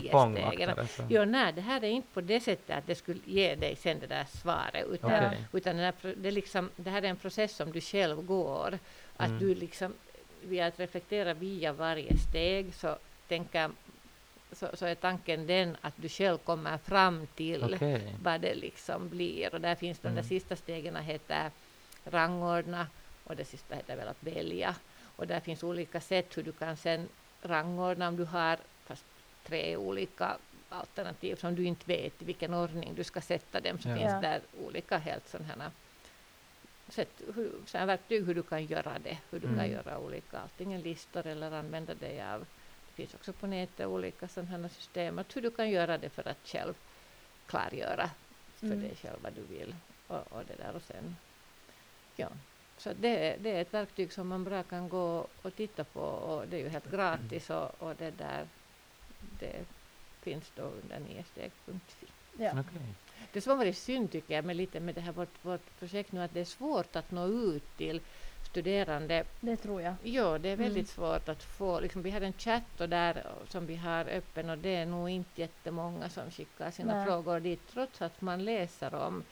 stegen. 0.50 0.76
Jo, 1.08 1.24
nej, 1.24 1.52
det 1.52 1.60
här 1.60 1.84
är 1.84 1.88
inte 1.88 2.08
på 2.14 2.20
det 2.20 2.40
sättet 2.40 2.78
att 2.78 2.86
det 2.86 2.94
skulle 2.94 3.20
ge 3.24 3.54
dig 3.54 3.76
sen 3.76 3.98
det 4.00 4.06
där 4.06 4.24
svaret, 4.24 4.86
utan, 4.90 5.12
Okej. 5.26 5.44
utan 5.52 5.76
den 5.76 5.84
här, 5.84 6.14
det, 6.16 6.30
liksom, 6.30 6.70
det 6.76 6.90
här 6.90 7.02
är 7.02 7.08
en 7.08 7.16
process 7.16 7.56
som 7.56 7.72
du 7.72 7.80
själv 7.80 8.22
går. 8.26 8.78
Att 9.16 9.28
Mm. 9.28 9.38
du 9.38 9.54
liksom, 9.54 9.92
via 10.42 10.66
att 10.66 10.80
reflektera 10.80 11.34
via 11.34 11.72
varje 11.72 12.16
steg, 12.18 12.74
så, 12.74 12.96
tänker, 13.28 13.70
så, 14.52 14.68
så 14.74 14.86
är 14.86 14.94
tanken 14.94 15.46
den 15.46 15.76
att 15.80 15.94
du 15.96 16.08
själv 16.08 16.38
kommer 16.38 16.78
fram 16.78 17.26
till 17.26 17.64
Okej. 17.74 18.16
vad 18.22 18.40
det 18.40 18.54
liksom 18.54 19.08
blir. 19.08 19.54
Och 19.54 19.60
där 19.60 19.74
finns 19.74 19.98
de 19.98 20.08
där 20.08 20.12
Mm. 20.12 20.24
sista 20.24 20.56
stegen 20.56 20.96
heter 20.96 21.50
rangordna 22.04 22.86
och 23.24 23.36
det 23.36 23.44
sista 23.44 23.74
heter 23.74 23.96
väl 23.96 24.08
att 24.08 24.22
välja. 24.22 24.76
Och 25.16 25.26
där 25.26 25.40
finns 25.40 25.62
olika 25.62 26.00
sätt 26.00 26.36
hur 26.36 26.42
du 26.42 26.52
kan 26.52 26.76
sen 26.76 27.08
rangordna 27.42 28.08
om 28.08 28.16
du 28.16 28.24
har 28.24 28.58
fast 28.84 29.06
tre 29.42 29.76
olika 29.76 30.38
alternativ 30.68 31.34
som 31.36 31.54
du 31.54 31.64
inte 31.64 31.86
vet 31.86 32.22
i 32.22 32.24
vilken 32.24 32.54
ordning 32.54 32.94
du 32.94 33.04
ska 33.04 33.20
sätta 33.20 33.60
dem 33.60 33.78
så 33.78 33.88
Ja. 33.88 33.96
finns 33.96 34.20
där 34.20 34.40
olika 34.52 34.98
helt 34.98 35.28
sådana 35.28 35.72
sätt, 36.88 37.22
hur, 37.34 37.52
så 37.66 37.78
här 37.78 37.86
verktyg 37.86 38.26
hur 38.26 38.34
du 38.34 38.42
kan 38.42 38.64
göra 38.66 38.98
det, 38.98 39.18
hur 39.30 39.40
du 39.40 39.46
kan 39.46 39.58
Mm. 39.58 39.72
göra 39.72 39.98
olika, 39.98 40.38
antingen 40.38 40.80
listor 40.80 41.26
eller 41.26 41.52
använda 41.52 41.94
dig 41.94 42.22
av, 42.22 42.46
finns 42.98 43.14
också 43.14 43.32
på 43.32 43.46
nätet 43.46 43.86
olika 43.86 44.28
sådana 44.28 44.50
här 44.50 44.68
system, 44.68 45.18
att 45.18 45.36
hur 45.36 45.42
du 45.42 45.50
kan 45.50 45.70
göra 45.70 45.98
det 45.98 46.10
för 46.10 46.28
att 46.28 46.46
själv 46.46 46.74
klargöra 47.46 48.10
för 48.58 48.66
Mm. 48.66 48.80
dig 48.80 48.96
själv 49.02 49.18
vad 49.22 49.32
du 49.32 49.42
vill 49.42 49.74
och, 50.06 50.32
och 50.32 50.44
det 50.46 50.56
där 50.56 50.72
och 50.76 50.82
sen, 50.82 51.16
ja. 52.16 52.28
Så 52.76 52.92
det, 52.92 53.28
är- 53.28 53.38
det 53.38 53.50
är 53.50 53.60
ett 53.62 53.74
verktyg 53.74 54.12
som 54.12 54.28
man 54.28 54.44
bra 54.44 54.62
kan 54.62 54.88
gå 54.88 55.28
och 55.42 55.54
titta 55.56 55.84
på 55.84 56.00
och 56.00 56.48
det 56.48 56.56
är 56.56 56.60
ju 56.60 56.68
helt 56.68 56.90
gratis 56.90 57.50
och, 57.50 57.82
och 57.82 57.96
det 57.96 58.10
där, 58.10 58.48
det, 59.40 59.66
finns 60.22 60.50
då 60.54 60.62
under 60.62 60.98
niesteg.fi. 61.00 62.06
Ja. 62.38 62.50
Okej. 62.60 62.94
Det 63.32 63.40
som 63.40 63.50
har 63.50 63.56
varit 63.56 63.76
synd 63.76 64.12
tycker 64.12 64.34
jag 64.34 64.44
med 64.44 64.56
lite 64.56 64.80
med 64.80 64.94
det 64.94 65.00
här 65.00 65.12
vårt, 65.12 65.44
vårt 65.44 65.76
projekt 65.78 66.12
nu 66.12 66.20
att 66.22 66.34
det 66.34 66.40
är 66.40 66.44
svårt 66.44 66.96
att 66.96 67.10
nå 67.10 67.26
ut 67.26 67.76
till 67.76 68.00
studerande. 68.42 69.24
Det 69.40 69.56
tror 69.56 69.82
jag. 69.82 69.94
Ja, 70.02 70.38
det 70.38 70.48
är 70.48 70.56
väldigt 70.56 70.76
Mm. 70.76 70.86
svårt 70.86 71.28
att 71.28 71.42
få, 71.42 71.80
liksom, 71.80 72.02
vi 72.02 72.10
har 72.10 72.20
en 72.20 72.32
chatt 72.32 72.80
och 72.80 72.88
där 72.88 73.26
som 73.48 73.66
vi 73.66 73.76
har 73.76 74.04
öppen 74.04 74.50
och 74.50 74.58
det 74.58 74.76
är 74.76 74.86
nog 74.86 75.10
inte 75.10 75.40
jättemånga 75.40 76.08
som 76.08 76.30
skickar 76.30 76.70
sina 76.70 76.94
Nej. 76.96 77.06
frågor 77.06 77.40
dit 77.40 77.60
trots 77.72 78.02
att 78.02 78.20
man 78.20 78.44
läser 78.44 78.94
om 78.94 79.22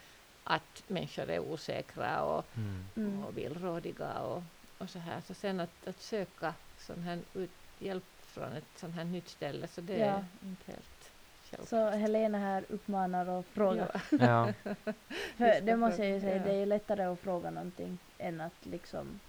att 0.43 0.83
människor 0.87 1.29
är 1.29 1.39
osäkra 1.39 2.23
och, 2.23 2.45
Mm. 2.57 2.85
Mm. 2.95 3.23
och 3.25 3.37
villrådiga 3.37 4.13
och, 4.19 4.43
och 4.77 4.89
så 4.89 4.99
här. 4.99 5.21
Så 5.27 5.33
sen 5.33 5.59
att, 5.59 5.87
att 5.87 6.01
söka 6.01 6.53
sån 6.79 6.99
här 7.03 7.19
ut, 7.33 7.49
hjälp 7.79 8.03
från 8.21 8.53
ett 8.53 8.63
sånt 8.75 8.95
här 8.95 9.03
nytt 9.03 9.29
ställe 9.29 9.67
så 9.67 9.81
det 9.81 9.97
Ja. 9.97 10.05
är 10.05 10.25
inte 10.43 10.71
helt 10.71 11.11
självklart. 11.49 11.69
Så 11.69 11.89
Helena 11.97 12.37
här 12.37 12.63
uppmanar 12.69 13.29
och 13.29 13.45
frågar. 13.45 14.01
Ja. 14.11 14.17
Ja. 14.19 14.53
För 15.37 15.61
det, 15.61 15.75
måste 15.75 16.03
jag 16.03 16.11
ju 16.13 16.19
säga, 16.21 16.35
ja. 16.37 16.43
det 16.43 16.49
är 16.51 16.59
ju 16.59 16.65
lättare 16.65 17.03
att 17.03 17.19
fråga 17.19 17.49
någonting 17.51 17.97
än 18.19 18.41
att 18.41 18.65
liksom 18.65 19.19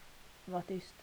vara 0.44 0.62
tyst. 0.62 0.94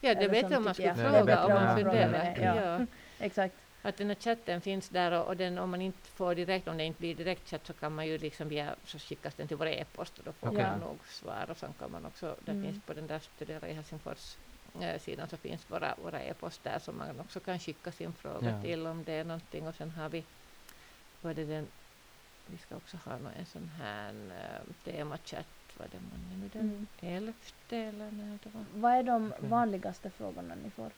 Ja, 0.00 0.14
det 0.14 0.20
Eller 0.20 0.22
är 0.24 0.28
bättre 0.28 0.48
som 0.48 0.56
om 0.56 0.64
man 0.64 0.74
skulle 0.74 0.88
jag. 0.88 0.96
Fråga 0.96 1.44
om 1.46 1.52
man 1.52 1.76
funderar. 1.76 2.36
ja. 2.40 2.54
Ja. 2.78 2.86
Exakt. 3.18 3.54
Att 3.82 3.96
den 3.96 4.08
här 4.08 4.14
chatten 4.14 4.60
finns 4.60 4.88
där 4.88 5.12
och, 5.12 5.26
och 5.26 5.36
den, 5.36 5.58
om 5.58 5.70
man 5.70 5.82
inte 5.82 6.08
får 6.08 6.34
direkt, 6.34 6.68
om 6.68 6.76
det 6.76 6.84
inte 6.84 6.98
blir 7.00 7.14
direktchatt 7.14 7.66
så 7.66 7.72
kan 7.72 7.94
man 7.94 8.06
ju 8.06 8.18
liksom 8.18 8.48
via, 8.48 8.74
så 8.84 8.98
skickas 8.98 9.34
den 9.34 9.48
till 9.48 9.56
vår 9.56 9.66
e-post 9.66 10.18
och 10.18 10.24
då 10.24 10.32
får 10.32 10.48
Okej. 10.48 10.62
man 10.62 10.78
nog 10.78 10.98
svar 11.08 11.46
och 11.50 11.56
sen 11.56 11.72
kan 11.78 11.90
man 11.92 12.06
också, 12.06 12.36
det 12.44 12.50
Mm. 12.52 12.64
finns 12.72 12.84
på 12.84 12.92
den 12.94 13.06
där 13.06 13.18
Studera 13.18 13.68
i 13.68 13.72
Helsingfors 13.72 14.36
eh, 14.80 15.00
sidan 15.00 15.28
så 15.28 15.36
finns 15.36 15.70
våra, 15.70 15.94
våra 16.02 16.20
e-post 16.22 16.64
där 16.64 16.78
som 16.78 16.98
man 16.98 17.20
också 17.20 17.40
kan 17.40 17.58
skicka 17.58 17.92
sin 17.92 18.12
fråga 18.12 18.50
Ja. 18.50 18.62
till 18.62 18.86
om 18.86 19.04
det 19.04 19.12
är 19.12 19.24
någonting 19.24 19.68
och 19.68 19.74
sen 19.74 19.90
har 19.90 20.08
vi, 20.08 20.24
vad 21.20 21.30
är 21.30 21.34
det 21.36 21.44
den, 21.44 21.66
vi 22.46 22.58
ska 22.58 22.76
också 22.76 22.96
ha 23.04 23.12
en 23.38 23.46
sån 23.46 23.70
här 23.82 24.12
uh, 24.14 24.72
temachatt, 24.84 25.46
vad 25.78 25.86
är 25.86 25.90
det 25.90 26.00
man 26.10 26.40
nu 26.40 26.48
den 26.52 26.62
Mm. 26.62 26.86
elfte 27.28 27.76
eller 27.76 28.10
när 28.10 28.38
det 28.42 28.50
var? 28.54 28.64
Vad 28.74 28.92
är 28.92 29.02
de 29.02 29.32
vanligaste 29.40 30.10
frågorna 30.10 30.54
ni 30.64 30.70
får? 30.70 30.90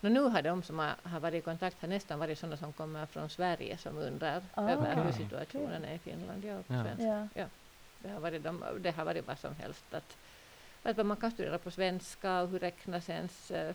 Nå, 0.00 0.08
nu 0.08 0.20
har 0.20 0.42
de 0.42 0.62
som 0.62 0.78
har, 0.78 0.94
har 1.02 1.20
varit 1.20 1.34
i 1.38 1.40
kontakt 1.40 1.80
har 1.80 1.88
nästan 1.88 2.18
varit 2.18 2.38
sådana 2.38 2.56
som 2.56 2.72
kommer 2.72 3.06
från 3.06 3.30
Sverige 3.30 3.78
som 3.78 3.98
undrar 3.98 4.42
Ah, 4.54 4.68
över 4.70 4.94
hur 4.94 5.02
okej. 5.02 5.12
situationen 5.12 5.84
är 5.84 5.94
i 5.94 5.98
Finland. 5.98 6.44
Ja, 6.44 6.58
Ja. 6.66 6.82
svenska. 6.84 7.28
Ja. 7.34 7.46
Det, 7.98 8.08
har 8.08 8.20
varit 8.20 8.42
de, 8.42 8.64
det 8.80 8.90
har 8.90 9.04
varit 9.04 9.26
vad 9.26 9.38
som 9.38 9.54
helst. 9.54 9.94
Att, 9.94 10.16
att 10.82 11.06
man 11.06 11.16
kan 11.16 11.30
studera 11.30 11.58
på 11.58 11.70
svenska 11.70 12.40
och 12.40 12.48
hur 12.48 12.58
räknas 12.58 13.08
ens 13.08 13.50
eh, 13.50 13.74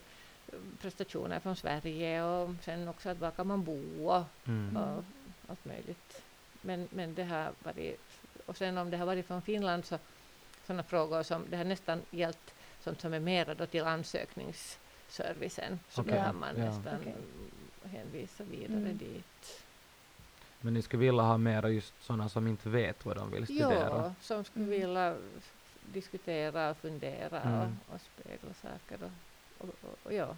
prestationer 0.81 1.39
från 1.39 1.55
Sverige 1.55 2.23
och 2.23 2.49
sen 2.61 2.87
också 2.87 3.09
att 3.09 3.19
var 3.19 3.31
kan 3.31 3.47
man 3.47 3.63
bo 3.63 4.07
och, 4.09 4.23
Mm. 4.47 4.77
och 4.77 5.03
allt 5.47 5.65
möjligt. 5.65 6.21
Men, 6.61 6.87
men 6.91 7.13
det 7.15 7.23
har 7.23 7.51
varit, 7.63 8.01
och 8.45 8.57
sen 8.57 8.77
om 8.77 8.89
det 8.89 8.97
har 8.97 9.05
varit 9.05 9.25
från 9.27 9.41
Finland 9.41 9.85
så 9.85 9.97
sådana 10.71 10.83
frågor 10.83 11.23
som, 11.23 11.45
det 11.49 11.57
har 11.57 11.63
nästan 11.63 12.01
gällt 12.11 12.53
sånt 12.79 13.01
som 13.01 13.13
är 13.13 13.19
mera 13.19 13.53
då 13.55 13.65
till 13.65 13.83
ansökningsservicen. 13.85 15.79
Så 15.89 16.01
Okej, 16.01 16.13
då 16.13 16.19
har 16.19 16.33
man 16.33 16.49
ja. 16.57 16.63
nästan 16.65 16.95
Okej. 17.01 17.15
hänvisa 17.91 18.43
vidare 18.43 18.77
Mm. 18.77 18.97
dit. 18.97 19.63
Men 20.61 20.73
ni 20.73 20.81
skulle 20.81 20.99
vilja 21.05 21.21
ha 21.21 21.37
mera 21.37 21.69
just 21.69 21.93
sådana 22.03 22.29
som 22.29 22.47
inte 22.47 22.69
vet 22.69 23.05
vad 23.05 23.15
de 23.17 23.31
vill 23.31 23.45
studera? 23.45 23.73
Ja, 23.89 24.13
som 24.21 24.43
skulle 24.43 24.65
Mm. 24.65 24.79
vilja 24.79 25.15
diskutera 25.93 26.69
och 26.69 26.77
fundera 26.77 27.41
Mm. 27.41 27.59
och, 27.87 27.95
och 27.95 28.01
spegla 28.01 28.53
saker. 28.61 29.05
Och, 29.05 29.67
och, 29.67 29.75
och, 29.83 29.97
och 30.03 30.13
ja, 30.13 30.35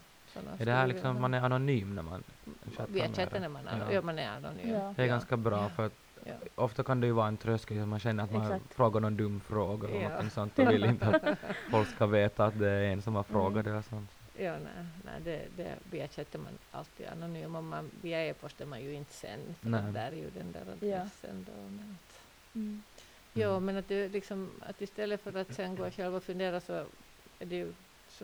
Är 0.59 0.65
det 0.65 0.71
här 0.71 0.87
liksom, 0.87 1.15
vilja 1.15 1.21
man 1.21 1.33
är 1.33 1.41
anonym 1.41 1.95
när 1.95 2.01
man 2.03 2.23
ha. 2.45 2.71
chattar 2.77 2.93
Via 2.93 3.13
chatten 3.13 3.43
är 3.43 3.49
man, 3.49 3.61
Ja. 3.65 3.77
ja. 3.79 3.91
ja, 3.93 4.01
man 4.01 4.19
är 4.19 4.29
anonym. 4.29 4.69
Ja. 4.69 4.93
Det 4.95 5.03
är 5.03 5.07
ganska 5.07 5.37
bra 5.37 5.61
Ja. 5.63 5.69
för 5.69 5.85
att 5.85 5.93
Ja. 6.25 6.33
ofta 6.55 6.83
kan 6.83 7.01
det 7.01 7.07
ju 7.07 7.13
vara 7.13 7.27
en 7.27 7.37
tröskel, 7.37 7.85
man 7.85 7.99
känner 7.99 8.23
att 8.23 8.31
man 8.31 8.41
Exakt. 8.41 8.73
frågar 8.73 8.99
någon 9.01 9.17
dum 9.17 9.39
fråga 9.39 9.87
eller 9.87 10.01
Ja. 10.01 10.07
någonting 10.09 10.29
sånt 10.29 10.59
och 10.59 10.71
vill 10.71 10.85
inte 10.85 11.05
att 11.07 11.37
folk 11.71 11.89
ska 11.89 12.05
veta 12.05 12.45
att 12.45 12.59
det 12.59 12.69
är 12.69 12.83
en 12.83 13.01
som 13.01 13.15
har 13.15 13.23
frågat 13.23 13.65
det 13.65 13.77
och 13.77 13.85
sånt. 13.85 14.09
Ja, 14.37 14.51
nej, 14.51 14.85
nej 15.05 15.13
det, 15.23 15.41
det, 15.91 16.01
är 16.01 16.37
man 16.37 16.53
alltid 16.71 17.07
anonym. 17.07 17.55
Och 17.55 17.63
man, 17.63 17.91
via 18.01 18.25
e-post 18.27 18.61
är 18.61 18.65
man 18.65 18.81
ju 18.81 18.93
inte 18.93 19.13
sen, 19.13 19.39
för 19.61 19.69
Nej. 19.69 19.91
där 19.93 20.07
är 20.11 20.15
ju 20.15 20.29
den 20.29 20.51
där 20.51 20.71
adressen 20.71 21.45
då. 21.45 21.61
Men 21.61 21.95
att, 22.09 22.19
Mm. 22.55 22.83
Ja, 23.33 23.49
Mm. 23.49 23.65
men 23.65 23.77
att, 23.77 23.87
det 23.87 24.07
liksom, 24.09 24.49
att 24.61 24.81
istället 24.81 25.21
för 25.21 25.37
att 25.37 25.53
sen 25.53 25.75
gå 25.75 25.91
själv 25.91 26.15
och 26.15 26.23
fundera 26.23 26.59
så, 26.59 26.73
är 27.39 27.45
det 27.45 27.55
ju, 27.55 27.73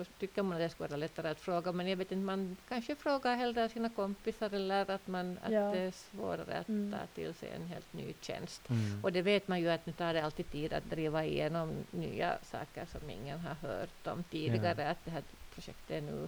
så 0.05 0.11
tycker 0.19 0.43
man 0.43 0.53
att 0.53 0.59
det 0.59 0.69
skulle 0.69 0.89
vara 0.89 0.97
lättare 0.97 1.29
att 1.29 1.39
fråga. 1.39 1.71
Men 1.71 1.87
jag 1.87 1.97
vet 1.97 2.11
inte, 2.11 2.25
man 2.25 2.57
kanske 2.69 2.95
frågar 2.95 3.35
hellre 3.35 3.69
sina 3.69 3.89
kompisar 3.89 4.53
eller 4.53 4.89
att, 4.91 5.07
man, 5.07 5.39
att 5.43 5.51
Ja. 5.51 5.71
det 5.71 5.79
är 5.79 5.91
svårare 5.91 6.57
att 6.59 6.69
Mm. 6.69 6.91
ta 6.99 7.05
till 7.15 7.33
sig 7.33 7.49
en 7.55 7.67
helt 7.67 7.93
ny 7.93 8.13
tjänst. 8.21 8.69
Mm. 8.69 9.03
Och 9.03 9.11
det 9.11 9.21
vet 9.21 9.47
man 9.47 9.59
ju 9.59 9.69
att 9.69 9.85
nu 9.85 9.93
tar 9.93 10.13
det 10.13 10.23
alltid 10.23 10.51
tid 10.51 10.73
att 10.73 10.89
driva 10.89 11.25
igenom 11.25 11.73
nya 11.91 12.37
saker 12.43 12.85
som 12.85 13.09
ingen 13.09 13.39
har 13.39 13.55
hört 13.69 14.07
om 14.07 14.23
tidigare. 14.23 14.89
Att 14.89 15.05
det 15.05 15.11
här 15.11 15.23
projektet 15.53 15.91
är 15.91 16.01
nu 16.01 16.27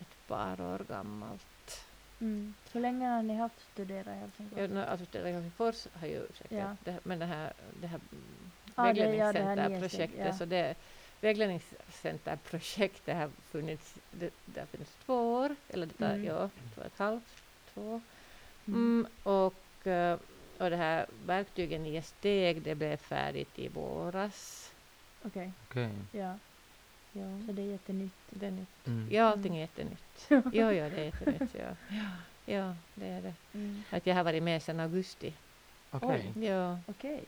ett 0.00 0.26
par 0.28 0.60
år 0.60 0.84
gammalt. 0.88 1.84
Mm. 2.20 2.54
Hur 2.72 2.80
länge 2.80 3.06
har 3.08 3.22
ni 3.22 3.34
haft 3.34 3.60
studera 3.72 4.14
i 4.14 4.18
Helsingfors? 4.18 4.58
Ja, 4.74 4.84
alltså 4.84 5.06
Stella 5.06 5.28
Helsingfors 5.28 5.86
har 6.00 6.06
ju 6.06 6.26
säkert, 6.34 6.52
Ja. 6.58 6.76
det, 6.84 6.98
men 7.02 7.18
det 7.18 7.26
här, 7.26 7.52
det 7.80 7.86
här 7.86 8.00
Ah, 8.74 8.86
ja, 8.86 8.92
det 8.92 9.00
vägledningscenterprojektet, 9.02 9.98
nyaste, 10.18 10.28
ja. 10.28 10.32
så 10.38 10.44
det 10.44 10.74
vägledningscenterprojektet 11.20 13.16
har 13.16 13.30
funnits, 13.50 13.94
det, 14.10 14.30
det 14.46 14.60
har 14.60 14.66
funnits 14.66 14.96
två 15.06 15.32
år, 15.34 15.56
eller 15.68 15.86
det 15.86 15.92
tar, 15.94 16.06
Mm. 16.14 16.24
ja, 16.24 16.50
två 16.74 16.80
och 16.80 16.86
ett 16.86 16.98
halvt, 16.98 17.42
två. 17.74 18.00
Mm. 18.66 18.78
Mm, 19.00 19.06
och, 19.22 19.86
eh, 19.86 20.18
och 20.58 20.70
det 20.70 20.76
här 20.76 21.06
verktygen 21.26 21.86
i 21.86 22.02
steg, 22.02 22.62
det 22.62 22.74
blev 22.74 22.96
färdigt 22.96 23.58
i 23.58 23.68
våras. 23.68 24.70
Okej, 25.22 25.52
Okej. 25.68 25.90
ja. 26.12 26.38
Ja, 27.12 27.40
Så 27.46 27.52
det 27.52 27.62
är 27.62 27.66
jättenytt. 27.66 28.12
det 28.30 28.46
är 28.46 28.50
nytt. 28.50 28.86
Mm. 28.86 29.08
Ja, 29.10 29.24
allting 29.24 29.56
är 29.56 29.60
jättenytt. 29.60 30.26
ja, 30.28 30.72
ja, 30.72 30.88
det 30.90 31.00
är 31.00 31.04
jättenytt. 31.04 31.54
Ja. 31.58 31.76
ja, 32.46 32.74
det 32.94 33.06
är 33.08 33.22
det. 33.22 33.34
Mm. 33.52 33.82
Att 33.90 34.06
jag 34.06 34.14
har 34.14 34.24
varit 34.24 34.42
med 34.42 34.62
sedan 34.62 34.80
augusti. 34.80 35.32
Okej. 35.90 36.32
Ja, 36.36 36.78
Okej. 36.86 37.24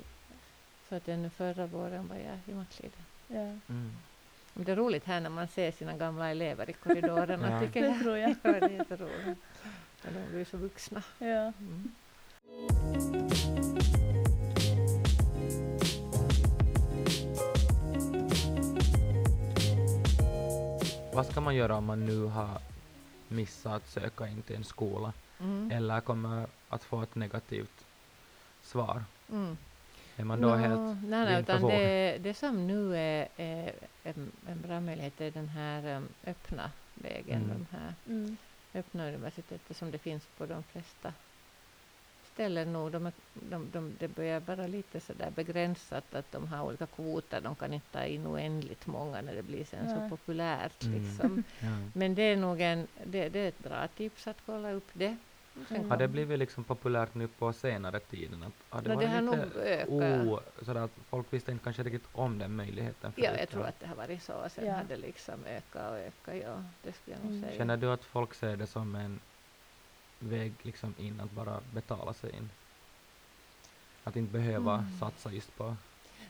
för 0.88 0.96
att 0.96 1.08
ännu 1.08 1.30
förra 1.30 1.66
våren 1.66 2.08
var 2.08 2.16
jag 2.16 2.38
i 2.46 2.54
Markliden. 2.54 3.02
Ja, 3.32 3.58
Mm. 3.68 3.90
Det 4.54 4.72
är 4.72 4.76
roligt 4.76 5.04
här 5.04 5.20
när 5.20 5.30
man 5.30 5.48
ser 5.48 5.72
sina 5.72 5.96
gamla 5.96 6.30
elever 6.30 6.70
i 6.70 6.72
korridorerna, 6.72 7.50
Ja. 7.52 7.60
tycker 7.60 7.82
det 7.82 7.98
tror 8.02 8.16
jag. 8.16 8.30
Ja, 8.42 8.52
det 8.52 8.58
är 8.66 8.68
jätteroligt. 8.70 9.40
När 10.04 10.12
de 10.20 10.30
blir 10.32 10.44
så 10.44 10.56
vuxna. 10.56 11.02
Ja. 11.18 11.52
Mm. 11.58 11.90
Vad 21.14 21.26
ska 21.26 21.40
man 21.40 21.54
göra 21.54 21.76
om 21.76 21.84
man 21.84 22.06
nu 22.06 22.24
har 22.24 22.58
missat 23.28 23.72
att 23.72 23.88
söka 23.88 24.28
in 24.28 24.42
till 24.42 24.56
en 24.56 24.64
skola 24.64 25.12
Mm. 25.40 25.70
eller 25.72 26.00
kommer 26.00 26.46
att 26.68 26.84
få 26.84 27.02
ett 27.02 27.14
negativt 27.14 27.84
svar? 28.62 29.04
Mm. 29.32 29.56
Är 30.22 30.26
man 30.26 30.40
då 30.40 30.48
Nå, 30.48 30.54
helt 30.54 30.80
nej, 30.80 31.24
nej, 31.24 31.40
utan 31.40 31.62
det, 31.62 32.18
det 32.20 32.34
som 32.34 32.66
nu 32.66 32.96
är, 32.96 33.28
är 33.36 33.72
en, 34.02 34.32
en 34.48 34.60
bra 34.60 34.80
möjlighet 34.80 35.20
är 35.20 35.30
den 35.30 35.48
här 35.48 35.96
um, 35.96 36.08
öppna 36.26 36.70
vägen, 36.94 37.42
Mm. 37.42 37.48
de 37.48 37.76
här 37.76 37.94
Mm. 38.06 38.36
öppna 38.74 39.08
universitetet 39.08 39.76
som 39.76 39.90
det 39.90 39.98
finns 39.98 40.26
på 40.26 40.46
de 40.46 40.62
flesta 40.62 41.12
ställen 42.34 42.72
nu. 42.72 42.90
De, 42.90 43.12
de, 43.34 43.70
de, 43.72 43.96
det 43.98 44.08
börjar 44.08 44.40
vara 44.40 44.66
lite 44.66 45.00
sådär 45.00 45.30
begränsat 45.30 46.14
att 46.14 46.32
de 46.32 46.48
har 46.48 46.64
olika 46.66 46.86
kvoter. 46.86 47.40
De 47.40 47.56
kan 47.56 47.72
inte 47.72 47.86
ta 47.92 48.04
in 48.04 48.26
oändligt 48.26 48.86
många 48.86 49.20
när 49.22 49.34
det 49.34 49.42
blir 49.42 49.64
sen 49.64 49.88
så 49.90 50.08
populärt. 50.16 50.82
Mm. 50.82 51.02
Liksom. 51.02 51.42
Ja. 51.60 51.68
Men 51.94 52.14
det 52.14 52.22
är 52.22 52.36
nog 52.36 52.60
en, 52.60 52.86
det, 53.04 53.28
det 53.28 53.38
är 53.38 53.48
ett 53.48 53.58
bra 53.62 53.88
tips 53.88 54.26
att 54.26 54.38
kolla 54.46 54.72
upp 54.72 54.88
det. 54.92 55.16
Mm. 55.70 55.90
Har 55.90 55.96
det 55.96 56.08
blivit 56.08 56.38
liksom 56.38 56.64
populärt 56.64 57.14
nu 57.14 57.28
på 57.28 57.52
senare 57.52 58.00
tiden? 58.00 58.42
Att, 58.42 58.52
har 58.68 58.82
det 58.82 58.94
Nå, 58.94 59.00
det 59.00 59.06
har 59.06 59.20
nog 59.20 59.34
ökat. 59.56 59.88
o, 59.88 60.40
sådär 60.62 60.80
att 60.80 60.90
folk 61.10 61.32
visste 61.32 61.52
inte 61.52 61.64
kanske 61.64 61.82
riktigt 61.82 62.08
om 62.12 62.38
den 62.38 62.56
möjligheten 62.56 63.12
Ja, 63.16 63.24
förut, 63.28 63.40
jag 63.40 63.48
tror 63.48 63.62
ja. 63.62 63.68
att 63.68 63.80
det 63.80 63.86
har 63.86 63.94
varit 63.96 64.22
så. 64.22 64.48
Sen 64.48 64.66
Ja. 64.66 64.72
har 64.74 64.84
det 64.84 64.96
liksom 64.96 65.44
ökat 65.46 65.90
och 65.90 65.96
ökat. 65.98 66.34
Ja, 66.44 66.62
det 66.82 66.92
skulle 66.92 67.16
jag 67.16 67.24
nog 67.24 67.32
Mm. 67.32 67.42
säga. 67.42 67.56
Känner 67.58 67.76
du 67.76 67.90
att 67.92 68.04
folk 68.04 68.34
ser 68.34 68.56
det 68.56 68.66
som 68.66 68.94
en 68.94 69.20
väg 70.18 70.52
liksom 70.62 70.94
in 70.98 71.20
att 71.20 71.30
bara 71.30 71.60
betala 71.72 72.12
sig 72.12 72.30
in? 72.36 72.50
Att 74.04 74.16
inte 74.16 74.32
behöva 74.32 74.74
Mm. 74.78 74.98
satsa 75.00 75.32
just 75.32 75.56
på... 75.56 75.76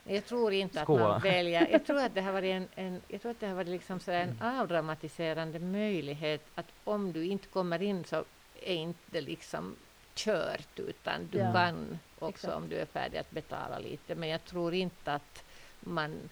Jag 0.04 0.24
tror 0.24 0.52
inte 0.52 0.80
att 0.80 0.84
Skola. 0.86 1.08
man 1.08 1.20
väljer. 1.32 1.68
Jag 1.70 1.86
tror 1.86 1.98
att 2.02 2.14
det 2.14 2.20
har 2.20 2.32
varit 2.32 2.50
en, 2.52 2.68
en, 2.74 3.00
jag 3.08 3.22
tror 3.22 3.30
att 3.30 3.40
det 3.40 3.46
har 3.46 3.54
varit 3.54 3.68
liksom 3.68 4.00
så 4.00 4.10
en 4.10 4.30
Mm. 4.30 4.58
avdramatiserande 4.60 5.58
möjlighet 5.58 6.46
att 6.54 6.66
om 6.84 7.12
du 7.12 7.24
inte 7.26 7.48
kommer 7.48 7.82
in 7.82 8.04
så 8.04 8.24
är 8.70 8.74
inte 8.74 9.20
liksom 9.20 9.76
kört 10.14 10.78
utan 10.78 11.28
du 11.32 11.38
Ja. 11.38 11.52
kan 11.52 11.98
också 12.18 12.28
Exakt. 12.46 12.54
om 12.54 12.68
du 12.68 12.76
är 12.76 12.86
färdig 12.86 13.18
att 13.18 13.30
betala 13.30 13.78
lite. 13.78 14.14
Men 14.14 14.28
jag 14.28 14.44
tror 14.44 14.74
inte 14.74 15.12
att 15.14 15.44
man 15.80 16.30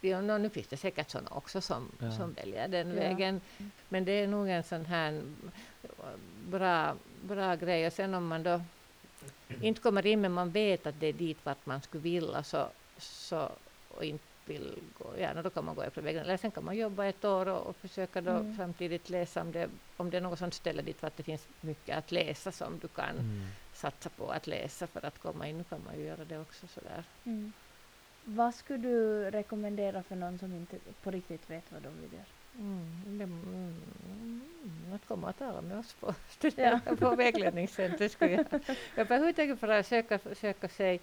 Ja, 0.00 0.20
nu 0.20 0.50
finns 0.50 0.66
det 0.68 0.76
säkert 0.76 1.10
sådana 1.10 1.30
också 1.30 1.60
som, 1.60 1.88
Ja. 2.00 2.10
som 2.12 2.32
väljer 2.32 2.68
den 2.68 2.88
Ja. 2.88 2.94
vägen. 2.94 3.40
Men 3.88 4.04
det 4.04 4.12
är 4.12 4.26
nog 4.26 4.48
en 4.48 4.62
sån 4.62 4.84
här 4.86 5.22
bra, 6.46 6.94
bra 7.22 7.54
grej. 7.54 7.86
Och 7.86 7.92
sen 7.92 8.14
om 8.14 8.26
man 8.26 8.42
då 8.42 8.60
inte 9.60 9.80
kommer 9.80 10.06
in 10.06 10.20
men 10.20 10.32
man 10.32 10.50
vet 10.50 10.86
att 10.86 11.00
det 11.00 11.06
är 11.06 11.12
dit 11.12 11.38
vart 11.44 11.66
man 11.66 11.82
skulle 11.82 12.02
vilja 12.02 12.42
så, 12.42 12.68
så, 12.98 13.50
och 13.88 14.04
inte 14.04 14.24
vill 14.48 14.78
gå, 14.98 15.14
ja, 15.18 15.34
nå, 15.34 15.42
då 15.42 15.50
kan 15.50 15.64
man 15.64 15.74
gå 15.74 15.82
efter 15.82 16.02
vägen. 16.02 16.22
Eller 16.22 16.36
sen 16.36 16.50
kan 16.50 16.64
man 16.64 16.76
jobba 16.76 17.04
ett 17.06 17.24
år 17.24 17.48
och, 17.48 17.66
och 17.66 17.76
försöka 17.76 18.20
då 18.20 18.30
Mm. 18.30 18.56
samtidigt 18.56 19.10
läsa 19.10 19.40
om 19.40 19.52
det, 19.52 19.68
om 19.96 20.10
det 20.10 20.16
är 20.16 20.20
något 20.20 20.38
sånt 20.38 20.54
ställe 20.54 20.82
dit 20.82 21.02
vart 21.02 21.16
det 21.16 21.22
finns 21.22 21.48
mycket 21.60 21.96
att 21.98 22.12
läsa 22.12 22.52
som 22.52 22.78
du 22.78 22.88
kan 22.88 23.16
Mm. 23.18 23.46
satsa 23.72 24.08
på 24.10 24.30
att 24.30 24.46
läsa 24.46 24.86
för 24.86 25.06
att 25.06 25.18
komma 25.18 25.48
in. 25.48 25.58
Nu 25.58 25.64
kan 25.64 25.80
man 25.84 25.98
ju 25.98 26.04
göra 26.04 26.24
det 26.24 26.38
också 26.38 26.66
sådär. 26.66 27.04
Mm. 27.24 27.52
Vad 28.24 28.54
skulle 28.54 28.78
du 28.78 29.30
rekommendera 29.30 30.02
för 30.02 30.16
någon 30.16 30.38
som 30.38 30.54
inte 30.54 30.76
på 31.02 31.10
riktigt 31.10 31.50
vet 31.50 31.64
vad 31.72 31.82
de 31.82 32.00
vill 32.00 32.12
göra? 32.12 32.24
Mm, 32.58 33.18
det, 33.18 33.24
mm, 33.24 34.92
att 34.94 35.06
komma 35.08 35.28
och 35.28 35.38
tala 35.38 35.60
med 35.60 35.78
oss 35.78 35.94
på, 35.94 36.14
studera 36.28 36.80
på 37.00 37.16
vägledningscentret 37.16 38.12
skulle 38.12 38.32
jag 38.32 38.46
överhuvudtaget 38.96 39.60
för 39.60 39.68
att 39.68 39.86
söka, 39.86 40.18
söka 40.34 40.68
sig 40.68 41.00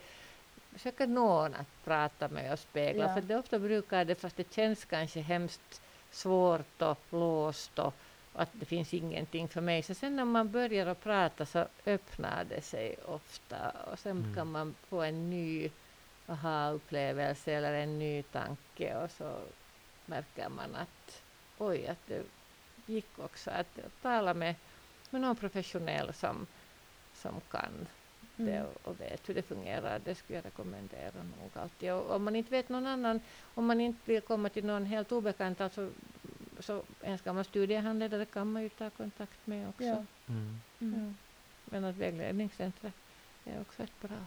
söka 0.78 1.06
någon 1.06 1.54
att 1.56 1.84
prata 1.84 2.28
med 2.28 2.54
och 2.54 2.60
spegla. 2.60 3.04
Ja. 3.04 3.14
För 3.14 3.22
det 3.22 3.36
ofta 3.36 3.60
brukar 3.60 4.06
det, 4.06 4.16
fast 4.16 4.38
det 4.38 4.54
känns 4.54 4.86
kanske 4.86 5.20
hemskt 5.22 5.82
svårt 6.12 6.82
och 6.82 7.00
låst 7.10 7.80
och 7.80 7.94
att 8.34 8.50
det 8.52 8.66
finns 8.66 8.94
ingenting 8.94 9.48
för 9.48 9.62
mig. 9.62 9.84
Så 9.84 9.94
sen 9.94 10.16
när 10.16 10.26
man 10.26 10.52
börjar 10.52 10.88
att 10.88 11.04
prata 11.04 11.46
så 11.46 11.68
öppnar 11.86 12.44
det 12.44 12.62
sig 12.62 12.96
ofta 13.06 13.70
och 13.92 14.00
sen 14.00 14.18
Mm. 14.18 14.36
kan 14.36 14.52
man 14.52 14.76
få 14.90 15.02
en 15.02 15.30
ny 15.30 15.70
aha-upplevelse 16.28 17.52
eller 17.52 17.74
en 17.74 18.00
ny 18.00 18.24
tanke 18.24 18.96
och 18.96 19.12
så 19.12 19.40
märker 20.06 20.50
man 20.50 20.76
att 20.76 21.24
oj, 21.58 21.88
att 21.88 22.08
det 22.08 22.24
gick 22.86 23.20
också 23.20 23.52
att 23.52 23.80
tala 24.02 24.34
med, 24.34 24.56
med 25.10 25.22
någon 25.22 25.36
professionell 25.36 26.14
som, 26.14 26.48
som 27.14 27.42
kan 27.52 27.88
Mm. 28.38 28.66
och, 28.66 28.88
och 28.88 29.02
vet 29.02 29.30
hur 29.30 29.34
det 29.34 29.42
fungerar. 29.42 30.00
Det 30.06 30.16
skulle 30.16 30.38
jag 30.38 30.46
rekommendera 30.46 31.12
nog 31.42 31.52
alltid. 31.54 31.94
Och 31.94 32.16
om 32.16 32.24
man 32.24 32.36
inte 32.36 32.52
vet 32.52 32.70
någon 32.70 32.88
annan, 32.88 33.22
om 33.54 33.66
man 33.66 33.82
inte 33.82 34.00
vill 34.12 34.22
komma 34.22 34.50
till 34.50 34.66
någon 34.66 34.86
helt 34.86 35.12
obekant, 35.12 35.62
alltså, 35.62 35.90
så 36.60 36.84
en 37.02 37.20
gammal 37.24 37.46
studiehandledare 37.46 38.26
kan 38.26 38.52
man 38.52 38.64
ju 38.64 38.70
ta 38.70 38.90
kontakt 38.90 39.48
med 39.48 39.70
också. 39.70 39.84
Ja. 39.84 40.06
Mm. 40.30 40.60
Mm. 40.80 41.18
Men 41.66 41.86
att 41.86 41.96
vägledningscentret 41.96 42.94
är 43.46 43.62
också 43.62 43.84
ett 43.84 44.02
bra, 44.02 44.18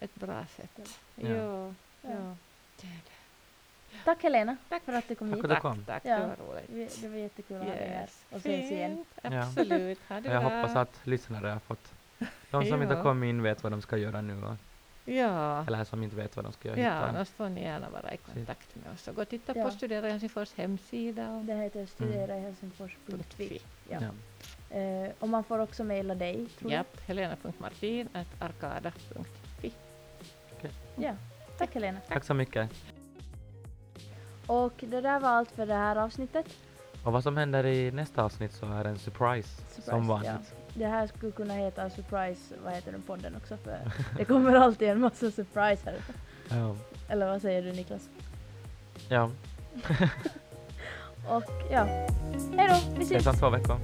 ett 0.00 0.14
bra 0.14 0.46
sätt. 0.56 0.98
Ja. 1.14 1.28
Ja. 1.28 1.66
Ja. 2.02 2.10
Ja. 2.10 2.36
Det 2.80 2.86
det. 2.86 3.98
Tack 4.04 4.22
Helena 4.22 4.56
Tack. 4.68 4.82
för 4.84 4.92
att 4.92 5.08
du 5.08 5.14
kom 5.14 5.30
Tack 5.30 5.38
hit. 5.38 5.48
Tack, 5.50 5.62
kom. 5.62 5.84
tack. 5.84 6.02
Ja. 6.04 6.18
Det 6.18 6.26
var 6.26 6.36
roligt. 6.46 7.00
Det 7.02 7.08
var 7.08 7.16
jättekul 7.16 7.56
att 7.56 7.62
ha 7.62 7.74
dig 7.74 7.88
här 7.88 8.08
och 8.30 8.36
ses 8.36 8.70
igen. 8.70 9.04
Absolut. 9.22 9.98
Ha 10.08 10.20
det 10.20 10.32
Jag 10.32 10.42
bra. 10.42 10.50
hoppas 10.60 10.76
att 10.76 11.06
lyssnare 11.06 11.46
har 11.48 11.58
fått 11.60 11.92
de 12.50 12.64
som 12.64 12.82
inte 12.82 12.94
Ja. 12.94 12.98
har 12.98 13.02
kommit 13.04 13.28
in 13.28 13.42
vet 13.42 13.62
vad 13.62 13.72
de 13.72 13.82
ska 13.82 13.96
göra 13.96 14.20
nu 14.20 14.42
och, 14.44 14.54
Ja. 15.04 15.64
eller 15.66 15.84
som 15.84 16.02
inte 16.02 16.16
vet 16.16 16.36
vad 16.36 16.44
de 16.44 16.52
ska 16.52 16.68
göra 16.68 16.80
Ja, 16.80 17.12
då 17.18 17.24
får 17.24 17.48
ni 17.48 17.62
gärna 17.62 17.90
vara 17.90 18.14
i 18.14 18.16
kontakt 18.16 18.74
med 18.74 18.92
oss 18.94 19.08
och 19.08 19.14
gå 19.14 19.22
och 19.22 19.28
titta 19.28 19.52
Ja. 19.58 19.64
på 19.64 19.70
Studera 19.70 20.08
Helsingfors 20.08 20.54
hemsida. 20.54 21.30
Och 21.30 21.44
Det 21.44 21.54
heter 21.54 21.86
studerahelsingfors.fi. 21.86 23.60
Ja. 23.88 23.98
Ja. 24.00 24.08
Eh, 24.76 25.10
och 25.18 25.28
man 25.28 25.44
får 25.44 25.58
också 25.58 25.84
mejla 25.84 26.14
dig, 26.14 26.46
tror 26.58 26.72
Japp, 26.72 27.00
helena.martin.arkada.fi. 27.06 29.72
jag. 30.62 30.70
Ja. 30.96 31.12
Tack 31.58 31.74
Helena. 31.74 31.98
Tack 32.08 32.24
så 32.24 32.34
mycket. 32.34 32.70
Och 34.46 34.72
det 34.80 35.00
där 35.00 35.20
var 35.20 35.28
allt 35.28 35.50
för 35.50 35.66
det 35.66 35.74
här 35.74 35.96
avsnittet. 35.96 36.46
Och 37.04 37.12
vad 37.12 37.22
som 37.22 37.36
händer 37.36 37.66
i 37.66 37.90
nästa 37.90 38.24
avsnitt 38.24 38.52
så 38.52 38.66
är 38.66 38.84
en 38.84 38.98
surprise, 38.98 39.48
Surprise, 39.48 39.90
som 39.90 40.20
ja. 40.24 40.36
Det 40.78 40.86
här 40.86 41.06
skulle 41.06 41.32
kunna 41.32 41.54
heta 41.54 41.90
Surprise, 41.90 42.54
vad 42.64 42.72
heter 42.72 42.92
den 42.92 43.02
podden 43.02 43.36
också 43.36 43.56
för 43.56 43.78
det 44.16 44.24
kommer 44.24 44.54
alltid 44.54 44.88
en 44.88 45.00
massa 45.00 45.30
surpriser. 45.30 45.94
Ja. 46.48 46.76
Eller 47.08 47.26
vad 47.26 47.42
säger 47.42 47.62
du 47.62 47.72
Niklas? 47.72 48.08
ja. 49.08 49.30
Och 51.28 51.44
ja, 51.70 51.84
hej 52.56 52.68
då, 52.68 52.94
vi 52.98 53.02
ses! 53.02 53.10
Ses 53.10 53.26
om 53.26 53.34
två 53.36 53.50
veckor. 53.50 53.76